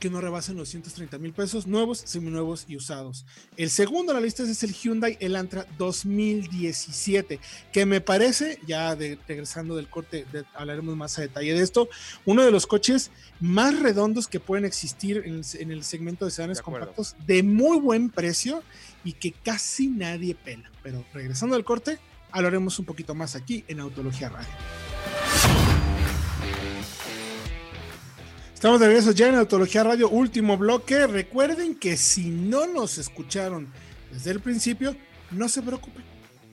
que 0.00 0.10
no 0.10 0.20
rebasen 0.20 0.56
los 0.56 0.68
130 0.68 1.16
mil 1.18 1.32
pesos 1.32 1.66
nuevos, 1.66 1.98
seminuevos 2.04 2.66
y 2.68 2.76
usados. 2.76 3.24
El 3.56 3.70
segundo 3.70 4.12
en 4.12 4.16
la 4.18 4.22
lista 4.24 4.42
es 4.42 4.62
el 4.62 4.74
Hyundai 4.74 5.16
Elantra 5.18 5.66
2017, 5.78 7.40
que 7.72 7.86
me 7.86 8.02
parece, 8.02 8.58
ya 8.66 8.94
de- 8.96 9.18
regresando 9.26 9.76
del 9.76 9.88
corte, 9.88 10.26
de- 10.30 10.44
hablaremos 10.52 10.94
más 10.96 11.18
a 11.18 11.22
detalle 11.22 11.54
de 11.54 11.62
esto, 11.62 11.88
uno 12.26 12.44
de 12.44 12.50
los 12.50 12.66
coches 12.66 13.12
más 13.40 13.80
redondos 13.80 14.26
que 14.28 14.40
pueden 14.40 14.66
existir 14.66 15.22
en 15.24 15.36
el, 15.36 15.44
en 15.58 15.70
el 15.70 15.84
segmento 15.84 16.26
de 16.26 16.32
sedanes 16.32 16.58
De 16.58 16.64
compactos, 16.64 17.16
de 17.26 17.42
muy 17.42 17.78
buen 17.78 18.10
precio 18.10 18.62
y 19.04 19.12
que 19.14 19.32
casi 19.32 19.86
nadie 19.88 20.34
pela. 20.34 20.70
Pero 20.82 21.02
regresando 21.14 21.56
al 21.56 21.64
corte, 21.64 21.98
hablaremos 22.30 22.78
un 22.78 22.84
poquito 22.84 23.14
más 23.14 23.36
aquí 23.36 23.64
en 23.68 23.80
Autología 23.80 24.28
Radio. 24.28 24.48
Estamos 28.64 28.80
de 28.80 28.86
regreso 28.86 29.12
ya 29.12 29.28
en 29.28 29.34
Autología 29.34 29.84
Radio, 29.84 30.08
último 30.08 30.56
bloque. 30.56 31.06
Recuerden 31.06 31.74
que 31.74 31.98
si 31.98 32.30
no 32.30 32.66
nos 32.66 32.96
escucharon 32.96 33.70
desde 34.10 34.30
el 34.30 34.40
principio, 34.40 34.96
no 35.30 35.50
se 35.50 35.60
preocupen. 35.60 36.02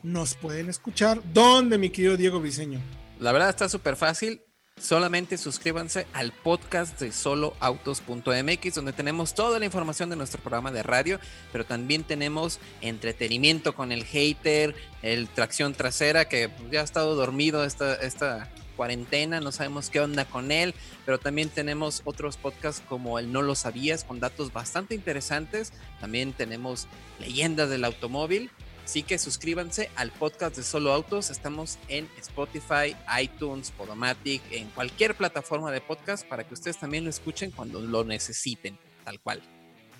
Nos 0.03 0.35
pueden 0.35 0.67
escuchar. 0.67 1.21
¿Dónde, 1.33 1.77
mi 1.77 1.89
querido 1.89 2.17
Diego 2.17 2.41
Briseño? 2.41 2.81
La 3.21 3.31
verdad 3.31 3.47
está 3.47 3.69
súper 3.69 3.95
fácil. 3.95 4.41
Solamente 4.77 5.37
suscríbanse 5.37 6.05
al 6.11 6.33
podcast 6.33 6.99
de 6.99 7.13
soloautos.mx, 7.13 8.75
donde 8.75 8.91
tenemos 8.91 9.33
toda 9.33 9.57
la 9.57 9.63
información 9.63 10.09
de 10.09 10.17
nuestro 10.17 10.41
programa 10.41 10.73
de 10.73 10.83
radio, 10.83 11.17
pero 11.53 11.63
también 11.63 12.03
tenemos 12.03 12.59
entretenimiento 12.81 13.73
con 13.73 13.93
el 13.93 14.03
hater, 14.03 14.75
el 15.01 15.29
tracción 15.29 15.73
trasera, 15.75 16.27
que 16.27 16.49
ya 16.71 16.81
ha 16.81 16.83
estado 16.83 17.15
dormido 17.15 17.63
esta, 17.63 17.95
esta 17.95 18.51
cuarentena, 18.71 19.39
no 19.39 19.51
sabemos 19.51 19.89
qué 19.89 19.99
onda 19.99 20.25
con 20.25 20.51
él, 20.51 20.73
pero 21.05 21.19
también 21.19 21.49
tenemos 21.49 22.01
otros 22.05 22.37
podcasts 22.37 22.83
como 22.87 23.19
el 23.19 23.31
No 23.31 23.41
lo 23.41 23.55
sabías, 23.55 24.03
con 24.03 24.19
datos 24.19 24.53
bastante 24.53 24.95
interesantes. 24.95 25.73
También 25.99 26.33
tenemos 26.33 26.87
leyendas 27.19 27.69
del 27.69 27.85
automóvil. 27.85 28.51
Así 28.83 29.03
que 29.03 29.17
suscríbanse 29.17 29.89
al 29.95 30.11
podcast 30.11 30.57
de 30.57 30.63
Solo 30.63 30.91
Autos. 30.91 31.29
Estamos 31.29 31.77
en 31.87 32.09
Spotify, 32.19 32.95
iTunes, 33.21 33.71
Podomatic, 33.71 34.41
en 34.51 34.69
cualquier 34.69 35.15
plataforma 35.15 35.71
de 35.71 35.81
podcast 35.81 36.27
para 36.27 36.43
que 36.43 36.53
ustedes 36.53 36.77
también 36.77 37.03
lo 37.03 37.09
escuchen 37.09 37.51
cuando 37.51 37.79
lo 37.79 38.03
necesiten, 38.03 38.77
tal 39.05 39.19
cual. 39.19 39.41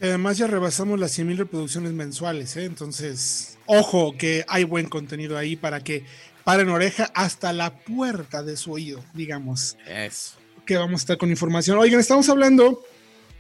Además 0.02 0.40
ya 0.40 0.48
rebasamos 0.48 1.00
las 1.00 1.18
100.000 1.18 1.38
reproducciones 1.38 1.94
mensuales, 1.94 2.58
¿eh? 2.58 2.66
entonces 2.66 3.60
ojo 3.68 4.18
que 4.18 4.44
hay 4.48 4.64
buen 4.64 4.90
contenido 4.90 5.38
ahí 5.38 5.56
para 5.56 5.84
que 5.84 6.06
paren 6.44 6.70
oreja 6.70 7.12
hasta 7.14 7.54
la 7.54 7.76
puerta 7.76 8.44
de 8.44 8.58
su 8.58 8.72
oído, 8.74 9.04
digamos. 9.14 9.78
Eso. 9.88 10.38
que 10.66 10.78
vamos 10.78 11.02
a 11.02 11.04
estar 11.04 11.18
con 11.18 11.30
información. 11.30 11.78
Oigan, 11.78 12.00
estamos 12.00 12.30
hablando 12.30 12.84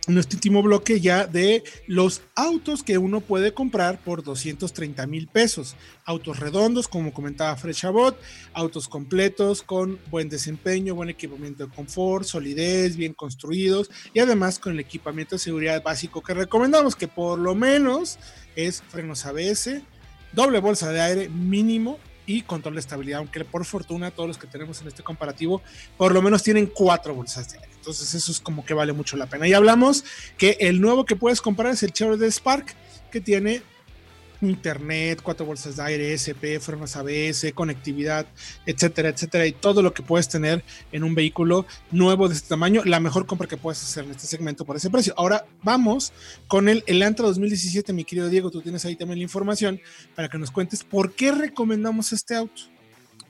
en 0.08 0.18
este 0.18 0.36
último 0.36 0.64
bloque 0.64 1.00
ya 1.00 1.28
de 1.28 1.64
los 1.86 2.22
autos 2.36 2.82
que 2.84 2.98
uno 2.98 3.22
puede 3.22 3.54
comprar 3.54 4.00
por 4.04 4.24
230 4.24 5.06
mil 5.06 5.28
pesos. 5.28 5.76
Autos 6.06 6.40
redondos, 6.40 6.88
como 6.88 7.14
comentaba 7.14 7.56
Fred 7.56 7.74
Chabot, 7.74 8.20
autos 8.54 8.88
completos 8.88 9.62
con 9.62 10.00
buen 10.10 10.30
desempeño, 10.30 10.96
buen 10.96 11.10
equipamiento 11.10 11.66
de 11.66 11.74
confort, 11.74 12.26
solidez, 12.26 12.96
bien 12.98 13.14
construidos 13.14 13.92
y 14.14 14.20
además 14.20 14.58
con 14.58 14.74
el 14.74 14.80
equipamiento 14.80 15.36
de 15.36 15.40
seguridad 15.40 15.84
básico 15.84 16.22
que 16.22 16.34
recomendamos, 16.34 16.96
que 16.96 17.08
por 17.08 17.38
lo 17.38 17.54
menos 17.54 18.18
es 18.56 18.82
frenos 18.90 19.26
ABS, 19.26 19.82
doble 20.34 20.60
bolsa 20.60 20.92
de 20.92 21.02
aire 21.02 21.30
mínimo 21.30 22.00
y 22.26 22.44
control 22.44 22.76
de 22.76 22.82
estabilidad, 22.82 23.20
aunque 23.20 23.44
por 23.46 23.66
fortuna 23.66 24.12
todos 24.12 24.28
los 24.28 24.38
que 24.38 24.48
tenemos 24.48 24.82
en 24.82 24.88
este 24.88 25.04
comparativo 25.04 25.62
por 25.98 26.14
lo 26.14 26.22
menos 26.22 26.44
tienen 26.44 26.68
cuatro 26.68 27.14
bolsas 27.16 27.52
de 27.52 27.60
aire. 27.60 27.72
Entonces 27.76 28.14
eso 28.14 28.32
es 28.32 28.40
como 28.40 28.64
que 28.64 28.74
vale 28.74 28.94
mucho 28.94 29.18
la 29.18 29.26
pena. 29.26 29.48
Y 29.48 29.54
hablamos 29.54 30.04
que 30.38 30.58
el 30.60 30.82
nuevo 30.82 31.06
que 31.06 31.16
puedes 31.16 31.42
comprar 31.42 31.74
es 31.74 31.82
el 31.84 31.92
Chevrolet 31.92 32.32
Spark, 32.32 32.76
que 33.12 33.22
tiene 33.22 33.64
internet, 34.42 35.22
cuatro 35.22 35.46
bolsas 35.46 35.76
de 35.76 35.84
aire, 35.84 36.14
SP, 36.18 36.60
frenos 36.60 36.96
ABS, 36.96 37.52
conectividad, 37.54 38.26
etcétera, 38.66 39.10
etcétera, 39.10 39.46
y 39.48 39.52
todo 39.52 39.82
lo 39.82 39.94
que 39.94 40.04
puedes 40.04 40.28
tener 40.28 40.64
en 40.92 41.04
un 41.04 41.16
vehículo 41.16 41.66
nuevo 41.92 42.28
de 42.28 42.36
este 42.36 42.50
tamaño, 42.50 42.82
la 42.86 43.00
mejor 43.00 43.26
compra 43.26 43.48
que 43.48 43.58
puedes 43.58 43.82
hacer 43.84 44.06
en 44.06 44.12
este 44.12 44.28
segmento 44.28 44.66
por 44.66 44.76
ese 44.76 44.90
precio. 44.90 45.14
Ahora 45.18 45.46
vamos 45.64 46.14
con 46.48 46.70
el 46.70 46.84
Elantra 46.88 47.28
2017, 47.28 47.94
mi 47.94 48.04
querido 48.04 48.30
Diego, 48.30 48.52
tú 48.52 48.62
tienes 48.62 48.86
ahí 48.86 48.96
también 48.96 49.20
la 49.20 49.24
información 49.24 49.80
para 50.16 50.30
que 50.30 50.38
nos 50.38 50.52
cuentes 50.52 50.84
por 50.84 51.14
qué 51.14 51.32
recomendamos 51.32 52.12
este 52.14 52.36
auto. 52.36 52.64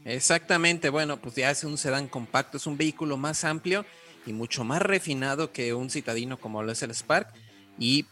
Exactamente, 0.04 0.90
bueno, 0.90 1.22
pues 1.22 1.36
ya 1.36 1.52
es 1.52 1.64
un 1.64 1.78
sedán 1.78 2.08
compacto, 2.08 2.58
es 2.58 2.66
un 2.66 2.78
vehículo 2.78 3.18
más 3.18 3.44
amplio 3.44 3.86
y 4.26 4.34
mucho 4.34 4.64
más 4.64 4.82
refinado 4.82 5.52
que 5.52 5.74
un 5.74 5.90
citadino 5.90 6.40
como 6.40 6.64
lo 6.64 6.72
es 6.72 6.82
el 6.82 6.92
Spark. 6.92 7.28
Y 7.80 8.06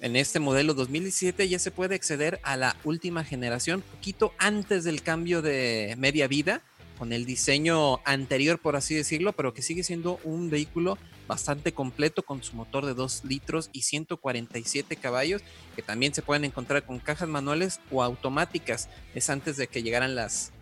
en 0.00 0.16
este 0.16 0.40
modelo 0.40 0.74
2017 0.74 1.48
ya 1.48 1.58
se 1.58 1.70
puede 1.70 1.94
acceder 1.94 2.40
a 2.42 2.56
la 2.56 2.76
última 2.84 3.24
generación, 3.24 3.82
poquito 3.82 4.32
antes 4.38 4.84
del 4.84 5.02
cambio 5.02 5.42
de 5.42 5.94
media 5.98 6.26
vida, 6.26 6.62
con 6.98 7.12
el 7.14 7.24
diseño 7.24 8.00
anterior, 8.04 8.58
por 8.58 8.76
así 8.76 8.94
decirlo, 8.94 9.32
pero 9.32 9.54
que 9.54 9.62
sigue 9.62 9.82
siendo 9.82 10.20
un 10.22 10.50
vehículo 10.50 10.98
bastante 11.26 11.72
completo 11.72 12.22
con 12.22 12.42
su 12.42 12.56
motor 12.56 12.84
de 12.84 12.92
2 12.92 13.24
litros 13.24 13.70
y 13.72 13.82
147 13.82 14.96
caballos, 14.96 15.42
que 15.74 15.80
también 15.80 16.12
se 16.12 16.20
pueden 16.20 16.44
encontrar 16.44 16.84
con 16.84 16.98
cajas 16.98 17.28
manuales 17.28 17.80
o 17.90 18.02
automáticas. 18.02 18.90
Es 19.14 19.30
antes 19.30 19.56
de 19.56 19.66
que 19.66 19.82
llegaran 19.82 20.14
las, 20.14 20.52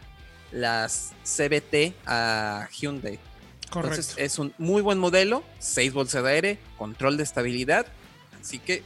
las 0.53 1.13
CBT 1.25 1.95
a 2.07 2.69
Hyundai. 2.71 3.19
Entonces 3.75 4.15
es 4.17 4.39
un 4.39 4.55
muy 4.59 4.81
buen 4.81 4.99
modelo, 4.99 5.43
6 5.59 5.93
bolsas 5.93 6.23
de 6.23 6.31
aire, 6.31 6.59
control 6.77 7.17
de 7.17 7.25
estabilidad, 7.25 7.87
así 8.41 8.61
que 8.61 8.85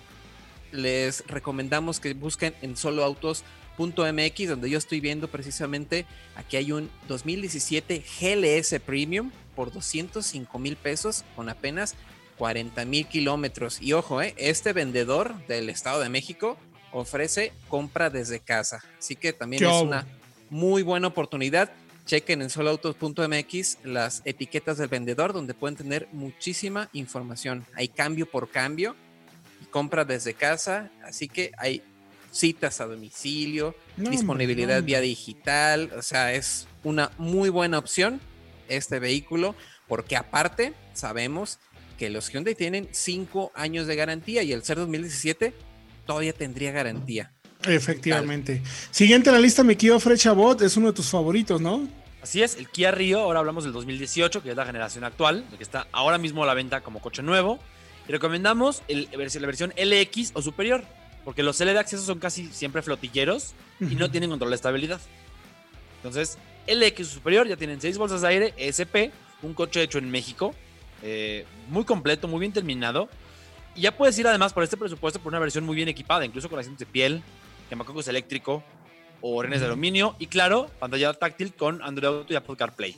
les 0.72 1.26
recomendamos 1.26 2.00
que 2.00 2.14
busquen 2.14 2.54
en 2.62 2.76
soloautos.mx 2.76 4.48
donde 4.48 4.70
yo 4.70 4.78
estoy 4.78 5.00
viendo 5.00 5.28
precisamente 5.28 6.06
aquí 6.36 6.56
hay 6.56 6.72
un 6.72 6.90
2017 7.08 8.04
GLS 8.20 8.80
Premium 8.80 9.30
por 9.54 9.72
205 9.72 10.58
mil 10.58 10.76
pesos 10.76 11.24
con 11.36 11.48
apenas 11.48 11.94
40 12.38 12.84
mil 12.86 13.06
kilómetros. 13.06 13.80
Y 13.80 13.92
ojo, 13.92 14.22
eh, 14.22 14.34
este 14.36 14.72
vendedor 14.72 15.46
del 15.46 15.68
Estado 15.68 16.00
de 16.00 16.08
México 16.08 16.56
ofrece 16.90 17.52
compra 17.68 18.10
desde 18.10 18.40
casa, 18.40 18.82
así 18.98 19.16
que 19.16 19.32
también 19.32 19.64
es 19.64 19.82
una 19.82 20.06
muy 20.50 20.82
buena 20.82 21.08
oportunidad. 21.08 21.70
Chequen 22.04 22.42
en 22.42 22.50
soloautos.mx 22.50 23.78
las 23.84 24.22
etiquetas 24.24 24.76
del 24.76 24.88
vendedor 24.88 25.32
donde 25.32 25.54
pueden 25.54 25.76
tener 25.76 26.08
muchísima 26.12 26.88
información. 26.92 27.64
Hay 27.74 27.86
cambio 27.86 28.26
por 28.26 28.50
cambio 28.50 28.96
compra 29.62 30.04
desde 30.04 30.34
casa, 30.34 30.90
así 31.04 31.28
que 31.28 31.52
hay 31.58 31.82
citas 32.30 32.80
a 32.80 32.86
domicilio, 32.86 33.76
No, 33.96 34.10
disponibilidad 34.10 34.78
hombre, 34.78 34.86
vía 34.86 35.00
digital, 35.00 35.90
o 35.96 36.02
sea, 36.02 36.32
es 36.32 36.66
una 36.82 37.10
muy 37.18 37.50
buena 37.50 37.78
opción 37.78 38.20
este 38.68 38.98
vehículo, 38.98 39.54
porque 39.86 40.16
aparte 40.16 40.72
sabemos 40.94 41.58
que 41.98 42.10
los 42.10 42.30
Hyundai 42.30 42.54
tienen 42.54 42.88
5 42.90 43.52
años 43.54 43.86
de 43.86 43.96
garantía 43.96 44.42
y 44.42 44.52
el 44.52 44.64
ser 44.64 44.78
2017 44.78 45.54
todavía 46.06 46.32
tendría 46.32 46.72
garantía. 46.72 47.32
Efectivamente. 47.64 48.62
Siguiente 48.90 49.30
en 49.30 49.34
la 49.34 49.40
lista, 49.40 49.62
mi 49.62 49.76
Kia 49.76 50.00
Fred 50.00 50.16
Chabot, 50.16 50.62
es 50.62 50.76
uno 50.76 50.88
de 50.88 50.94
tus 50.94 51.10
favoritos, 51.10 51.60
¿no? 51.60 51.86
Así 52.22 52.42
es, 52.42 52.56
el 52.56 52.68
Kia 52.68 52.92
Rio, 52.92 53.20
ahora 53.20 53.40
hablamos 53.40 53.64
del 53.64 53.72
2018, 53.72 54.42
que 54.42 54.50
es 54.50 54.56
la 54.56 54.64
generación 54.64 55.04
actual, 55.04 55.44
el 55.50 55.56
que 55.56 55.62
está 55.62 55.86
ahora 55.92 56.18
mismo 56.18 56.44
a 56.44 56.46
la 56.46 56.54
venta 56.54 56.80
como 56.80 57.00
coche 57.00 57.22
nuevo. 57.22 57.58
Y 58.08 58.12
recomendamos 58.12 58.82
el- 58.88 59.08
la 59.12 59.46
versión 59.46 59.72
LX 59.76 60.32
o 60.34 60.42
superior, 60.42 60.84
porque 61.24 61.42
los 61.42 61.60
L 61.60 61.72
de 61.72 61.78
acceso 61.78 62.02
son 62.04 62.18
casi 62.18 62.48
siempre 62.48 62.82
flotilleros 62.82 63.54
y 63.80 63.94
no 63.94 64.10
tienen 64.10 64.30
control 64.30 64.50
de 64.50 64.56
estabilidad. 64.56 65.00
Entonces, 65.98 66.38
LX 66.66 67.00
o 67.00 67.04
superior 67.14 67.46
ya 67.46 67.56
tienen 67.56 67.80
6 67.80 67.96
bolsas 67.98 68.22
de 68.22 68.28
aire, 68.28 68.54
ESP, 68.56 69.12
un 69.42 69.54
coche 69.54 69.82
hecho 69.82 69.98
en 69.98 70.10
México, 70.10 70.54
eh, 71.02 71.44
muy 71.68 71.84
completo, 71.84 72.28
muy 72.28 72.40
bien 72.40 72.52
terminado. 72.52 73.08
Y 73.74 73.82
ya 73.82 73.96
puedes 73.96 74.18
ir 74.18 74.26
además 74.26 74.52
por 74.52 74.62
este 74.64 74.76
presupuesto 74.76 75.20
por 75.20 75.32
una 75.32 75.38
versión 75.38 75.64
muy 75.64 75.76
bien 75.76 75.88
equipada, 75.88 76.24
incluso 76.24 76.48
con 76.50 76.58
asientos 76.58 76.80
de 76.80 76.86
piel, 76.86 77.22
quemacocos 77.68 78.06
eléctrico 78.08 78.62
o 79.20 79.40
renes 79.42 79.60
de 79.60 79.66
aluminio. 79.66 80.16
Y 80.18 80.26
claro, 80.26 80.70
pantalla 80.78 81.12
táctil 81.14 81.54
con 81.54 81.80
Android 81.82 82.18
Auto 82.18 82.32
y 82.32 82.36
Apple 82.36 82.56
CarPlay. 82.56 82.96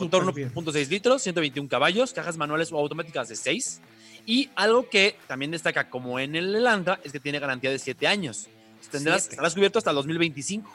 Motor 0.00 0.22
Súper 0.24 0.34
bien. 0.34 0.52
1.6 0.54 0.88
litros, 0.88 1.22
121 1.22 1.68
caballos, 1.68 2.12
cajas 2.12 2.36
manuales 2.36 2.72
o 2.72 2.78
automáticas 2.78 3.28
de 3.28 3.36
6. 3.36 3.80
Y 4.26 4.50
algo 4.56 4.88
que 4.88 5.16
también 5.26 5.50
destaca 5.50 5.90
como 5.90 6.18
en 6.18 6.34
el 6.34 6.54
Elantra 6.54 6.98
es 7.04 7.12
que 7.12 7.20
tiene 7.20 7.38
garantía 7.38 7.70
de 7.70 7.78
7 7.78 8.06
años. 8.06 8.48
Tendrás, 8.90 9.22
Siete. 9.22 9.34
estarás 9.34 9.54
cubierto 9.54 9.78
hasta 9.78 9.90
el 9.90 9.96
2025. 9.96 10.70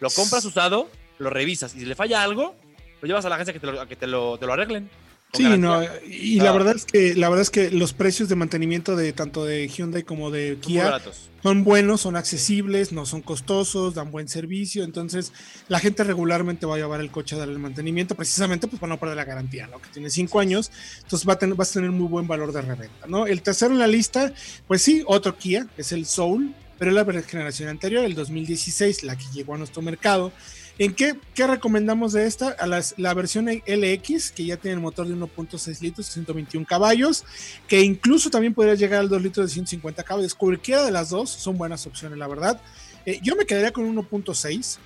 Lo 0.00 0.10
compras 0.10 0.44
usado, 0.44 0.90
lo 1.18 1.30
revisas 1.30 1.74
y 1.74 1.80
si 1.80 1.84
le 1.86 1.94
falla 1.94 2.22
algo, 2.22 2.54
lo 3.00 3.06
llevas 3.08 3.24
a 3.24 3.28
la 3.28 3.34
agencia 3.36 3.52
que 3.52 3.60
te 3.60 3.66
lo, 3.66 3.80
a 3.80 3.86
que 3.88 3.96
te 3.96 4.06
lo, 4.06 4.38
te 4.38 4.46
lo 4.46 4.52
arreglen. 4.52 4.90
Sí, 5.34 5.58
no, 5.58 5.82
y 6.08 6.40
la 6.40 6.52
verdad 6.52 6.76
es 6.76 6.84
que 6.84 7.14
la 7.14 7.28
verdad 7.28 7.42
es 7.42 7.50
que 7.50 7.70
los 7.70 7.92
precios 7.92 8.28
de 8.28 8.36
mantenimiento 8.36 8.96
de 8.96 9.12
tanto 9.12 9.44
de 9.44 9.68
Hyundai 9.68 10.04
como 10.04 10.30
de 10.30 10.58
Kia 10.60 11.00
son 11.42 11.64
buenos, 11.64 12.00
son 12.02 12.16
accesibles, 12.16 12.92
no 12.92 13.04
son 13.04 13.20
costosos, 13.20 13.94
dan 13.94 14.10
buen 14.10 14.28
servicio, 14.28 14.84
entonces 14.84 15.32
la 15.68 15.78
gente 15.78 16.04
regularmente 16.04 16.64
va 16.64 16.76
a 16.76 16.78
llevar 16.78 17.00
el 17.00 17.10
coche 17.10 17.34
a 17.34 17.38
darle 17.38 17.54
el 17.54 17.58
mantenimiento 17.58 18.14
precisamente 18.14 18.66
pues 18.66 18.80
para 18.80 18.94
no 18.94 19.00
perder 19.00 19.16
la 19.16 19.24
garantía, 19.24 19.66
¿no? 19.66 19.80
Que 19.80 19.90
tiene 19.90 20.08
cinco 20.08 20.40
años, 20.40 20.70
entonces 21.02 21.28
va 21.28 21.34
a 21.34 21.38
tener, 21.38 21.54
vas 21.54 21.70
a 21.70 21.74
tener 21.74 21.90
muy 21.90 22.08
buen 22.08 22.26
valor 22.26 22.52
de 22.52 22.62
reventa, 22.62 23.06
¿no? 23.08 23.26
El 23.26 23.42
tercero 23.42 23.72
en 23.72 23.80
la 23.80 23.86
lista, 23.86 24.32
pues 24.66 24.82
sí, 24.82 25.02
otro 25.06 25.36
Kia, 25.36 25.66
es 25.76 25.92
el 25.92 26.06
Soul, 26.06 26.54
pero 26.78 26.90
es 26.90 27.06
la 27.06 27.22
generación 27.22 27.68
anterior, 27.68 28.04
el 28.04 28.14
2016, 28.14 29.04
la 29.04 29.16
que 29.16 29.24
llegó 29.32 29.54
a 29.54 29.58
nuestro 29.58 29.82
mercado. 29.82 30.32
¿En 30.76 30.92
qué, 30.94 31.16
qué 31.34 31.46
recomendamos 31.46 32.12
de 32.12 32.26
esta? 32.26 32.56
La 32.96 33.14
versión 33.14 33.46
LX, 33.46 34.32
que 34.32 34.44
ya 34.44 34.56
tiene 34.56 34.74
el 34.74 34.80
motor 34.80 35.06
de 35.06 35.14
1.6 35.14 35.80
litros, 35.80 36.06
121 36.06 36.66
caballos, 36.66 37.24
que 37.68 37.80
incluso 37.80 38.28
también 38.28 38.54
podría 38.54 38.74
llegar 38.74 39.00
al 39.00 39.08
2 39.08 39.22
litros 39.22 39.46
de 39.46 39.52
150 39.52 40.02
caballos. 40.02 40.34
Cualquiera 40.34 40.84
de 40.84 40.90
las 40.90 41.10
dos 41.10 41.30
son 41.30 41.56
buenas 41.56 41.86
opciones, 41.86 42.18
la 42.18 42.26
verdad. 42.26 42.60
Eh, 43.06 43.20
yo 43.22 43.36
me 43.36 43.46
quedaría 43.46 43.72
con 43.72 43.84
1.6, 43.94 44.78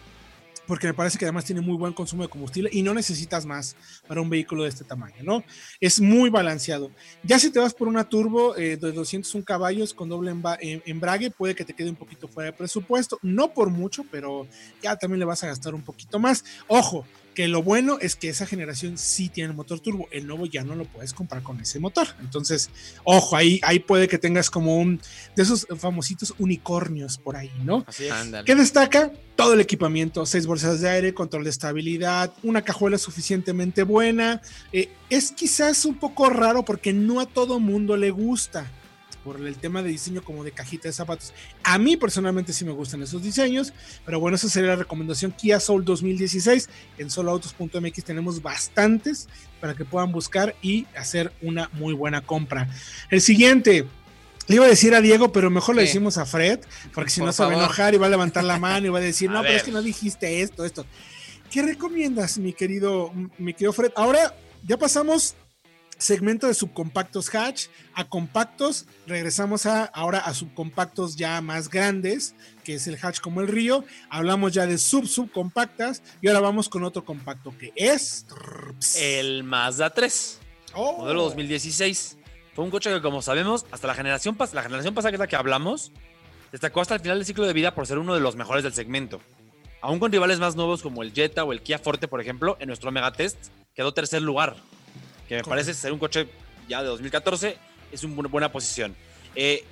porque 0.68 0.86
me 0.86 0.94
parece 0.94 1.18
que 1.18 1.24
además 1.24 1.46
tiene 1.46 1.62
muy 1.62 1.76
buen 1.76 1.94
consumo 1.94 2.22
de 2.22 2.28
combustible 2.28 2.68
y 2.72 2.82
no 2.82 2.94
necesitas 2.94 3.46
más 3.46 3.76
para 4.06 4.20
un 4.20 4.30
vehículo 4.30 4.62
de 4.64 4.68
este 4.68 4.84
tamaño, 4.84 5.22
¿no? 5.24 5.44
Es 5.80 6.00
muy 6.00 6.30
balanceado. 6.30 6.94
Ya 7.22 7.38
si 7.38 7.50
te 7.50 7.58
vas 7.58 7.74
por 7.74 7.88
una 7.88 8.04
turbo 8.04 8.56
eh, 8.56 8.76
de 8.76 8.92
201 8.92 9.44
caballos 9.44 9.94
con 9.94 10.08
doble 10.10 10.30
em- 10.60 10.82
embrague, 10.84 11.30
puede 11.30 11.54
que 11.54 11.64
te 11.64 11.74
quede 11.74 11.90
un 11.90 11.96
poquito 11.96 12.28
fuera 12.28 12.50
de 12.50 12.56
presupuesto, 12.56 13.18
no 13.22 13.52
por 13.54 13.70
mucho, 13.70 14.04
pero 14.10 14.48
ya 14.80 14.96
también 14.96 15.20
le 15.20 15.24
vas 15.26 15.42
a 15.42 15.48
gastar 15.48 15.74
un 15.74 15.84
poquito 15.84 16.18
más. 16.18 16.44
Ojo, 16.66 17.08
que 17.38 17.46
lo 17.46 17.62
bueno 17.62 17.98
es 18.00 18.16
que 18.16 18.30
esa 18.30 18.46
generación 18.46 18.98
sí 18.98 19.28
tiene 19.28 19.50
el 19.50 19.56
motor 19.56 19.78
turbo, 19.78 20.08
el 20.10 20.26
nuevo 20.26 20.44
ya 20.46 20.64
no 20.64 20.74
lo 20.74 20.86
puedes 20.86 21.14
comprar 21.14 21.40
con 21.44 21.60
ese 21.60 21.78
motor. 21.78 22.08
Entonces, 22.18 22.68
ojo, 23.04 23.36
ahí, 23.36 23.60
ahí 23.62 23.78
puede 23.78 24.08
que 24.08 24.18
tengas 24.18 24.50
como 24.50 24.76
un 24.76 25.00
de 25.36 25.42
esos 25.44 25.64
famositos 25.78 26.34
unicornios 26.40 27.16
por 27.16 27.36
ahí, 27.36 27.52
¿no? 27.62 27.84
Así 27.86 28.06
es. 28.06 28.12
¿Qué 28.44 28.56
destaca? 28.56 29.12
Todo 29.36 29.54
el 29.54 29.60
equipamiento, 29.60 30.26
seis 30.26 30.46
bolsas 30.48 30.80
de 30.80 30.88
aire, 30.88 31.14
control 31.14 31.44
de 31.44 31.50
estabilidad, 31.50 32.34
una 32.42 32.62
cajuela 32.62 32.98
suficientemente 32.98 33.84
buena. 33.84 34.42
Eh, 34.72 34.90
es 35.08 35.30
quizás 35.30 35.84
un 35.84 35.94
poco 35.94 36.30
raro 36.30 36.64
porque 36.64 36.92
no 36.92 37.20
a 37.20 37.26
todo 37.26 37.60
mundo 37.60 37.96
le 37.96 38.10
gusta 38.10 38.68
por 39.28 39.46
el 39.46 39.56
tema 39.58 39.82
de 39.82 39.90
diseño 39.90 40.22
como 40.24 40.42
de 40.42 40.52
cajita 40.52 40.88
de 40.88 40.94
zapatos. 40.94 41.34
A 41.62 41.76
mí 41.78 41.98
personalmente 41.98 42.54
sí 42.54 42.64
me 42.64 42.72
gustan 42.72 43.02
esos 43.02 43.22
diseños, 43.22 43.74
pero 44.06 44.20
bueno, 44.20 44.36
esa 44.36 44.48
sería 44.48 44.70
la 44.70 44.76
recomendación 44.76 45.32
Kia 45.32 45.60
Soul 45.60 45.84
2016. 45.84 46.70
En 46.96 47.10
soloautos.mx 47.10 48.04
tenemos 48.04 48.40
bastantes 48.40 49.28
para 49.60 49.74
que 49.74 49.84
puedan 49.84 50.12
buscar 50.12 50.56
y 50.62 50.86
hacer 50.96 51.30
una 51.42 51.68
muy 51.74 51.92
buena 51.92 52.22
compra. 52.22 52.70
El 53.10 53.20
siguiente, 53.20 53.84
le 54.46 54.54
iba 54.54 54.64
a 54.64 54.68
decir 54.68 54.94
a 54.94 55.02
Diego, 55.02 55.30
pero 55.30 55.50
mejor 55.50 55.76
le 55.76 55.82
Sí. 55.82 55.88
decimos 55.88 56.16
a 56.16 56.24
Fred, 56.24 56.60
porque 56.94 57.10
si 57.10 57.20
Por 57.20 57.26
no 57.26 57.32
se 57.34 57.42
va 57.44 57.50
a 57.50 57.54
enojar 57.54 57.92
y 57.92 57.98
va 57.98 58.06
a 58.06 58.10
levantar 58.10 58.44
la 58.44 58.58
mano 58.58 58.86
y 58.86 58.88
va 58.88 58.98
a 58.98 59.02
decir, 59.02 59.28
A 59.28 59.32
no, 59.34 59.42
pero 59.42 59.56
es 59.56 59.62
que 59.62 59.72
no 59.72 59.82
dijiste 59.82 60.40
esto, 60.40 60.64
esto. 60.64 60.86
¿Qué 61.50 61.60
recomiendas, 61.60 62.38
mi 62.38 62.54
querido, 62.54 63.12
mi 63.36 63.52
querido 63.52 63.74
Fred? 63.74 63.92
Ahora 63.94 64.34
ya 64.66 64.78
pasamos 64.78 65.34
segmento 65.98 66.46
de 66.46 66.54
subcompactos 66.54 67.34
hatch 67.34 67.66
a 67.94 68.08
compactos, 68.08 68.86
regresamos 69.06 69.66
a 69.66 69.84
ahora 69.84 70.20
a 70.20 70.32
subcompactos 70.32 71.16
ya 71.16 71.40
más 71.40 71.68
grandes, 71.68 72.34
que 72.64 72.74
es 72.74 72.86
el 72.86 72.98
hatch 73.00 73.20
como 73.20 73.40
el 73.40 73.48
río, 73.48 73.84
hablamos 74.08 74.52
ya 74.52 74.66
de 74.66 74.78
sub 74.78 75.06
subcompactas 75.06 76.02
y 76.22 76.28
ahora 76.28 76.40
vamos 76.40 76.68
con 76.68 76.84
otro 76.84 77.04
compacto 77.04 77.52
que 77.58 77.72
es 77.76 78.26
El 78.98 79.44
Mazda 79.44 79.90
3. 79.90 80.40
Oh. 80.74 80.98
modelo 80.98 81.24
2016. 81.24 82.18
Fue 82.54 82.64
un 82.64 82.70
coche 82.70 82.90
que, 82.90 83.00
como 83.00 83.22
sabemos, 83.22 83.66
hasta 83.70 83.86
la 83.86 83.94
generación, 83.94 84.36
la 84.52 84.62
generación 84.62 84.94
pasada, 84.94 85.10
que 85.10 85.16
es 85.16 85.20
la 85.20 85.26
que 85.26 85.36
hablamos, 85.36 85.92
destacó 86.50 86.80
hasta 86.80 86.94
el 86.94 87.00
final 87.00 87.18
del 87.18 87.26
ciclo 87.26 87.46
de 87.46 87.52
vida 87.52 87.74
por 87.74 87.86
ser 87.86 87.98
uno 87.98 88.14
de 88.14 88.20
los 88.20 88.36
mejores 88.36 88.64
del 88.64 88.74
segmento. 88.74 89.20
Aún 89.80 90.00
con 90.00 90.10
rivales 90.10 90.40
más 90.40 90.56
nuevos 90.56 90.82
como 90.82 91.02
el 91.02 91.12
Jetta 91.12 91.44
o 91.44 91.52
el 91.52 91.62
Kia 91.62 91.78
Forte, 91.78 92.08
por 92.08 92.20
ejemplo, 92.20 92.56
en 92.60 92.66
nuestro 92.66 92.90
Megatest 92.90 93.38
quedó 93.74 93.94
tercer 93.94 94.22
lugar, 94.22 94.56
que 95.28 95.36
me 95.36 95.44
parece 95.44 95.74
ser 95.74 95.92
un 95.92 95.98
coche 95.98 96.28
ya 96.68 96.82
de 96.82 96.88
2014, 96.88 97.56
es 97.92 98.04
una 98.04 98.14
bu- 98.16 98.30
buena 98.30 98.50
posición. 98.50 98.94
Eh, 99.34 99.64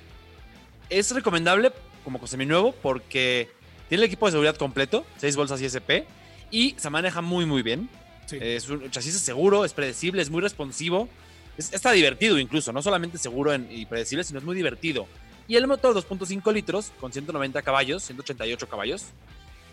es 0.89 1.11
recomendable 1.11 1.71
como 2.03 2.25
seminuevo 2.27 2.71
porque 2.73 3.49
tiene 3.89 4.03
el 4.03 4.07
equipo 4.07 4.25
de 4.27 4.31
seguridad 4.31 4.55
completo, 4.55 5.05
6 5.17 5.35
bolsas 5.35 5.61
ISP, 5.61 6.05
y 6.51 6.75
se 6.77 6.89
maneja 6.89 7.21
muy, 7.21 7.45
muy 7.45 7.61
bien. 7.61 7.89
Sí. 8.25 8.37
Es 8.41 8.69
un 8.69 8.89
chasis 8.91 9.17
seguro, 9.19 9.65
es 9.65 9.73
predecible, 9.73 10.21
es 10.21 10.29
muy 10.29 10.41
responsivo. 10.41 11.09
Es, 11.57 11.73
está 11.73 11.91
divertido 11.91 12.37
incluso, 12.39 12.71
no 12.71 12.81
solamente 12.81 13.17
seguro 13.17 13.53
en- 13.53 13.67
y 13.71 13.85
predecible, 13.85 14.23
sino 14.23 14.39
es 14.39 14.45
muy 14.45 14.55
divertido. 14.55 15.07
Y 15.47 15.55
el 15.55 15.65
motor 15.65 15.93
2.5 15.95 16.51
litros 16.53 16.91
con 16.99 17.11
190 17.13 17.61
caballos, 17.61 18.03
188 18.03 18.67
caballos, 18.67 19.05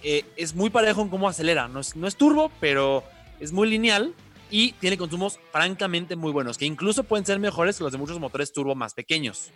eh, 0.02 0.24
es 0.36 0.54
muy 0.54 0.70
parejo 0.70 1.02
en 1.02 1.08
cómo 1.08 1.28
acelera. 1.28 1.66
No 1.68 1.80
es, 1.80 1.96
no 1.96 2.06
es 2.06 2.14
turbo, 2.16 2.50
pero 2.60 3.02
es 3.40 3.52
muy 3.52 3.68
lineal 3.68 4.12
y 4.56 4.70
tiene 4.74 4.96
consumos 4.96 5.40
francamente 5.50 6.14
muy 6.14 6.30
buenos, 6.30 6.58
que 6.58 6.64
incluso 6.64 7.02
pueden 7.02 7.26
ser 7.26 7.40
mejores 7.40 7.76
que 7.76 7.82
los 7.82 7.90
de 7.92 7.98
muchos 7.98 8.20
motores 8.20 8.52
turbo 8.52 8.76
más 8.76 8.94
pequeños. 8.94 9.50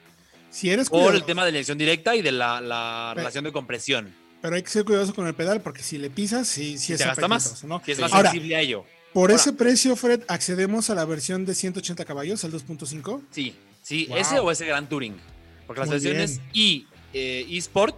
si 0.51 0.71
eres 0.71 0.89
Por 0.89 0.99
cuidadoso, 0.99 1.17
el 1.19 1.25
tema 1.25 1.45
de 1.45 1.53
la 1.53 1.59
inyección 1.59 1.79
directa 1.79 2.17
y 2.17 2.23
de 2.23 2.33
la, 2.33 3.13
relación 3.15 3.45
de 3.45 3.53
compresión. 3.53 4.13
pero 4.43 4.57
hay 4.57 4.63
que 4.65 4.71
ser 4.71 4.85
cuidadoso 4.85 5.15
con 5.15 5.27
el 5.29 5.35
pedal 5.35 5.61
porque 5.61 5.83
si 5.85 5.99
le 5.99 6.11
pisas, 6.11 6.49
sí, 6.49 6.79
sí 6.79 6.95
es 6.95 6.99
te 6.99 7.05
gasta 7.05 7.29
más. 7.29 7.63
¿no? 7.65 7.81
Que 7.81 7.93
es 7.93 8.01
más 8.01 8.13
Ahora, 8.13 8.31
sensible 8.33 8.57
a 8.57 8.61
ello. 8.61 8.85
Por 9.13 9.31
Ahora- 9.31 9.41
ese 9.41 9.53
precio, 9.53 9.95
Fred, 9.95 10.23
accedemos 10.27 10.91
a 10.91 10.95
la 10.97 11.05
versión 11.05 11.45
de 11.47 11.55
180 11.55 12.05
caballos, 12.05 12.43
el 12.45 12.51
2.5. 12.53 13.23
Sí, 13.31 13.55
sí, 13.83 14.07
Wow. 14.09 14.17
ese 14.19 14.39
o 14.41 14.51
ese 14.51 14.67
Gran 14.67 14.89
Touring. 14.89 15.17
Porque 15.67 15.81
las 15.81 15.89
Muy 15.91 15.95
versiones 16.01 16.39
bien. 16.39 16.51
y 16.55 16.87
eh, 17.15 17.47
eSport 17.51 17.97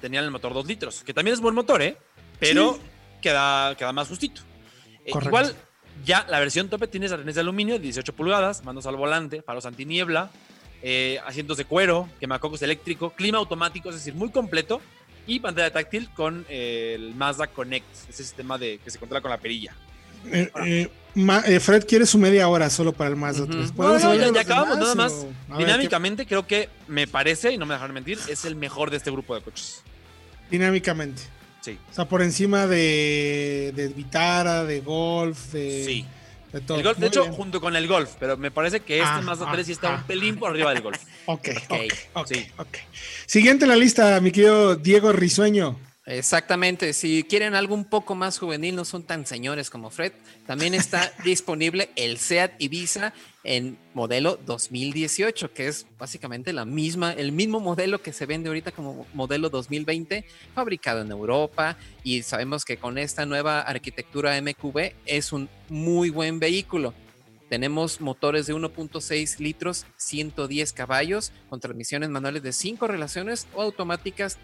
tenían 0.00 0.24
el 0.24 0.30
motor 0.32 0.52
2 0.52 0.66
litros, 0.66 1.02
que 1.04 1.14
también 1.14 1.34
es 1.34 1.40
buen 1.40 1.54
motor, 1.54 1.80
¿eh? 1.80 1.96
Pero 2.40 2.74
Sí. 2.74 2.80
queda, 3.22 3.74
queda 3.76 3.92
más 3.92 4.08
justito. 4.08 4.40
Eh, 5.04 5.12
igual, 5.14 5.54
ya 6.04 6.26
la 6.28 6.38
versión 6.40 6.68
tope 6.68 6.86
tiene 6.86 7.08
sartenes 7.08 7.34
de 7.34 7.40
aluminio, 7.40 7.78
18 7.78 8.12
pulgadas, 8.14 8.64
mandos 8.64 8.86
al 8.86 8.96
volante, 8.96 9.42
faros 9.42 9.66
antiniebla, 9.66 10.30
eh, 10.82 11.18
asientos 11.26 11.56
de 11.58 11.64
cuero, 11.64 12.08
quemacocos 12.20 12.62
eléctrico, 12.62 13.10
clima 13.10 13.38
automático, 13.38 13.88
es 13.90 13.96
decir, 13.96 14.14
muy 14.14 14.30
completo. 14.30 14.80
Y 15.26 15.38
pantalla 15.38 15.70
táctil 15.70 16.08
con 16.14 16.44
eh, 16.48 16.94
el 16.96 17.14
Mazda 17.14 17.46
Connect, 17.46 17.86
ese 18.08 18.24
sistema 18.24 18.56
de, 18.58 18.78
que 18.82 18.90
se 18.90 18.98
controla 18.98 19.20
con 19.20 19.30
la 19.30 19.36
perilla. 19.38 19.74
Eh, 20.26 20.50
eh, 20.66 20.90
ma- 21.14 21.42
Fred 21.42 21.84
quiere 21.86 22.04
su 22.06 22.18
media 22.18 22.48
hora 22.48 22.68
solo 22.70 22.92
para 22.92 23.10
el 23.10 23.16
Mazda 23.16 23.44
Ujú. 23.44 23.52
3. 23.52 23.66
No, 23.70 23.74
¿Podemos 23.76 24.02
no, 24.02 24.32
ya, 24.34 24.40
acabamos, 24.40 24.78
nada 24.78 24.94
más. 24.94 25.12
o- 25.12 25.28
a 25.52 25.56
ver, 25.58 25.66
Dinámicamente, 25.66 26.26
creo 26.26 26.46
que 26.46 26.68
me 26.88 27.06
parece, 27.06 27.52
y 27.52 27.58
no 27.58 27.66
me 27.66 27.74
dejarán 27.74 27.94
mentir, 27.94 28.18
es 28.28 28.44
el 28.44 28.56
mejor 28.56 28.90
de 28.90 28.96
este 28.96 29.10
grupo 29.10 29.34
de 29.34 29.42
coches. 29.42 29.82
¿qué- 29.84 30.56
dinámicamente. 30.56 31.22
Sí. 31.60 31.78
O 31.90 31.94
sea, 31.94 32.06
por 32.06 32.22
encima 32.22 32.66
de, 32.66 33.72
de 33.76 33.88
Vitara, 33.88 34.64
de 34.64 34.80
Golf, 34.80 35.52
de, 35.52 35.84
Sí. 35.84 36.06
de 36.52 36.60
todo. 36.62 36.78
El 36.78 36.84
Golf, 36.84 36.98
de 36.98 37.06
hecho, 37.08 37.22
bien. 37.22 37.34
junto 37.34 37.60
con 37.60 37.76
el 37.76 37.86
Golf, 37.86 38.10
pero 38.18 38.36
me 38.36 38.50
parece 38.50 38.80
que 38.80 38.96
este 38.98 39.08
Ah, 39.08 39.20
Mazda 39.20 39.46
ah, 39.48 39.52
3 39.52 39.66
sí 39.66 39.72
está 39.72 39.92
ah, 39.94 39.96
un 39.98 40.04
pelín 40.04 40.36
por 40.36 40.50
arriba 40.50 40.72
del 40.72 40.82
Golf. 40.82 40.98
Ok, 41.26 41.48
ok, 41.68 41.78
ok, 42.14 42.26
sí. 42.32 42.46
ok. 42.56 42.76
Siguiente 43.26 43.64
en 43.66 43.68
la 43.70 43.76
lista, 43.76 44.20
mi 44.20 44.30
querido 44.32 44.76
Diego 44.76 45.12
Risueño. 45.12 45.78
Exactamente, 46.10 46.92
si 46.92 47.22
quieren 47.22 47.54
algo 47.54 47.72
un 47.72 47.84
poco 47.84 48.16
más 48.16 48.36
juvenil, 48.36 48.74
no 48.74 48.84
son 48.84 49.04
tan 49.04 49.26
señores 49.26 49.70
como 49.70 49.90
Fred, 49.90 50.12
también 50.44 50.74
está 50.74 51.12
disponible 51.24 51.90
el 51.94 52.18
SEAT 52.18 52.60
Ibiza 52.60 53.12
en 53.44 53.78
modelo 53.94 54.36
2018, 54.44 55.52
que 55.52 55.68
es 55.68 55.86
básicamente 56.00 56.52
la 56.52 56.64
misma, 56.64 57.12
el 57.12 57.30
mismo 57.30 57.60
modelo 57.60 58.02
que 58.02 58.12
se 58.12 58.26
vende 58.26 58.48
ahorita 58.48 58.72
como 58.72 59.06
modelo 59.14 59.50
2020, 59.50 60.24
fabricado 60.52 61.02
en 61.02 61.12
Europa 61.12 61.76
y 62.02 62.22
sabemos 62.22 62.64
que 62.64 62.76
con 62.76 62.98
esta 62.98 63.24
nueva 63.24 63.60
arquitectura 63.60 64.40
MQB 64.42 64.92
es 65.06 65.32
un 65.32 65.48
muy 65.68 66.10
buen 66.10 66.40
vehículo. 66.40 66.92
Tenemos 67.48 68.00
motores 68.00 68.46
de 68.46 68.54
1.6 68.54 69.38
litros, 69.38 69.86
110 69.96 70.72
caballos, 70.72 71.32
con 71.48 71.60
transmisiones 71.60 72.08
manuales 72.08 72.42
de 72.42 72.52
5 72.52 72.86
relaciones 72.88 73.46
o 73.54 73.62
automáticas 73.62 74.38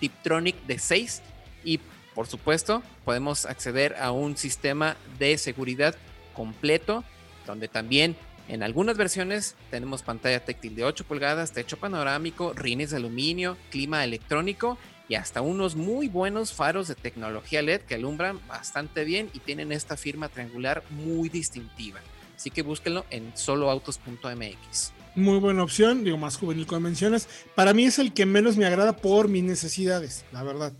Tiptronic 0.00 0.56
de 0.66 0.78
6 0.78 1.22
y 1.64 1.78
por 2.14 2.26
supuesto 2.26 2.82
podemos 3.04 3.46
acceder 3.46 3.94
a 4.00 4.10
un 4.10 4.36
sistema 4.36 4.96
de 5.18 5.38
seguridad 5.38 5.94
completo 6.34 7.04
donde 7.46 7.68
también 7.68 8.16
en 8.48 8.64
algunas 8.64 8.96
versiones 8.96 9.54
tenemos 9.70 10.02
pantalla 10.02 10.44
táctil 10.44 10.74
de 10.74 10.84
8 10.84 11.04
pulgadas, 11.04 11.52
techo 11.52 11.76
panorámico, 11.76 12.52
rines 12.52 12.90
de 12.90 12.96
aluminio, 12.96 13.56
clima 13.70 14.02
electrónico 14.02 14.76
y 15.08 15.14
hasta 15.14 15.40
unos 15.40 15.76
muy 15.76 16.08
buenos 16.08 16.52
faros 16.52 16.88
de 16.88 16.96
tecnología 16.96 17.62
LED 17.62 17.82
que 17.82 17.94
alumbran 17.94 18.40
bastante 18.48 19.04
bien 19.04 19.30
y 19.34 19.38
tienen 19.38 19.70
esta 19.70 19.96
firma 19.96 20.28
triangular 20.28 20.82
muy 20.90 21.28
distintiva. 21.28 22.00
Así 22.36 22.50
que 22.50 22.62
búsquenlo 22.62 23.04
en 23.10 23.36
soloautos.mx. 23.36 24.99
Muy 25.14 25.38
buena 25.38 25.64
opción, 25.64 26.04
digo, 26.04 26.16
más 26.16 26.36
juvenil 26.36 26.66
como 26.66 26.82
mencionas. 26.82 27.28
Para 27.54 27.74
mí 27.74 27.84
es 27.84 27.98
el 27.98 28.12
que 28.12 28.26
menos 28.26 28.56
me 28.56 28.66
agrada 28.66 28.96
por 28.96 29.28
mis 29.28 29.42
necesidades, 29.42 30.24
la 30.32 30.42
verdad. 30.42 30.72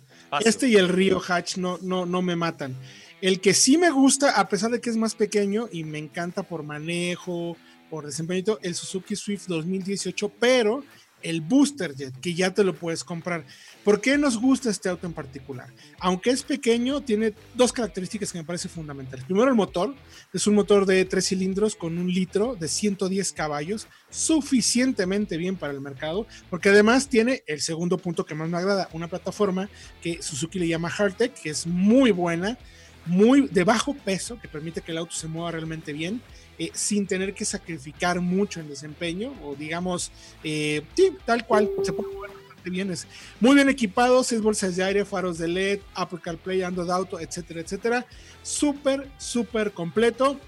Este 0.45 0.69
y 0.69 0.77
el 0.77 0.89
Río 0.89 1.21
Hatch 1.27 1.57
no, 1.57 1.79
no, 1.83 2.07
no 2.07 2.23
me 2.23 2.37
matan. 2.37 2.77
El 3.21 3.41
que 3.41 3.53
sí 3.53 3.77
me 3.77 3.91
gusta, 3.91 4.41
a 4.41 4.49
pesar 4.49 4.71
de 4.71 4.81
que 4.81 4.89
es 4.89 4.97
más 4.97 5.15
pequeño 5.15 5.69
y 5.71 5.85
me 5.85 5.99
encanta 5.99 6.43
por 6.43 6.63
manejo, 6.63 7.57
por 7.91 8.07
desempeño, 8.07 8.59
el 8.63 8.75
Suzuki 8.75 9.17
Swift 9.17 9.47
2018, 9.49 10.33
pero 10.39 10.85
el 11.23 11.41
Booster 11.41 11.95
Jet, 11.95 12.19
que 12.21 12.35
ya 12.35 12.55
te 12.55 12.65
lo 12.65 12.75
puedes 12.75 13.05
comprar. 13.05 13.45
¿Por 13.85 14.03
qué 14.03 14.19
nos 14.19 14.39
gusta 14.39 14.69
este 14.69 14.91
auto 14.91 15.07
en 15.07 15.15
particular? 15.15 15.73
Aunque 16.01 16.31
es 16.31 16.43
pequeño, 16.43 17.01
tiene 17.01 17.33
dos 17.55 17.73
características 17.73 18.31
que 18.31 18.39
me 18.39 18.45
parecen 18.45 18.71
fundamentales. 18.71 19.25
Primero, 19.25 19.49
el 19.49 19.55
motor. 19.55 19.95
Es 20.35 20.47
un 20.47 20.55
motor 20.55 20.85
de 20.85 21.05
tres 21.07 21.29
cilindros 21.29 21.75
con 21.75 21.97
un 21.97 22.13
litro 22.13 22.57
de 22.57 22.69
110 22.69 23.33
caballos, 23.33 23.89
suficientemente 24.11 25.39
bien 25.39 25.57
para 25.57 25.73
el 25.73 25.81
mercado, 25.81 26.27
porque 26.51 26.69
además 26.69 27.09
tiene 27.09 27.43
el 27.47 27.61
segundo 27.61 27.97
punto 27.97 28.27
que 28.27 28.35
más 28.35 28.49
me 28.49 28.59
agrada, 28.59 28.89
una 28.93 29.09
plataforma 29.09 29.71
que 30.03 30.23
Suzuki 30.23 30.59
le 30.59 30.69
llama 30.69 30.91
Hardtech, 30.91 31.33
que 31.33 31.51
es 31.51 31.67
muy 31.67 32.11
buena, 32.11 32.59
muy 33.07 33.49
de 33.49 33.65
bajo 33.65 33.95
peso, 33.95 34.39
que 34.41 34.47
permite 34.47 34.83
que 34.83 34.93
el 34.93 34.99
auto 34.99 35.15
se 35.15 35.27
mueva 35.27 35.53
realmente 35.53 35.93
bien, 35.93 36.21
eh, 36.59 36.71
sin 36.75 37.07
tener 37.07 37.33
que 37.35 37.47
sacrificar 37.47 38.21
mucho 38.21 38.61
en 38.61 38.69
desempeño, 38.69 39.33
o 39.43 39.55
digamos, 39.55 40.13
eh, 40.45 40.83
sí, 40.95 41.13
tal 41.25 41.47
cual, 41.47 41.71
se 41.83 41.93
puede 41.93 42.15
mover 42.15 42.40
bastante 42.61 42.71
bien, 42.71 42.91
es 42.91 43.07
muy 43.41 43.55
bien 43.55 43.69
equipado, 43.69 44.23
seis 44.23 44.41
bolsas 44.41 44.77
de 44.77 44.85
aire, 44.85 45.05
faros 45.05 45.39
de 45.39 45.49
LED, 45.49 45.81
Apple 45.95 46.19
CarPlay, 46.23 46.63
Android 46.63 46.91
Auto, 46.91 47.19
etcétera, 47.19 47.61
etcétera, 47.61 48.07
súper, 48.43 49.09
súper 49.19 49.73
completo. 49.73 50.39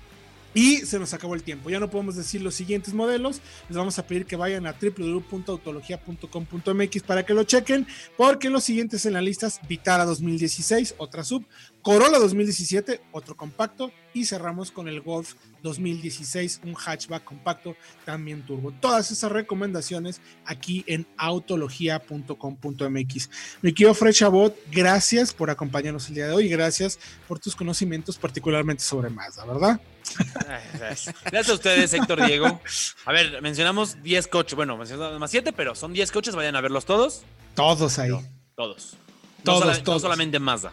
Y 0.54 0.78
se 0.78 0.98
nos 0.98 1.12
acabó 1.14 1.34
el 1.34 1.42
tiempo. 1.42 1.70
Ya 1.70 1.80
no 1.80 1.90
podemos 1.90 2.14
decir 2.16 2.42
los 2.42 2.54
siguientes 2.54 2.92
modelos. 2.94 3.40
Les 3.68 3.76
vamos 3.76 3.98
a 3.98 4.06
pedir 4.06 4.24
que 4.26 4.36
vayan 4.36 4.66
a 4.66 4.72
www.autologia.com.mx 4.72 7.02
para 7.02 7.24
que 7.24 7.34
lo 7.34 7.44
chequen, 7.44 7.86
porque 8.16 8.50
los 8.50 8.64
siguientes 8.64 9.06
en 9.06 9.12
la 9.14 9.22
lista 9.22 9.48
es 9.48 9.60
Vitara 9.66 10.04
2016, 10.04 10.96
otra 10.98 11.24
sub, 11.24 11.46
Corolla 11.82 12.18
2017, 12.18 13.00
otro 13.12 13.36
compacto, 13.36 13.90
y 14.14 14.26
cerramos 14.26 14.70
con 14.70 14.88
el 14.88 15.00
Golf 15.00 15.36
2016, 15.62 16.60
un 16.64 16.74
hatchback 16.74 17.24
compacto, 17.24 17.74
también 18.04 18.42
turbo. 18.42 18.72
Todas 18.72 19.10
esas 19.10 19.32
recomendaciones 19.32 20.20
aquí 20.44 20.84
en 20.86 21.06
autologia.com.mx. 21.16 23.30
Mi 23.62 23.72
querido 23.72 23.94
Fred 23.94 24.12
Chabot, 24.12 24.54
gracias 24.70 25.32
por 25.32 25.48
acompañarnos 25.50 26.08
el 26.08 26.14
día 26.14 26.26
de 26.26 26.34
hoy 26.34 26.52
gracias 26.52 26.98
por 27.26 27.38
tus 27.38 27.56
conocimientos, 27.56 28.18
particularmente 28.18 28.84
sobre 28.84 29.10
Mazda, 29.10 29.44
¿verdad? 29.44 29.80
Gracias 31.24 31.48
a 31.48 31.54
ustedes, 31.54 31.92
Héctor 31.94 32.26
Diego. 32.26 32.60
A 33.04 33.12
ver, 33.12 33.40
mencionamos 33.42 34.02
10 34.02 34.28
coches. 34.28 34.54
Bueno, 34.54 34.76
mencionamos 34.76 35.18
más 35.18 35.30
7, 35.30 35.52
pero 35.52 35.74
son 35.74 35.92
10 35.92 36.10
coches. 36.12 36.34
Vayan 36.34 36.56
a 36.56 36.60
verlos 36.60 36.84
todos. 36.84 37.22
Todos 37.54 37.98
ahí. 37.98 38.10
No, 38.10 38.22
todos. 38.54 38.96
No 39.44 39.58
Todos, 39.58 39.84
no 39.84 39.98
solamente 39.98 40.38
Mazda. 40.38 40.72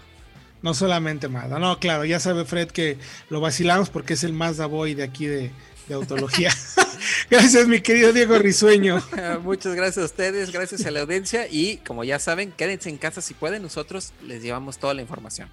No 0.61 0.73
solamente 0.73 1.27
Mazda. 1.27 1.59
No, 1.59 1.79
claro, 1.79 2.05
ya 2.05 2.19
sabe 2.19 2.45
Fred 2.45 2.69
que 2.69 2.97
lo 3.29 3.39
vacilamos 3.41 3.89
porque 3.89 4.13
es 4.13 4.23
el 4.23 4.33
Mazda 4.33 4.65
Boy 4.67 4.93
de 4.93 5.03
aquí 5.03 5.25
de, 5.25 5.51
de 5.87 5.93
Autología. 5.93 6.53
Gracias, 7.29 7.67
mi 7.67 7.81
querido 7.81 8.13
Diego 8.13 8.37
Risueño. 8.37 9.01
Muchas 9.43 9.73
gracias 9.75 10.03
a 10.03 10.05
ustedes, 10.05 10.51
gracias 10.51 10.85
a 10.85 10.91
la 10.91 11.01
audiencia 11.01 11.47
y 11.49 11.77
como 11.77 12.03
ya 12.03 12.19
saben, 12.19 12.51
quédense 12.51 12.89
en 12.89 12.97
casa 12.97 13.21
si 13.21 13.33
pueden, 13.33 13.61
nosotros 13.61 14.11
les 14.23 14.43
llevamos 14.43 14.77
toda 14.77 14.93
la 14.93 15.01
información. 15.01 15.49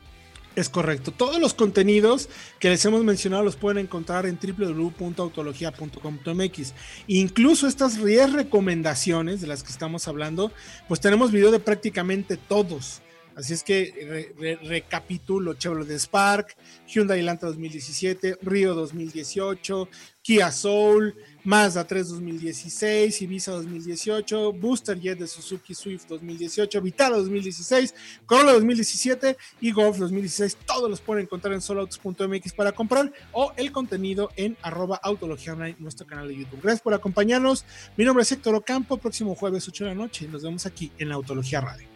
Es 0.56 0.68
correcto. 0.70 1.12
Todos 1.12 1.38
los 1.38 1.52
contenidos 1.54 2.28
que 2.58 2.70
les 2.70 2.82
hemos 2.86 3.04
mencionado 3.04 3.44
los 3.44 3.54
pueden 3.56 3.84
encontrar 3.84 4.24
en 4.26 4.38
www.autologia.com.mx. 4.42 6.72
Incluso 7.08 7.66
estas 7.68 8.02
10 8.02 8.32
recomendaciones 8.32 9.42
de 9.42 9.48
las 9.48 9.62
que 9.62 9.70
estamos 9.70 10.08
hablando, 10.08 10.50
pues 10.88 11.00
tenemos 11.00 11.30
video 11.30 11.50
de 11.50 11.60
prácticamente 11.60 12.38
todos. 12.38 13.02
Así 13.34 13.52
es 13.52 13.62
que 13.62 13.92
re- 14.08 14.32
re- 14.38 14.56
recapitulo 14.66 15.52
Chevrolet 15.52 15.90
Spark, 15.98 16.56
Hyundai 16.88 17.20
Elantra 17.20 17.48
2017, 17.50 18.38
Río 18.40 18.72
2018, 18.74 19.90
Kia 20.22 20.50
Soul, 20.50 21.14
Mazda 21.46 21.86
3 21.86 22.08
2016, 22.08 23.22
Ibiza 23.22 23.52
2018, 23.52 24.52
Booster 24.52 24.98
Jet 24.98 25.16
de 25.16 25.28
Suzuki 25.28 25.76
Swift 25.76 26.08
2018, 26.08 26.80
Vitara 26.82 27.16
2016, 27.16 27.94
Corolla 28.26 28.52
2017 28.54 29.36
y 29.60 29.70
Golf 29.70 29.96
2016. 29.98 30.56
Todos 30.66 30.90
los 30.90 31.00
pueden 31.00 31.22
encontrar 31.22 31.54
en 31.54 31.60
soloautos.mx 31.60 32.52
para 32.52 32.72
comprar 32.72 33.12
o 33.30 33.52
el 33.56 33.70
contenido 33.70 34.30
en 34.34 34.56
arroba 34.60 34.96
autología 35.00 35.54
nuestro 35.78 36.04
canal 36.04 36.26
de 36.26 36.36
YouTube. 36.36 36.60
Gracias 36.62 36.82
por 36.82 36.94
acompañarnos. 36.94 37.64
Mi 37.96 38.04
nombre 38.04 38.22
es 38.22 38.32
Héctor 38.32 38.56
Ocampo. 38.56 38.96
Próximo 38.96 39.36
jueves 39.36 39.68
8 39.68 39.84
de 39.84 39.90
la 39.90 39.94
noche 39.94 40.26
nos 40.26 40.42
vemos 40.42 40.66
aquí 40.66 40.90
en 40.98 41.08
la 41.08 41.14
Autología 41.14 41.60
Radio. 41.60 41.95